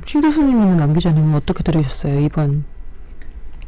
신 0.06 0.22
교수님이나 0.22 0.76
남 0.76 0.94
기자님은 0.94 1.36
어떻게 1.36 1.64
들으셨어요 1.64 2.20
이번 2.20 2.66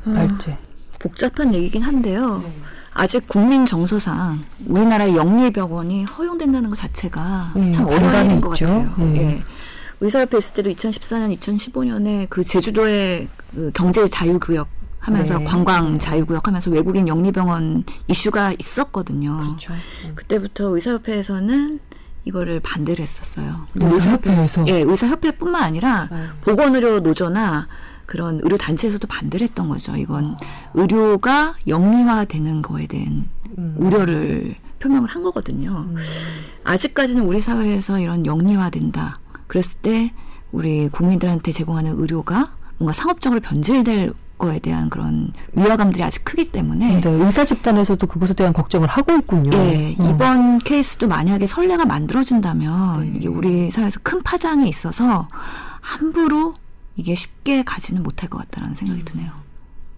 아, 0.05 0.11
발제? 0.13 0.57
복잡한 0.99 1.53
얘기긴 1.53 1.81
한데요. 1.83 2.43
아직 2.93 3.27
국민 3.27 3.65
정서상 3.65 4.43
우리나라의 4.65 5.15
영리병원이 5.15 6.03
허용된다는 6.05 6.69
것 6.69 6.75
자체가 6.75 7.53
음, 7.55 7.71
참 7.71 7.85
어려운 7.85 8.25
일인 8.25 8.41
것 8.41 8.59
있죠. 8.59 8.65
같아요. 8.65 8.93
음. 8.99 9.15
예. 9.15 9.43
의사협회 10.01 10.37
있을 10.37 10.55
때도 10.55 10.69
2014년, 10.71 11.37
2015년에 11.37 12.27
그 12.29 12.43
제주도의 12.43 13.27
그 13.53 13.71
경제 13.73 14.05
자유구역 14.07 14.67
하면서 14.99 15.37
네. 15.37 15.43
관광 15.45 15.97
자유구역 15.99 16.47
하면서 16.47 16.71
외국인 16.71 17.07
영리병원 17.07 17.83
이슈가 18.07 18.53
있었거든요. 18.59 19.37
그렇죠. 19.37 19.73
그때부터 20.15 20.75
의사협회에서는 20.75 21.79
이거를 22.29 22.59
반대를 22.59 23.01
했었어요. 23.01 23.67
의사협회에서? 23.75 24.65
예, 24.67 24.81
의사협회뿐만 24.81 25.61
아니라 25.61 26.07
네. 26.11 26.27
보건의료 26.41 26.99
노조나 26.99 27.67
그런 28.05 28.39
의료 28.43 28.55
단체에서도 28.57 29.05
반대를 29.07 29.47
했던 29.47 29.67
거죠. 29.67 29.95
이건 29.95 30.37
의료가 30.75 31.55
영리화되는 31.67 32.61
거에 32.61 32.87
대한 32.87 33.29
음. 33.57 33.75
우려를 33.77 34.55
표명을 34.79 35.09
한 35.09 35.23
거거든요. 35.23 35.89
아직까지는 36.63 37.23
우리 37.23 37.41
사회에서 37.41 37.99
이런 37.99 38.25
영리화된다. 38.25 39.19
그랬을 39.47 39.81
때 39.81 40.13
우리 40.51 40.87
국민들한테 40.89 41.51
제공하는 41.51 41.99
의료가 41.99 42.55
뭔가 42.77 42.93
상업적으로 42.93 43.41
변질될 43.41 44.13
거에 44.39 44.57
대한 44.57 44.89
그런 44.89 45.31
위화감들이 45.53 46.01
아직 46.01 46.23
크기 46.23 46.45
때문에 46.45 47.01
네, 47.01 47.09
의사 47.09 47.45
집단에서도 47.45 48.07
그것에 48.07 48.33
대한 48.33 48.53
걱정을 48.53 48.87
하고 48.87 49.13
있군요. 49.13 49.51
예, 49.53 49.95
음. 49.99 50.05
이번 50.05 50.57
케이스도 50.59 51.07
만약에 51.07 51.45
선례가 51.45 51.85
만들어진다면 51.85 53.01
네. 53.01 53.13
이게 53.17 53.27
우리 53.27 53.69
사회에서 53.69 53.99
큰 54.01 54.23
파장이 54.23 54.67
있어서 54.67 55.27
함부로 55.81 56.55
이게 56.95 57.13
쉽게 57.13 57.63
가지는 57.63 58.01
못할 58.01 58.29
것 58.29 58.39
같다라는 58.39 58.73
생각이 58.73 59.05
드네요. 59.05 59.29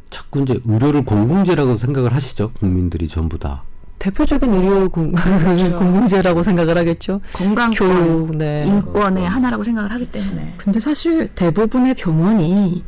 자꾸 0.09 0.41
이제 0.41 0.59
의료를 0.65 1.05
공공재라고 1.05 1.77
생각을 1.77 2.13
하시죠 2.13 2.51
국민들이 2.59 3.07
전부 3.07 3.39
다. 3.39 3.63
대표적인 3.99 4.51
의료 4.51 4.89
공, 4.89 5.11
공공재라고 5.77 6.41
생각을 6.41 6.75
하겠죠. 6.79 7.21
건강권, 7.33 7.71
교육, 7.71 8.35
네. 8.35 8.65
인권의 8.65 9.29
하나라고 9.29 9.61
생각을 9.61 9.91
하기 9.93 10.11
때문에 10.11 10.55
근데 10.57 10.79
사실 10.79 11.27
대부분의 11.35 11.93
병원이 11.93 12.83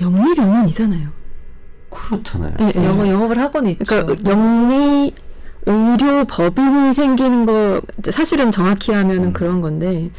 영리 0.00 0.34
병원이잖아요. 0.34 1.08
그렇잖아요. 1.90 2.54
예, 2.60 2.72
예. 2.76 2.84
영업, 2.84 3.06
영업을 3.06 3.38
하고는 3.38 3.70
있죠. 3.72 3.84
그러니까 3.86 4.30
영리 4.30 5.12
의료 5.66 6.24
법인이 6.24 6.94
생기는 6.94 7.44
거 7.44 7.80
사실은 8.10 8.50
정확히 8.50 8.92
하면은 8.92 9.32
그런 9.32 9.60
건데 9.60 10.10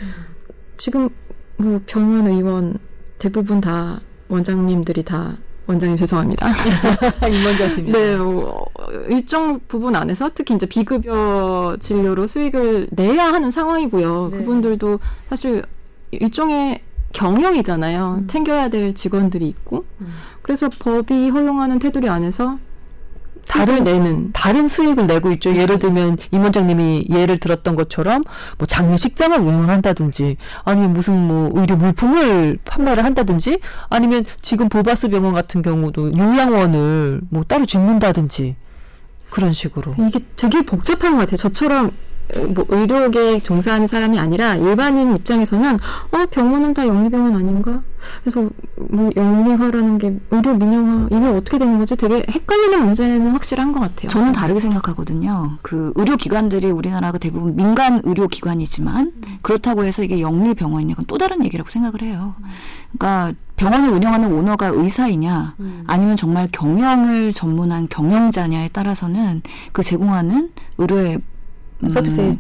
지금 0.78 1.10
뭐 1.58 1.82
병원 1.86 2.28
의원 2.28 2.78
대부분 3.18 3.62
다 3.62 4.02
원장님들이 4.28 5.04
다 5.04 5.38
원장님 5.68 5.98
죄송합니다. 5.98 6.48
임원장팀이. 7.28 7.92
네, 7.92 8.18
뭐 8.18 8.66
일정 9.10 9.60
부분 9.68 9.96
안에서 9.96 10.32
특히 10.34 10.56
이제 10.56 10.66
비급여 10.66 11.78
진료로 11.80 12.28
수익을 12.28 12.90
내야 12.92 13.26
하는 13.26 13.52
상황이고요. 13.52 14.30
네. 14.32 14.38
그분들도 14.38 15.00
사실 15.30 15.64
일종의 16.12 16.82
경영이잖아요. 17.14 18.20
음. 18.22 18.28
챙겨야 18.28 18.70
될 18.70 18.94
직원들이 18.94 19.48
있고. 19.48 19.86
음. 20.02 20.14
그래서 20.42 20.70
법이 20.70 21.30
허용하는 21.30 21.80
테두리 21.80 22.10
안에서 22.10 22.58
다른 23.48 23.84
내는 23.84 24.32
다른 24.34 24.68
수익을 24.68 25.08
내고 25.08 25.32
있죠. 25.34 25.56
예를 25.56 25.80
들면 25.80 26.18
임 26.32 26.42
원장님이 26.42 27.08
예를 27.10 27.38
들었던 27.38 27.76
것처럼 27.76 28.24
뭐 28.58 28.66
장례식장을 28.68 29.38
운영한다든지 29.40 30.38
아니면 30.64 30.94
무슨 30.94 31.28
뭐 31.28 31.52
의료 31.56 31.76
물품을 31.76 32.60
판매를 32.64 33.04
한다든지 33.04 33.60
아니면 33.90 34.26
지금 34.42 34.70
보바스 34.70 35.10
병원 35.10 35.34
같은 35.34 35.62
경우도 35.62 36.16
요양원을 36.16 37.22
뭐 37.30 37.44
따로 37.44 37.66
짓는다든지 37.66 38.56
그런 39.32 39.52
식으로. 39.52 39.96
이게 39.98 40.20
되게 40.36 40.62
복잡한 40.62 41.14
것 41.14 41.20
같아요. 41.20 41.38
저처럼 41.38 41.92
뭐 42.54 42.66
의료계 42.70 43.40
종사하는 43.40 43.88
사람이 43.88 44.20
아니라 44.20 44.56
일반인 44.56 45.16
입장에서는 45.16 45.76
어 45.76 46.26
병원은 46.30 46.74
다 46.74 46.88
영리병원 46.88 47.36
아닌가? 47.36 47.82
그래서 48.22 48.50
뭐 48.76 49.10
영리화라는 49.16 49.98
게 49.98 50.18
의료 50.32 50.54
민영화 50.56 51.08
이게 51.12 51.26
어떻게 51.28 51.58
되는 51.58 51.78
거지? 51.78 51.96
되게 51.96 52.24
헷갈리는 52.30 52.84
문제는 52.84 53.32
확실한 53.32 53.72
것 53.72 53.80
같아요. 53.80 54.10
저는 54.10 54.32
다르게 54.32 54.60
생각하거든요. 54.60 55.58
그 55.62 55.92
의료기관들이 55.96 56.72
우리나라가 56.72 57.18
대부분 57.18 57.56
민간 57.56 58.02
의료기관이지만 58.04 59.12
그렇다고 59.42 59.84
해서 59.84 60.04
이게 60.04 60.22
영리병원이냐 60.22 60.96
그건 60.96 61.06
또 61.08 61.18
다른 61.18 61.44
얘기라고 61.46 61.70
생각을 61.70 62.02
해요. 62.02 62.36
그러니까 62.98 63.34
병원을 63.56 63.90
운영하는 63.90 64.34
오너가 64.34 64.68
의사이냐 64.68 65.56
아니면 65.86 66.18
정말 66.18 66.50
경영을 66.52 67.32
전문한 67.32 67.88
경영자냐에 67.90 68.70
따라서는 68.70 69.44
그 69.72 69.84
제공하는 69.84 70.50
의료의 70.80 71.16
음, 71.18 71.22
서비스의 71.90 72.38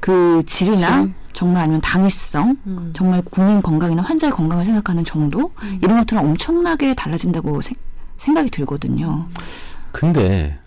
그 0.00 0.42
질이나 0.46 1.02
질. 1.04 1.12
정말 1.32 1.62
아니면 1.62 1.80
당위성 1.80 2.56
음. 2.66 2.92
정말 2.94 3.22
국민 3.30 3.62
건강이나 3.62 4.02
환자의 4.02 4.32
건강을 4.32 4.64
생각하는 4.64 5.04
정도 5.04 5.52
이런 5.82 5.98
것들은 5.98 6.22
엄청나게 6.22 6.94
달라진다고 6.94 7.60
생- 7.62 7.76
생각이 8.18 8.50
들거든요. 8.50 9.26
근데 9.92 10.58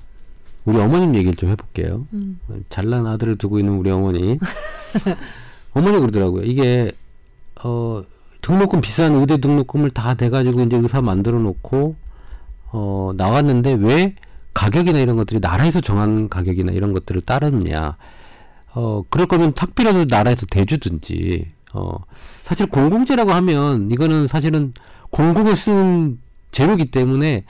우리 0.65 0.77
어머님 0.79 1.13
얘기를 1.15 1.33
좀 1.35 1.49
해볼게요. 1.49 2.07
음. 2.13 2.39
잘난 2.69 3.05
아들을 3.05 3.37
두고 3.37 3.59
있는 3.59 3.73
우리 3.77 3.91
어머니. 3.91 4.39
어머니 5.73 5.99
그러더라고요. 5.99 6.43
이게 6.43 6.91
어 7.63 8.01
등록금 8.41 8.81
비싼 8.81 9.13
의대 9.15 9.37
등록금을 9.37 9.89
다 9.91 10.13
대가지고 10.13 10.61
이제 10.61 10.77
의사 10.77 11.01
만들어 11.01 11.39
놓고 11.39 11.95
어 12.71 13.11
나왔는데 13.15 13.73
왜 13.73 14.15
가격이나 14.55 14.97
이런 14.97 15.15
것들이 15.15 15.39
나라에서 15.39 15.81
정한 15.81 16.27
가격이나 16.29 16.71
이런 16.71 16.93
것들을 16.93 17.21
따르느냐. 17.21 17.97
어 18.73 19.03
그럴 19.11 19.27
거면 19.27 19.53
탁비라도 19.53 20.05
나라에서 20.09 20.47
대주든지. 20.47 21.51
어 21.73 21.97
사실 22.41 22.65
공공재라고 22.65 23.31
하면 23.31 23.91
이거는 23.91 24.25
사실은 24.25 24.73
공공을 25.11 25.55
쓰는 25.55 26.17
재료기 26.51 26.85
때문에 26.89 27.45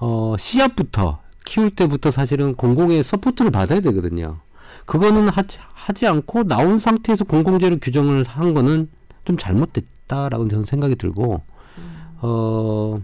어, 0.00 0.34
씨앗부터 0.38 1.20
키울 1.44 1.70
때부터 1.70 2.10
사실은 2.10 2.54
공공의 2.54 3.04
support를 3.04 3.50
받아야 3.50 3.80
되거든요. 3.80 4.38
그거는 4.86 5.28
하지, 5.28 5.58
하지 5.74 6.06
않고 6.06 6.44
나온 6.44 6.78
상태에서 6.78 7.24
공공재로 7.24 7.78
규정을 7.78 8.24
한 8.26 8.54
거는 8.54 8.88
좀 9.24 9.36
잘못됐다라고 9.36 10.48
저는 10.48 10.64
생각이 10.64 10.96
들고, 10.96 11.42
어, 12.22 13.00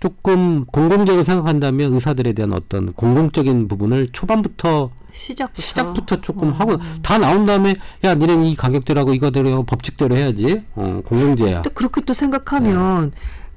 조금 0.00 0.64
공공재로 0.66 1.22
생각한다면 1.22 1.94
의사들에 1.94 2.32
대한 2.32 2.52
어떤 2.52 2.92
공공적인 2.92 3.68
부분을 3.68 4.08
초반부터 4.12 4.90
시작부터. 5.12 5.62
시작부터 5.62 6.20
조금 6.20 6.48
음. 6.48 6.52
하고 6.52 6.76
다 7.02 7.18
나온 7.18 7.46
다음에 7.46 7.74
야 8.04 8.14
니네 8.14 8.50
이 8.50 8.54
가격대로하고 8.54 9.14
이거대로 9.14 9.62
법칙대로 9.62 10.14
해야지 10.14 10.62
어, 10.74 11.00
공공재야 11.04 11.62
또 11.62 11.70
그렇게 11.70 12.02
또 12.02 12.12
생각하면 12.12 13.12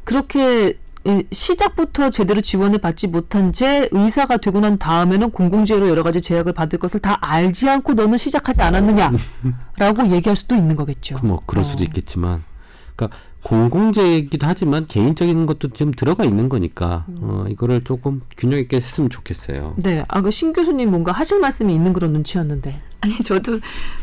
그렇게 0.06 0.78
이 1.06 1.24
시작부터 1.32 2.10
제대로 2.10 2.42
지원을 2.42 2.80
받지 2.80 3.08
못한 3.08 3.54
채 3.54 3.88
의사가 3.92 4.38
되고 4.38 4.60
난 4.60 4.78
다음에는 4.78 5.32
공공재로 5.32 5.88
여러 5.88 6.04
가지 6.04 6.22
제약을 6.22 6.54
받을 6.54 6.78
것을 6.78 7.00
다 7.00 7.18
알지 7.22 7.70
않고 7.70 7.94
너는 7.94 8.18
시작하지 8.18 8.62
않았느냐라고 8.62 9.18
얘기할 10.12 10.36
수도 10.36 10.56
있는 10.56 10.76
거겠죠. 10.76 11.18
뭐 11.24 11.42
그럴 11.46 11.64
수도 11.64 11.82
어. 11.82 11.86
있겠지만 11.86 12.44
그러니까 12.96 13.18
공공재이기도 13.44 14.46
하지만 14.46 14.86
개인적인 14.88 15.46
것도 15.46 15.70
좀 15.70 15.92
들어가 15.92 16.24
있는 16.26 16.50
거니까 16.50 17.06
어, 17.22 17.46
이거를 17.50 17.82
조금 17.84 18.22
균형 18.38 18.60
있게 18.60 18.78
했으면 18.78 19.10
좋겠어요. 19.10 19.76
네, 19.78 20.04
아 20.08 20.22
그 20.22 20.30
신 20.32 20.54
교수님 20.54 20.90
뭔가 20.92 21.12
하실 21.12 21.40
말씀이 21.40 21.74
있는 21.74 21.94
그런 21.94 22.14
눈치였는데. 22.14 22.82
아니 23.02 23.14
저도 23.14 23.60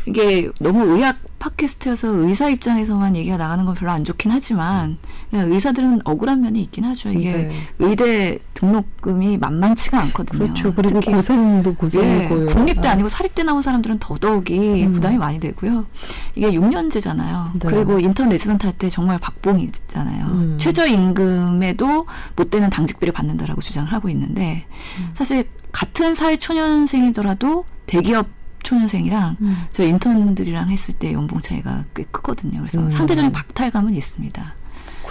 이게 0.07 0.49
너무 0.59 0.83
의학 0.95 1.17
팟캐스트여서 1.37 2.07
의사 2.27 2.49
입장에서만 2.49 3.15
얘기가 3.15 3.37
나가는 3.37 3.63
건 3.63 3.75
별로 3.75 3.91
안 3.91 4.03
좋긴 4.03 4.31
하지만 4.31 4.97
그냥 5.29 5.51
의사들은 5.53 6.01
억울한 6.03 6.41
면이 6.41 6.59
있긴 6.63 6.83
하죠. 6.85 7.11
이게 7.11 7.31
네. 7.31 7.51
의대 7.77 8.39
등록금이 8.55 9.37
만만치가 9.37 10.01
않거든요. 10.01 10.39
그렇죠. 10.45 10.73
그리고 10.73 10.99
특히 10.99 11.13
고생도 11.13 11.69
예, 11.69 11.75
고생이고요. 11.75 12.45
국립대 12.47 12.87
아니고 12.87 13.07
사립대 13.07 13.43
나온 13.43 13.61
사람들은 13.61 13.99
더더욱이 13.99 14.85
음. 14.85 14.91
부담이 14.91 15.19
많이 15.19 15.39
되고요. 15.39 15.85
이게 16.33 16.51
6년제잖아요. 16.53 17.51
네. 17.59 17.69
그리고 17.69 17.99
인턴 17.99 18.29
레지던트 18.29 18.65
할 18.65 18.73
때 18.79 18.89
정말 18.89 19.19
박봉이잖아요. 19.27 20.25
음. 20.25 20.57
최저임금에도 20.59 22.05
못 22.35 22.49
되는 22.49 22.69
당직비를 22.69 23.13
받는다라고 23.13 23.61
주장을 23.61 23.91
하고 23.91 24.09
있는데 24.09 24.65
음. 24.99 25.09
사실 25.13 25.49
같은 25.71 26.15
사회 26.15 26.37
초년생이더라도 26.37 27.65
대기업 27.85 28.27
초년생이랑 28.63 29.37
음. 29.41 29.57
저 29.71 29.83
인턴들이랑 29.83 30.69
했을 30.69 30.95
때 30.95 31.13
연봉 31.13 31.39
차이가 31.41 31.83
꽤 31.95 32.03
크거든요. 32.03 32.59
그래서 32.59 32.81
음. 32.81 32.89
상대적인 32.89 33.31
박탈감은 33.31 33.93
있습니다. 33.93 34.55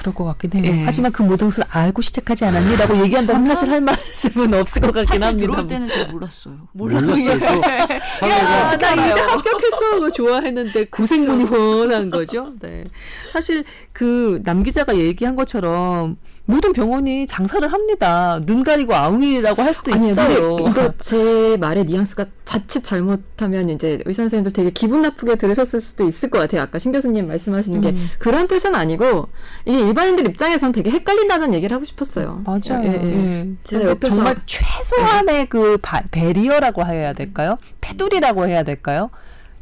그럴 0.07 0.15
것 0.15 0.25
같긴 0.25 0.53
해요. 0.55 0.73
예. 0.73 0.85
하지만 0.85 1.11
그 1.11 1.23
모든 1.23 1.49
것을 1.49 1.65
알고 1.69 2.01
시작하지 2.03 2.45
않았니라고 2.45 2.97
얘기한다면 3.03 3.45
사실 3.45 3.71
할 3.71 3.81
말씀은 3.81 4.55
없을 4.55 4.81
것 4.83 4.93
같긴 4.93 5.19
사실 5.19 5.25
합니다. 5.25 5.47
들어올 5.47 5.69
때는 5.69 5.89
잘 5.89 6.09
몰랐어요. 6.13 6.55
몰랐어요. 6.73 7.39
또 7.39 7.63
사회가 7.63 7.95
야, 8.29 8.77
나 8.79 8.93
이대 8.93 9.21
합격했어. 9.21 10.11
좋아했는데 10.13 10.85
고생문이 10.87 11.45
훤한 11.45 12.11
거죠. 12.11 12.53
네. 12.61 12.85
사실 13.33 13.65
그 13.93 14.41
남 14.45 14.63
기자가 14.63 14.97
얘기한 14.97 15.35
것처럼 15.35 16.17
모든 16.47 16.73
병원이 16.73 17.27
장사를 17.27 17.71
합니다. 17.71 18.41
눈 18.47 18.63
가리고 18.63 18.95
아웅이라고 18.95 19.63
할 19.63 19.75
수도 19.75 19.93
아니요, 19.93 20.13
있어요. 20.13 20.57
이거 20.61 20.93
제 20.97 21.57
말의 21.59 21.85
뉘앙스가 21.85 22.27
자칫 22.45 22.85
잘못하면 22.85 23.69
이제 23.69 24.01
의사 24.07 24.23
선생님들 24.23 24.53
되게 24.53 24.71
기분 24.71 25.03
나쁘게 25.03 25.35
들으셨을 25.35 25.81
수도 25.81 26.07
있을 26.07 26.31
것 26.31 26.39
같아요. 26.39 26.63
아까 26.63 26.79
신 26.79 26.93
교수님 26.93 27.27
말씀하시는 27.27 27.81
게 27.81 27.89
음. 27.91 28.09
그런 28.21 28.47
뜻은 28.47 28.77
아니고 28.77 29.29
이게 29.65 29.81
일반인들 29.81 30.29
입장에선 30.29 30.71
되게 30.71 30.91
헷갈린다는 30.91 31.53
얘기를 31.53 31.75
하고 31.75 31.85
싶었어요. 31.85 32.43
맞아요. 32.45 32.85
예, 32.85 32.93
예. 32.93 33.41
예. 33.41 33.49
제가 33.65 33.81
근데 33.81 33.91
옆에서 33.91 34.15
정말 34.15 34.37
최소한의 34.47 35.47
그 35.49 35.79
바, 35.83 36.03
베리어라고 36.13 36.87
해야 36.87 37.13
될까요? 37.13 37.59
테두리라고 37.81 38.47
해야 38.47 38.63
될까요? 38.63 39.11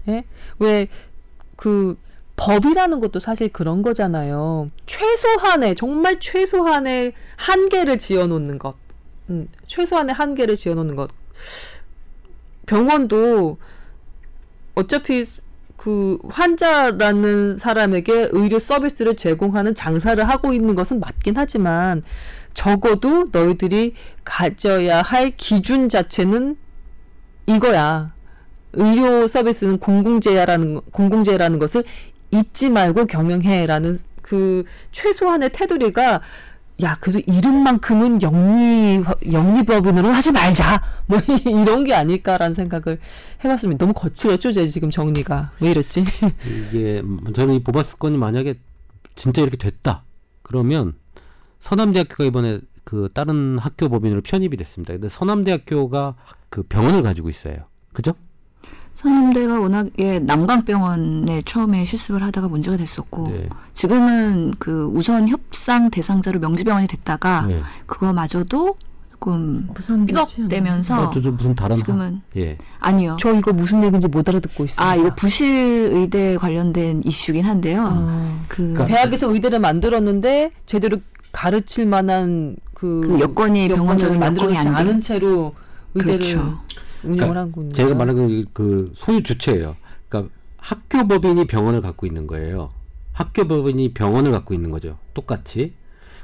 예? 0.09 0.25
왜그 0.59 1.97
법이라는 2.37 3.01
것도 3.01 3.21
사실 3.21 3.49
그런 3.49 3.83
거잖아요. 3.83 4.71
최소한의 4.87 5.75
정말 5.75 6.19
최소한의 6.21 7.13
한계를 7.37 7.99
지어놓는 7.99 8.59
것. 8.59 8.75
음, 9.31 9.49
최소한의 9.67 10.15
한계를 10.15 10.57
지어놓는 10.57 10.97
것. 10.97 11.11
병원도 12.67 13.59
어차피 14.75 15.25
그 15.77 16.19
환자라는 16.29 17.59
사람에게 17.59 18.31
의료 18.33 18.59
서비스를 18.59 19.17
제공하는 19.17 19.75
장사를 19.75 20.27
하고 20.29 20.53
있는 20.53 20.75
것은 20.75 20.99
맞긴 20.99 21.35
하지만 21.37 22.03
적어도 22.55 23.27
너희들이 23.31 23.95
가져야 24.25 25.03
할 25.03 25.33
기준 25.37 25.89
자체는 25.89 26.57
이거야. 27.47 28.15
의료 28.73 29.29
서비스는 29.29 29.79
공공재라는 29.79 30.81
공공재라는 30.91 31.59
것을 31.59 31.85
잊지 32.35 32.71
말고 32.71 33.07
경영해라는 33.07 33.99
그 34.23 34.65
최소한의 34.93 35.51
테두리가 35.53 36.21
야 36.83 36.97
그래도 37.01 37.21
이름만큼은 37.27 38.21
영리 38.23 39.01
영리법인으로 39.31 40.09
하지 40.09 40.33
말자 40.33 40.83
뭐 41.07 41.21
이런 41.47 41.85
게 41.85 41.95
아닐까라는 41.95 42.55
생각을 42.55 42.99
해봤습니다. 43.45 43.79
너무 43.79 43.93
거칠었죠, 43.93 44.51
제 44.51 44.67
지금 44.67 44.91
정리가 44.91 45.53
왜 45.61 45.71
이랬지? 45.71 46.05
이게 46.71 47.03
저는 47.35 47.55
이 47.55 47.61
보바스 47.63 47.99
건이 47.99 48.17
만약에 48.17 48.55
진짜 49.15 49.43
이렇게 49.43 49.57
됐다 49.57 50.03
그러면 50.43 50.95
서남대학교가 51.61 52.25
이번에 52.25 52.61
그 52.83 53.09
다른 53.15 53.59
학교 53.59 53.89
법인으로 53.89 54.23
편입이 54.23 54.57
됐습니다. 54.57 54.95
근데 54.95 55.09
서남대학교가 55.09 56.17
그 56.51 56.63
병원을 56.65 57.03
가지고 57.03 57.31
있어요. 57.31 57.57
그죠? 57.93 58.15
서남대가 58.95 59.61
워낙에 59.61 60.21
남강병원에 60.21 61.43
처음에 61.45 61.85
실습을 61.85 62.23
하다가 62.23 62.49
문제가 62.49 62.77
됐었고 62.77 63.29
네. 63.29 63.49
지금은 63.73 64.55
그 64.59 64.87
우선 64.95 65.29
협상 65.29 65.91
대상자로 65.91 66.39
명지병원이 66.41 66.87
됐다가 66.87 67.47
네. 67.51 67.61
그거마저도 67.87 68.77
조금 69.11 69.69
삐걱대면서 70.07 71.11
다른 71.57 71.77
지금은 71.77 72.15
학- 72.17 72.37
예. 72.37 72.59
아니요. 72.79 73.17
저 73.19 73.33
이거 73.35 73.53
무슨 73.55 73.83
얘기인지 73.83 74.07
못 74.09 74.29
알아듣고 74.29 74.67
있어요. 74.67 74.87
아 74.87 74.95
이거 74.97 75.15
부실 75.15 75.47
의대 75.93 76.37
관련된 76.37 77.03
이슈긴 77.05 77.45
한데요. 77.47 77.89
아. 77.91 78.39
그, 78.49 78.57
그러니까 78.75 78.85
대학에서 78.85 79.33
의대를 79.33 79.61
만들었는데 79.61 80.53
제대로 80.67 80.99
가르칠 81.33 81.87
만한 81.87 82.57
그, 82.75 83.01
그 83.03 83.21
여건이 83.21 83.69
병원적인 83.69 84.23
여건이 84.23 84.59
돼. 84.59 84.69
않은 84.69 85.01
채로 85.01 85.55
의대를 85.95 86.19
그렇죠. 86.19 86.59
운영을 87.05 87.17
그러니까 87.19 87.41
한군요. 87.41 87.73
제가 87.73 87.95
말하는 87.95 88.47
그 88.53 88.93
소유 88.97 89.23
주체예요. 89.23 89.77
그러니까 90.09 90.33
학교 90.57 91.07
법인이 91.07 91.47
병원을 91.47 91.83
갖고 91.83 92.07
있는 92.07 92.27
거예요. 92.27 92.71
학교 93.13 93.47
법인이 93.47 93.95
병원을 93.95 94.33
갖고 94.33 94.55
있는 94.55 94.71
거죠. 94.71 94.99
똑같이. 95.15 95.75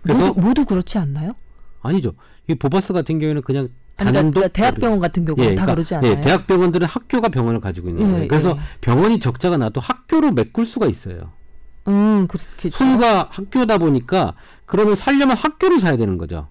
그래서 0.02 0.28
모두 0.28 0.40
모두 0.40 0.64
그렇지 0.64 0.98
않나요? 0.98 1.34
아니죠. 1.82 2.14
이 2.48 2.54
보바스 2.54 2.92
같은 2.92 3.18
경우에는 3.18 3.42
그냥 3.42 3.68
아니, 3.98 4.12
단독 4.12 4.40
그러니까 4.40 4.52
대학병원 4.52 4.98
같은 4.98 5.24
경우는 5.24 5.56
다 5.56 5.66
그러지 5.66 5.94
않아요. 5.94 6.10
예, 6.10 6.20
대학병원들은 6.20 6.86
학교가 6.86 7.28
병원을 7.28 7.60
가지고 7.60 7.90
있는 7.90 8.06
예, 8.06 8.12
거예요. 8.12 8.28
그래서 8.28 8.50
예. 8.50 8.60
병원이 8.80 9.20
적자가 9.20 9.58
나도 9.58 9.80
학교로 9.80 10.32
메꿀 10.32 10.64
수가 10.64 10.86
있어요. 10.86 11.32
음, 11.88 12.26
그렇겠죠. 12.26 12.76
소유가 12.76 13.28
학교다 13.30 13.78
보니까 13.78 14.34
그러면 14.66 14.94
살려면 14.94 15.36
학교를 15.36 15.80
사야 15.80 15.96
되는 15.96 16.18
거죠. 16.18 16.48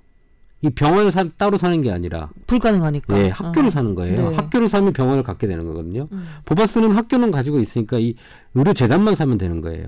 이 0.61 0.69
병원을 0.69 1.11
사, 1.11 1.23
따로 1.37 1.57
사는 1.57 1.81
게 1.81 1.91
아니라 1.91 2.29
불가능하니까. 2.47 3.17
예, 3.17 3.29
학교를 3.29 3.67
어. 3.67 3.69
사는 3.71 3.95
거예요. 3.95 4.29
네. 4.29 4.35
학교를 4.35 4.67
사면 4.67 4.91
병원을 4.91 5.23
갖게 5.23 5.47
되는 5.47 5.65
거거든요. 5.65 6.07
음. 6.11 6.27
보바스는 6.45 6.91
학교는 6.91 7.31
가지고 7.31 7.59
있으니까 7.59 7.97
이 7.99 8.15
의료 8.55 8.73
재단만 8.73 9.15
사면 9.15 9.37
되는 9.37 9.61
거예요. 9.61 9.85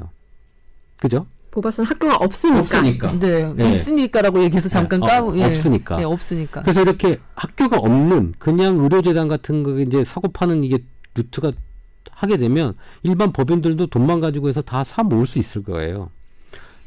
그죠? 0.97 1.25
보바스는 1.51 1.89
학교가 1.89 2.15
없으니까. 2.15 3.19
네, 3.19 3.53
예. 3.59 3.69
있으니까라고 3.69 4.41
얘기해서 4.43 4.69
잠깐 4.69 5.03
어, 5.03 5.07
까고 5.07 5.37
예. 5.37 5.43
없으니까. 5.43 5.99
예, 5.99 6.05
없으니까. 6.05 6.61
그래서 6.61 6.81
이렇게 6.81 7.19
학교가 7.35 7.77
없는 7.77 8.35
그냥 8.39 8.79
의료재단 8.79 9.27
같은 9.27 9.63
거 9.63 9.77
이제 9.79 10.05
사고 10.05 10.29
파는 10.29 10.63
이게 10.63 10.79
루트가 11.15 11.51
하게 12.11 12.37
되면 12.37 12.75
일반 13.03 13.33
법인들도 13.33 13.87
돈만 13.87 14.21
가지고 14.21 14.47
해서 14.47 14.61
다 14.61 14.83
사 14.85 15.03
모을 15.03 15.27
수 15.27 15.37
있을 15.39 15.63
거예요. 15.63 16.09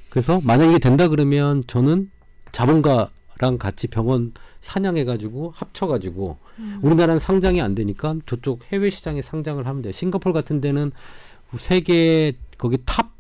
그래서 0.09 0.41
만약 0.43 0.67
이게 0.71 0.79
된다 0.79 1.09
그러면 1.09 1.63
저는 1.67 2.11
자본가 2.53 3.11
랑 3.39 3.59
같이 3.59 3.89
병원 3.89 4.33
사냥해가지고 4.61 5.53
합쳐가지고 5.57 6.39
우리나라는 6.83 7.19
상장이 7.19 7.61
안 7.61 7.75
되니까 7.75 8.15
저쪽 8.27 8.61
해외 8.73 8.91
시장에 8.91 9.23
상장을 9.23 9.65
하면 9.67 9.83
돼요. 9.83 9.93
싱가폴 9.93 10.33
같은 10.33 10.61
데는 10.61 10.93
세계 11.57 12.37
거기 12.59 12.79
top 12.85 13.11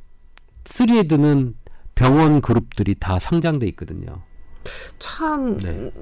3에 0.64 1.08
드는 1.08 1.54
병원 1.94 2.40
그룹들이 2.40 2.94
다 2.98 3.18
상장돼 3.18 3.66
있거든요. 3.68 4.22
참 4.98 5.56
네. 5.58 5.92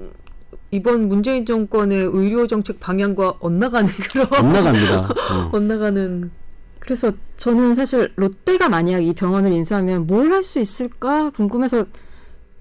이번 0.71 1.07
문재인 1.07 1.45
정권의 1.45 2.05
의료 2.13 2.47
정책 2.47 2.79
방향과 2.79 3.35
엇나가는 3.39 3.89
그런 4.11 4.27
안 4.33 4.51
나갑니다. 4.53 4.99
어. 5.31 5.49
엇나가는 5.53 6.31
그래서 6.79 7.11
저는 7.37 7.75
사실 7.75 8.11
롯데가 8.15 8.69
만약 8.69 8.99
이 9.01 9.13
병원을 9.13 9.51
인수하면 9.51 10.05
뭘 10.07 10.31
할 10.31 10.43
수 10.43 10.59
있을까 10.59 11.29
궁금해서 11.31 11.85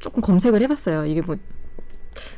조금 0.03 0.21
검색을 0.21 0.61
해봤어요. 0.63 1.07
이게 1.07 1.23
뭐 1.23 1.37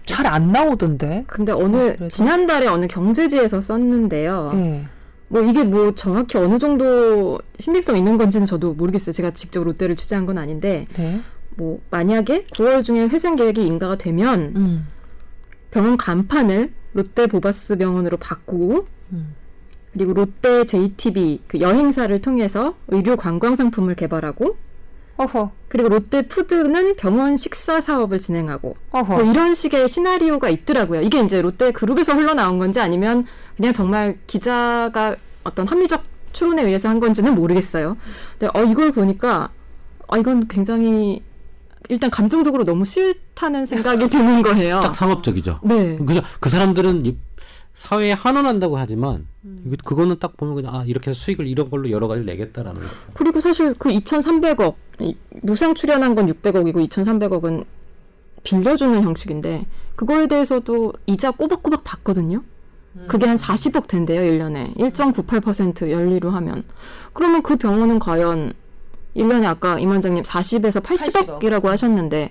잘 0.07 0.27
안 0.27 0.53
나오던데. 0.53 1.25
근데 1.27 1.51
어느 1.53 1.97
아? 2.01 2.09
지난달에 2.09 2.69
어느 2.69 2.87
경제지에서 2.87 3.61
썼는데요. 3.61 4.53
예. 4.55 4.85
뭐 5.27 5.43
이게 5.43 5.65
뭐 5.65 5.93
정확히 5.97 6.39
어느 6.39 6.59
정도 6.59 7.41
신빙성 7.59 7.97
있는 7.97 8.17
건지는 8.17 8.47
저도 8.47 8.75
모르겠어요. 8.75 9.13
제가 9.13 9.33
직접 9.33 9.65
롯데를 9.65 9.97
취재한 9.97 10.27
건 10.27 10.39
아닌데 10.39 10.87
네. 10.97 11.21
뭐 11.57 11.81
만약에 11.91 12.47
9월 12.47 12.85
중에 12.85 13.09
회생 13.09 13.35
계획이 13.35 13.67
인가가 13.67 13.97
되면 13.97 14.53
음. 14.55 14.87
병원 15.73 15.97
간판을 15.97 16.73
롯데 16.93 17.27
보바스 17.27 17.77
병원으로 17.77 18.17
바꾸고 18.19 18.87
음. 19.13 19.35
그리고 19.93 20.13
롯데 20.13 20.65
JTB 20.67 21.43
그 21.49 21.61
여행사를 21.61 22.17
통해서 22.23 22.77
의료 22.89 23.17
관광 23.17 23.57
상품을 23.57 23.97
개발하고 23.97 24.57
어허. 25.17 25.51
그리고 25.69 25.89
롯데 25.89 26.23
푸드는 26.23 26.97
병원 26.97 27.37
식사 27.37 27.81
사업을 27.81 28.19
진행하고 28.19 28.77
어허. 28.91 29.23
뭐 29.23 29.31
이런 29.31 29.55
식의 29.55 29.89
시나리오가 29.89 30.49
있더라고요. 30.49 31.01
이게 31.03 31.21
이제 31.21 31.41
롯데 31.41 31.73
그룹에서 31.73 32.15
흘러나온 32.15 32.59
건지 32.59 32.81
아니면 32.81 33.27
그냥 33.57 33.73
정말 33.73 34.19
기자가 34.27 35.17
어떤 35.45 35.69
합리적 35.69 36.03
추론에 36.33 36.63
의해서 36.63 36.89
한 36.89 37.01
건지는 37.01 37.35
모르겠어요. 37.35 37.97
근데 38.39 38.59
어 38.59 38.65
이걸 38.65 38.93
보니까 38.93 39.51
아 40.09 40.19
이건 40.19 40.49
굉장히 40.49 41.23
일단 41.89 42.11
감정적으로 42.11 42.65
너무 42.65 42.85
싫다는 42.85 43.67
생각이 43.67 44.09
드는 44.09 44.43
거예요. 44.43 44.81
딱 44.81 44.95
상업적이죠. 44.95 45.61
네. 45.63 45.97
그냥 45.97 46.23
그 46.41 46.49
사람들은 46.49 47.05
이 47.07 47.17
사회에 47.75 48.13
환원한다고 48.13 48.79
하지만 48.79 49.27
이거 49.67 49.77
그거는 49.85 50.19
딱 50.21 50.37
보면 50.37 50.55
그냥 50.55 50.75
아 50.75 50.85
이렇게 50.87 51.11
해서 51.11 51.21
수익을 51.21 51.47
이런 51.47 51.71
걸로 51.71 51.91
여러 51.91 52.09
가지 52.09 52.25
내겠다라는 52.25 52.81
거죠. 52.81 52.95
그리고 53.15 53.41
사실 53.41 53.75
그 53.75 53.91
2,300억 53.91 54.75
이 55.01 55.17
무상 55.43 55.75
출연한 55.75 56.15
건 56.15 56.27
600억이고 56.29 56.89
2,300억은 56.89 57.65
빌려주는 58.45 59.03
형식인데 59.03 59.67
그거에 59.97 60.27
대해서도 60.27 60.93
이자 61.07 61.33
꼬박꼬박 61.33 61.83
받거든요. 61.83 62.43
그게 63.09 63.27
한 63.27 63.37
40억 63.37 63.89
된대요, 63.89 64.21
1년에. 64.23 64.77
1.98% 64.77 65.91
연리로 65.91 66.31
하면. 66.31 66.63
그러면 67.13 67.43
그 67.43 67.57
병원은 67.57 67.99
과연 67.99 68.53
1년에 69.17 69.47
아까 69.47 69.79
임 69.81 69.91
원장님 69.91 70.23
40에서 70.23 70.81
80억이라고 70.81 71.65
하셨는데 71.65 72.31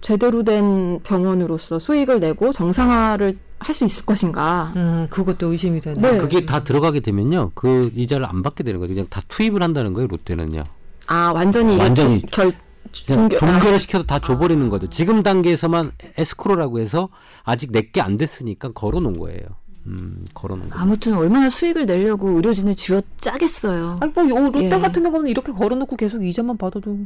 제대로 0.00 0.42
된 0.44 1.00
병원으로서 1.02 1.78
수익을 1.78 2.20
내고 2.20 2.52
정상화를 2.52 3.36
할 3.64 3.74
수 3.74 3.84
있을 3.84 4.04
것인가? 4.06 4.72
음, 4.76 5.06
그것도 5.10 5.50
의심이 5.52 5.80
되네. 5.80 6.00
네. 6.00 6.18
그게 6.18 6.44
다 6.46 6.62
들어가게 6.62 7.00
되면요, 7.00 7.50
그 7.54 7.90
이자를 7.94 8.26
안 8.26 8.42
받게 8.42 8.62
되는 8.62 8.78
거죠. 8.80 8.94
그냥 8.94 9.06
다 9.10 9.20
투입을 9.28 9.62
한다는 9.62 9.92
거예요. 9.94 10.06
롯데는요. 10.08 10.62
아, 11.06 11.32
완전히 11.34 11.76
완전히 11.76 12.22
결 12.30 12.52
종교- 12.92 13.38
종결을 13.38 13.78
시켜서 13.78 14.04
다 14.04 14.18
줘버리는 14.20 14.68
거죠. 14.68 14.86
지금 14.86 15.22
단계에서만 15.22 15.92
에스크로라고 16.18 16.78
해서 16.80 17.08
아직 17.42 17.72
내게 17.72 18.00
안 18.00 18.16
됐으니까 18.16 18.72
걸어놓은 18.72 19.14
거예요. 19.14 19.40
음, 19.86 20.24
걸어놓은 20.32 20.70
거. 20.70 20.78
아무튼 20.78 21.14
얼마나 21.14 21.48
수익을 21.50 21.84
내려고 21.86 22.30
의료진을 22.30 22.74
쥐어 22.74 23.02
짜겠어요. 23.18 23.98
아니 24.00 24.12
뭐 24.12 24.24
요 24.28 24.34
롯데 24.50 24.66
예. 24.66 24.68
같은 24.70 25.02
경우는 25.02 25.28
이렇게 25.28 25.52
걸어놓고 25.52 25.96
계속 25.96 26.24
이자만 26.24 26.56
받아도 26.56 26.96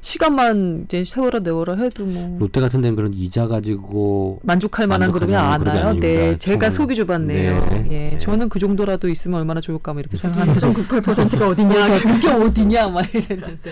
시간만 0.00 0.84
이제 0.86 1.04
세월아 1.04 1.40
내월아 1.40 1.74
해도 1.76 2.04
뭐 2.06 2.38
롯데 2.38 2.60
같은 2.60 2.80
데는 2.80 2.96
그런 2.96 3.12
이자 3.14 3.46
가지고 3.46 4.40
만족할 4.42 4.86
만한 4.86 5.08
안 5.08 5.12
그룹이 5.12 5.32
와요. 5.32 5.94
네. 6.00 6.38
제가. 6.38 6.70
속이 6.70 6.94
좁았네요. 6.94 7.66
네. 7.66 7.86
예, 7.90 8.10
네. 8.12 8.18
저는 8.18 8.48
그 8.48 8.58
정도라도 8.58 9.08
있으면 9.08 9.40
얼마나 9.40 9.60
좋을까 9.60 9.92
뭐 9.92 10.00
이렇게 10.00 10.16
생각하는데 10.16 10.58
0.98%가 10.58 11.48
어디냐. 11.48 11.98
그게 12.00 12.28
어디냐 12.28 12.88
막 12.88 13.14
이랬는데. 13.14 13.70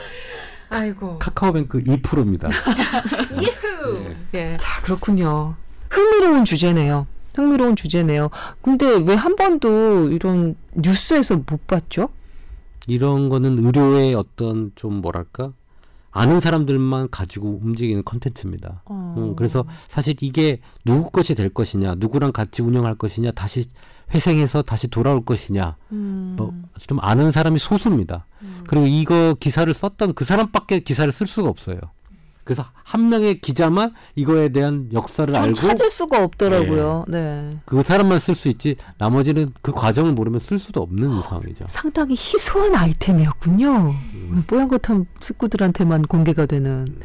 아이고. 0.71 1.19
카카오뱅크 1.19 1.81
2%입니다. 1.83 2.49
예. 4.35 4.57
자, 4.59 4.83
그렇군요. 4.83 5.55
흥미로운 5.91 6.45
주제네요. 6.45 7.07
흥미로운 7.35 7.77
주제네요. 7.77 8.31
근데 8.61 8.87
왜 8.97 9.15
한 9.15 9.37
번도 9.37 10.11
이런 10.11 10.57
뉴스에서 10.75 11.37
못 11.37 11.67
봤죠? 11.67 12.09
이런 12.87 13.29
거는 13.29 13.65
의료의 13.65 14.15
어떤 14.15 14.73
좀 14.75 14.95
뭐랄까 15.01 15.53
아는 16.19 16.41
사람들만 16.41 17.09
가지고 17.11 17.61
움직이는 17.63 18.03
컨텐츠입니다. 18.05 18.83
어. 18.87 19.15
음, 19.17 19.37
그래서 19.37 19.65
사실 19.87 20.17
이게 20.21 20.61
누구 20.85 21.11
것이 21.11 21.35
될 21.35 21.49
것이냐, 21.49 21.95
누구랑 21.99 22.33
같이 22.33 22.63
운영할 22.63 22.97
것이냐, 22.97 23.33
다시 23.33 23.67
회생해서 24.15 24.63
다시 24.63 24.89
돌아올 24.89 25.25
것이냐, 25.25 25.77
음. 25.93 26.35
뭐좀 26.37 26.99
아는 27.01 27.31
사람이 27.31 27.59
소수입니다. 27.59 28.27
그리고 28.67 28.87
이거 28.87 29.35
기사를 29.39 29.73
썼던 29.73 30.15
그 30.15 30.25
사람밖에 30.25 30.81
기사를 30.81 31.11
쓸 31.13 31.27
수가 31.27 31.49
없어요. 31.49 31.79
그래서 32.49 32.65
한 32.83 33.11
명의 33.11 33.39
기자만 33.41 33.93
이거에 34.15 34.49
대한 34.49 34.89
역사를 34.95 35.35
좀 35.35 35.43
알고 35.43 35.53
찾을 35.53 35.91
수가 35.91 36.25
없더라고요. 36.25 37.05
네. 37.07 37.59
그 37.67 37.83
사람만 37.83 38.19
쓸 38.21 38.35
수 38.35 38.49
있지 38.49 38.77
나머지는 38.97 39.53
그 39.61 39.71
과정을 39.71 40.13
모르면 40.13 40.41
쓸 40.41 40.59
수도 40.59 40.81
없는 40.81 41.21
상황이죠. 41.25 41.67
상당히 41.69 42.13
희소한 42.13 42.75
아이템이었군요. 42.75 43.91
음. 43.91 44.45
뽀얀거탑 44.47 45.05
식구들한테만 45.21 46.05
공개가 46.05 46.47
되는. 46.47 46.97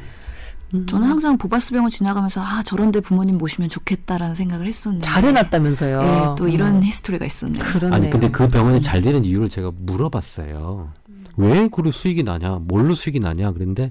음. 0.74 0.86
저는 0.86 1.10
항상 1.10 1.38
보바스 1.38 1.74
병원 1.74 1.92
지나가면서 1.92 2.40
아 2.42 2.64
저런데 2.64 3.02
부모님 3.02 3.38
모시면 3.38 3.68
좋겠다라는 3.68 4.36
생각을 4.36 4.66
했었는데 4.66 5.06
잘 5.06 5.26
해놨다면서요. 5.26 6.04
예, 6.04 6.36
또 6.38 6.48
이런 6.48 6.78
음. 6.78 6.84
히스토리가 6.84 7.26
있었네요. 7.26 7.62
그렇네요. 7.66 7.94
아니 7.94 8.10
근데 8.10 8.32
그 8.32 8.50
병원이 8.50 8.80
잘 8.80 9.02
되는 9.02 9.26
이유를 9.26 9.50
제가 9.50 9.72
물어봤어요. 9.78 10.94
왜 11.36 11.68
그로 11.68 11.92
수익이 11.92 12.24
나냐? 12.24 12.60
뭘로 12.62 12.96
수익이 12.96 13.20
나냐? 13.20 13.52
그런데 13.52 13.90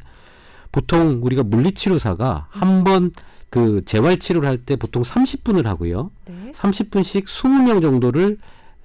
보통 0.73 1.21
우리가 1.23 1.43
물리치료사가 1.43 2.47
한번 2.51 3.13
그 3.51 3.83
재활 3.85 4.19
치료를 4.19 4.49
할 4.49 4.57
때 4.59 4.77
보통 4.77 5.03
30분을 5.03 5.65
하고요. 5.65 6.11
네. 6.27 6.53
30분씩 6.55 7.25
20명 7.27 7.83
정도를 7.83 8.39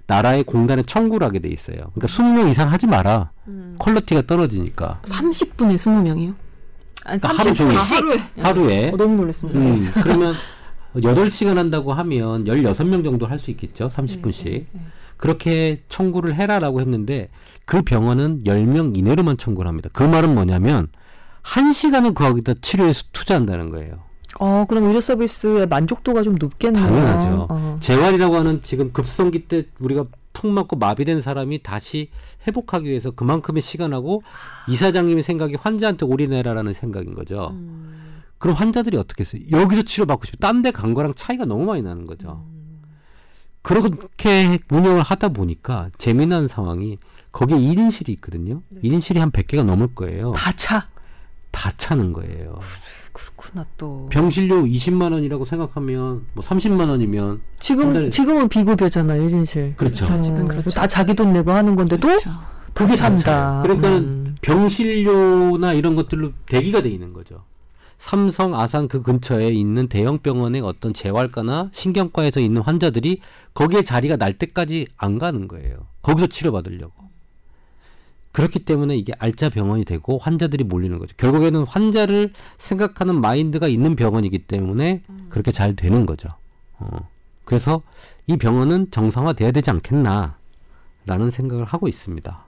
나라의 0.07 0.43
공단에 0.43 0.83
청구를 0.83 1.25
하게 1.25 1.39
돼 1.39 1.49
있어요. 1.49 1.77
그러니까 1.95 2.07
20명 2.07 2.49
이상 2.49 2.71
하지 2.71 2.87
마라. 2.87 3.31
음. 3.47 3.75
quality가 3.79 4.23
떨어지니까. 4.27 5.01
30분에 5.03 5.75
20명이요? 5.75 6.33
아니, 7.05 7.19
그러니까 7.21 7.27
하루 7.29 7.53
종일. 7.53 7.77
아, 7.77 7.81
하루에. 7.81 8.17
하루에. 8.41 8.89
어, 8.91 8.97
너무 8.97 9.15
놀랐습니다. 9.17 9.59
음, 9.59 9.89
그러면 10.01 10.33
8시간 10.95 11.55
한다고 11.55 11.93
하면 11.93 12.45
16명 12.45 13.03
정도 13.03 13.25
할 13.27 13.39
수 13.39 13.51
있겠죠. 13.51 13.87
30분씩. 13.89 14.65
그렇게 15.15 15.83
청구를 15.89 16.35
해라라고 16.35 16.79
했는데 16.81 17.29
그 17.65 17.81
병원은 17.81 18.43
10명 18.45 18.97
이내로만 18.97 19.37
청구를 19.37 19.67
합니다. 19.67 19.89
그 19.93 20.03
말은 20.03 20.33
뭐냐면 20.35 20.87
1시간을 21.47 22.13
거기다 22.13 22.53
치료에 22.61 22.91
투자한다는 23.13 23.69
거예요. 23.69 23.99
어, 24.39 24.65
그럼 24.67 24.83
의료 24.85 24.99
서비스의 25.01 25.67
만족도가 25.67 26.21
좀 26.23 26.35
높겠네요. 26.35 26.83
당연하죠. 26.85 27.47
어. 27.49 27.77
재활이라고 27.79 28.35
하는 28.35 28.61
지금 28.61 28.91
급성기 28.91 29.47
때 29.47 29.65
우리가 29.79 30.03
푹 30.33 30.47
맞고 30.51 30.75
마비된 30.75 31.21
사람이 31.21 31.63
다시 31.63 32.09
회복하기 32.45 32.87
위해서 32.87 33.11
그만큼의 33.11 33.61
시간하고 33.61 34.21
이사장님의 34.67 35.23
생각이 35.23 35.55
환자한테 35.59 36.05
올인해라라는 36.05 36.73
생각인 36.73 37.15
거죠. 37.15 37.49
음. 37.53 38.21
그럼 38.37 38.55
환자들이 38.55 38.97
어떻게 38.97 39.21
했어요? 39.21 39.41
여기서 39.51 39.81
치료받고 39.81 40.25
싶어. 40.25 40.37
딴 40.39 40.61
데 40.61 40.69
간 40.71 40.93
거랑 40.93 41.13
차이가 41.15 41.45
너무 41.45 41.65
많이 41.65 41.81
나는 41.81 42.05
거죠. 42.05 42.45
그렇게 43.63 44.59
운영을 44.71 45.01
하다 45.01 45.29
보니까 45.29 45.89
재미난 45.97 46.47
상황이 46.47 46.99
거기에 47.31 47.57
1인실이 47.57 48.09
있거든요. 48.09 48.61
1인실이 48.83 49.17
한 49.17 49.31
100개가 49.31 49.63
넘을 49.63 49.93
거예요. 49.95 50.31
다 50.31 50.51
차. 50.55 50.85
다 51.57 51.71
차는 51.75 52.13
거예요. 52.13 52.59
그렇구나 53.13 53.65
또. 53.79 54.07
병실료 54.11 54.65
20만 54.65 55.11
원이라고 55.11 55.43
생각하면 55.43 56.27
뭐 56.33 56.43
30만 56.43 56.87
원이면 56.87 57.41
지금 57.59 57.85
한 57.87 57.93
달에- 57.93 58.11
지금은 58.11 58.47
비급여잖아요, 58.47 59.27
1인실. 59.27 59.75
그렇죠. 59.75 60.05
어, 60.05 60.19
지금 60.19 60.47
그렇죠. 60.47 60.69
다 60.69 60.85
자기 60.85 61.15
돈 61.15 61.33
내고 61.33 61.51
하는 61.51 61.73
건데도 61.75 62.07
그렇죠. 62.07 62.29
그게 62.75 62.95
산다. 62.95 63.23
차요. 63.23 63.61
그러니까는 63.63 63.97
음. 63.97 64.35
병실료나 64.43 65.73
이런 65.73 65.95
것들로 65.95 66.31
대기가 66.45 66.83
돼 66.83 66.89
있는 66.89 67.11
거죠. 67.11 67.43
삼성, 67.97 68.53
아산 68.53 68.87
그 68.87 69.01
근처에 69.01 69.47
있는 69.49 69.87
대형 69.87 70.19
병원의 70.19 70.61
어떤 70.61 70.93
재활과나 70.93 71.69
신경과에서 71.73 72.39
있는 72.39 72.61
환자들이 72.61 73.21
거기에 73.55 73.81
자리가 73.81 74.17
날 74.17 74.33
때까지 74.33 74.85
안 74.95 75.17
가는 75.17 75.47
거예요. 75.47 75.87
거기서 76.03 76.27
치료받으려고. 76.27 77.06
그렇기 78.37 78.59
때문에 78.59 78.95
이게 78.95 79.13
알짜 79.17 79.49
병원이 79.49 79.83
되고 79.83 80.19
환자들이 80.19 80.63
몰리는 80.63 80.99
거죠. 80.99 81.15
결국에는 81.17 81.63
환자를 81.63 82.33
생각하는 82.59 83.19
마인드가 83.19 83.67
있는 83.67 83.95
병원이기 83.95 84.37
때문에 84.45 85.01
그렇게 85.29 85.51
잘 85.51 85.75
되는 85.75 86.05
거죠. 86.05 86.29
어. 86.77 87.09
그래서 87.45 87.81
이 88.27 88.37
병원은 88.37 88.91
정상화돼야 88.91 89.49
되지 89.49 89.71
않겠나 89.71 90.35
라는 91.07 91.31
생각을 91.31 91.65
하고 91.65 91.87
있습니다. 91.87 92.45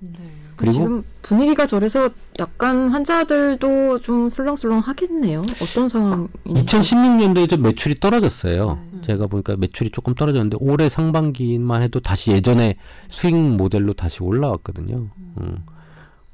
그리고 0.58 0.74
지금 0.74 1.04
분위기가 1.24 1.66
저래서 1.66 2.08
약간 2.38 2.90
환자들도 2.90 4.02
좀 4.02 4.30
술렁술렁 4.30 4.82
하겠네요. 4.82 5.42
어떤 5.64 5.90
상황인지. 5.90 6.30
2016년도에 6.46 7.50
좀 7.50 7.64
매출이 7.64 7.96
떨어졌어요. 7.96 8.78
제가 9.02 9.26
보니까 9.26 9.56
매출이 9.58 9.90
조금 9.90 10.14
떨어졌는데 10.14 10.58
올해 10.60 10.88
상반기만 10.88 11.82
해도 11.82 12.00
다시 12.00 12.30
예전에 12.30 12.76
수익 13.08 13.34
모델로 13.36 13.94
다시 13.94 14.22
올라왔거든요. 14.22 15.08
음. 15.42 15.64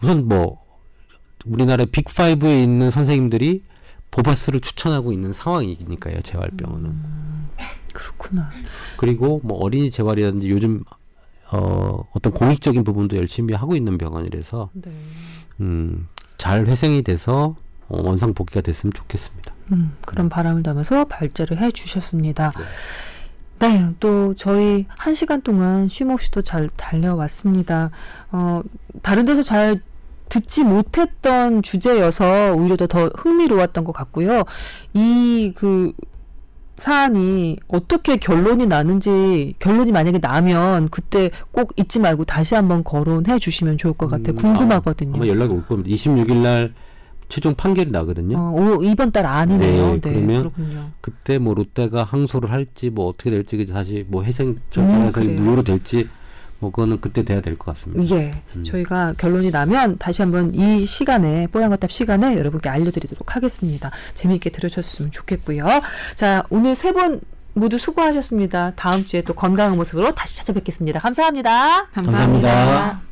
우선 0.05 0.27
뭐 0.27 0.63
우리나라 1.47 1.83
빅5에 1.85 2.63
있는 2.63 2.91
선생님들이 2.91 3.63
보바스를 4.11 4.59
추천하고 4.61 5.11
있는 5.11 5.33
상황이니까요. 5.33 6.21
재활병원은. 6.21 6.95
그렇구나. 7.91 8.51
그리고 8.97 9.41
뭐 9.43 9.57
어린이 9.57 9.89
재활이라든지 9.89 10.51
요즘 10.51 10.83
어 11.51 12.03
어떤 12.13 12.33
공익적인 12.33 12.83
부분도 12.83 13.17
열심히 13.17 13.55
하고 13.55 13.75
있는 13.75 13.97
병원이라서 13.97 14.69
네. 14.73 14.91
음, 15.61 16.07
잘 16.37 16.67
회생이 16.67 17.01
돼서 17.01 17.55
어, 17.87 18.01
원상 18.03 18.35
복귀가 18.35 18.61
됐으면 18.61 18.93
좋겠습니다. 18.93 19.53
음, 19.71 19.95
그런 20.05 20.29
바람을 20.29 20.61
담아서 20.61 21.05
발제를 21.05 21.57
해 21.59 21.71
주셨습니다. 21.71 22.51
네, 23.59 23.89
또 23.99 24.35
저희 24.35 24.85
한 24.89 25.13
시간 25.15 25.41
동안 25.41 25.87
쉼 25.89 26.11
없이 26.11 26.29
또 26.29 26.41
잘 26.41 26.69
달려왔습니다. 26.75 27.89
어, 28.31 28.61
다른 29.01 29.25
데서 29.25 29.41
잘 29.41 29.81
듣지 30.29 30.63
못했던 30.63 31.61
주제여서 31.61 32.53
오히려 32.55 32.75
더, 32.75 32.87
더 32.87 33.09
흥미로웠던 33.15 33.83
것 33.83 33.91
같고요. 33.91 34.43
이 34.93 35.53
그 35.55 35.93
사안이 36.77 37.57
어떻게 37.67 38.17
결론이 38.17 38.65
나는지 38.67 39.53
결론이 39.59 39.91
만약에 39.91 40.19
나면 40.19 40.89
그때 40.89 41.31
꼭 41.51 41.71
잊지 41.77 41.99
말고 41.99 42.25
다시 42.25 42.53
한번 42.55 42.83
거론해 42.83 43.39
주시면 43.39 43.77
좋을 43.77 43.93
것 43.93 44.09
같아요. 44.09 44.33
음, 44.33 44.35
궁금하거든요. 44.35 45.15
아마 45.15 45.25
연락이 45.27 45.53
올 45.53 45.65
겁니다. 45.65 45.89
26일 45.89 46.35
날 46.41 46.73
최종 47.29 47.55
판결이 47.55 47.91
나거든요. 47.91 48.37
어, 48.37 48.51
오, 48.51 48.83
이번 48.83 49.11
달 49.11 49.25
아니네요. 49.25 49.85
네, 49.85 50.01
네, 50.01 50.13
그러면 50.13 50.37
그렇군요. 50.41 50.89
그때 51.01 51.37
뭐 51.37 51.53
롯데가 51.53 52.03
항소를 52.03 52.51
할지 52.51 52.89
뭐 52.89 53.07
어떻게 53.07 53.29
될지 53.29 53.65
다시 53.67 54.05
뭐 54.09 54.23
회생 54.23 54.57
절차에서 54.69 55.21
음. 55.21 55.35
무효로 55.35 55.63
될지 55.63 56.09
뭐 56.65 56.71
그거는 56.71 56.99
그때 56.99 57.23
돼야 57.23 57.41
될 57.41 57.55
것 57.57 57.65
같습니다. 57.73 58.15
예, 58.15 58.31
음. 58.55 58.63
저희가 58.63 59.13
결론이 59.17 59.51
나면 59.51 59.97
다시 59.99 60.21
한번 60.23 60.53
이 60.53 60.85
시간에 60.85 61.47
뽀얀거탑 61.47 61.91
시간에 61.91 62.35
여러분께 62.37 62.69
알려드리도록 62.69 63.35
하겠습니다. 63.35 63.91
재미있게 64.15 64.49
들으셨으면 64.49 65.11
좋겠고요. 65.11 65.65
자, 66.15 66.43
오늘 66.49 66.75
세 66.75 66.91
분 66.91 67.21
모두 67.53 67.77
수고하셨습니다. 67.77 68.73
다음 68.75 69.05
주에 69.05 69.21
또 69.21 69.33
건강한 69.33 69.77
모습으로 69.77 70.13
다시 70.13 70.37
찾아뵙겠습니다. 70.37 70.99
감사합니다. 70.99 71.87
감사합니다. 71.93 72.49
감사합니다. 72.49 73.04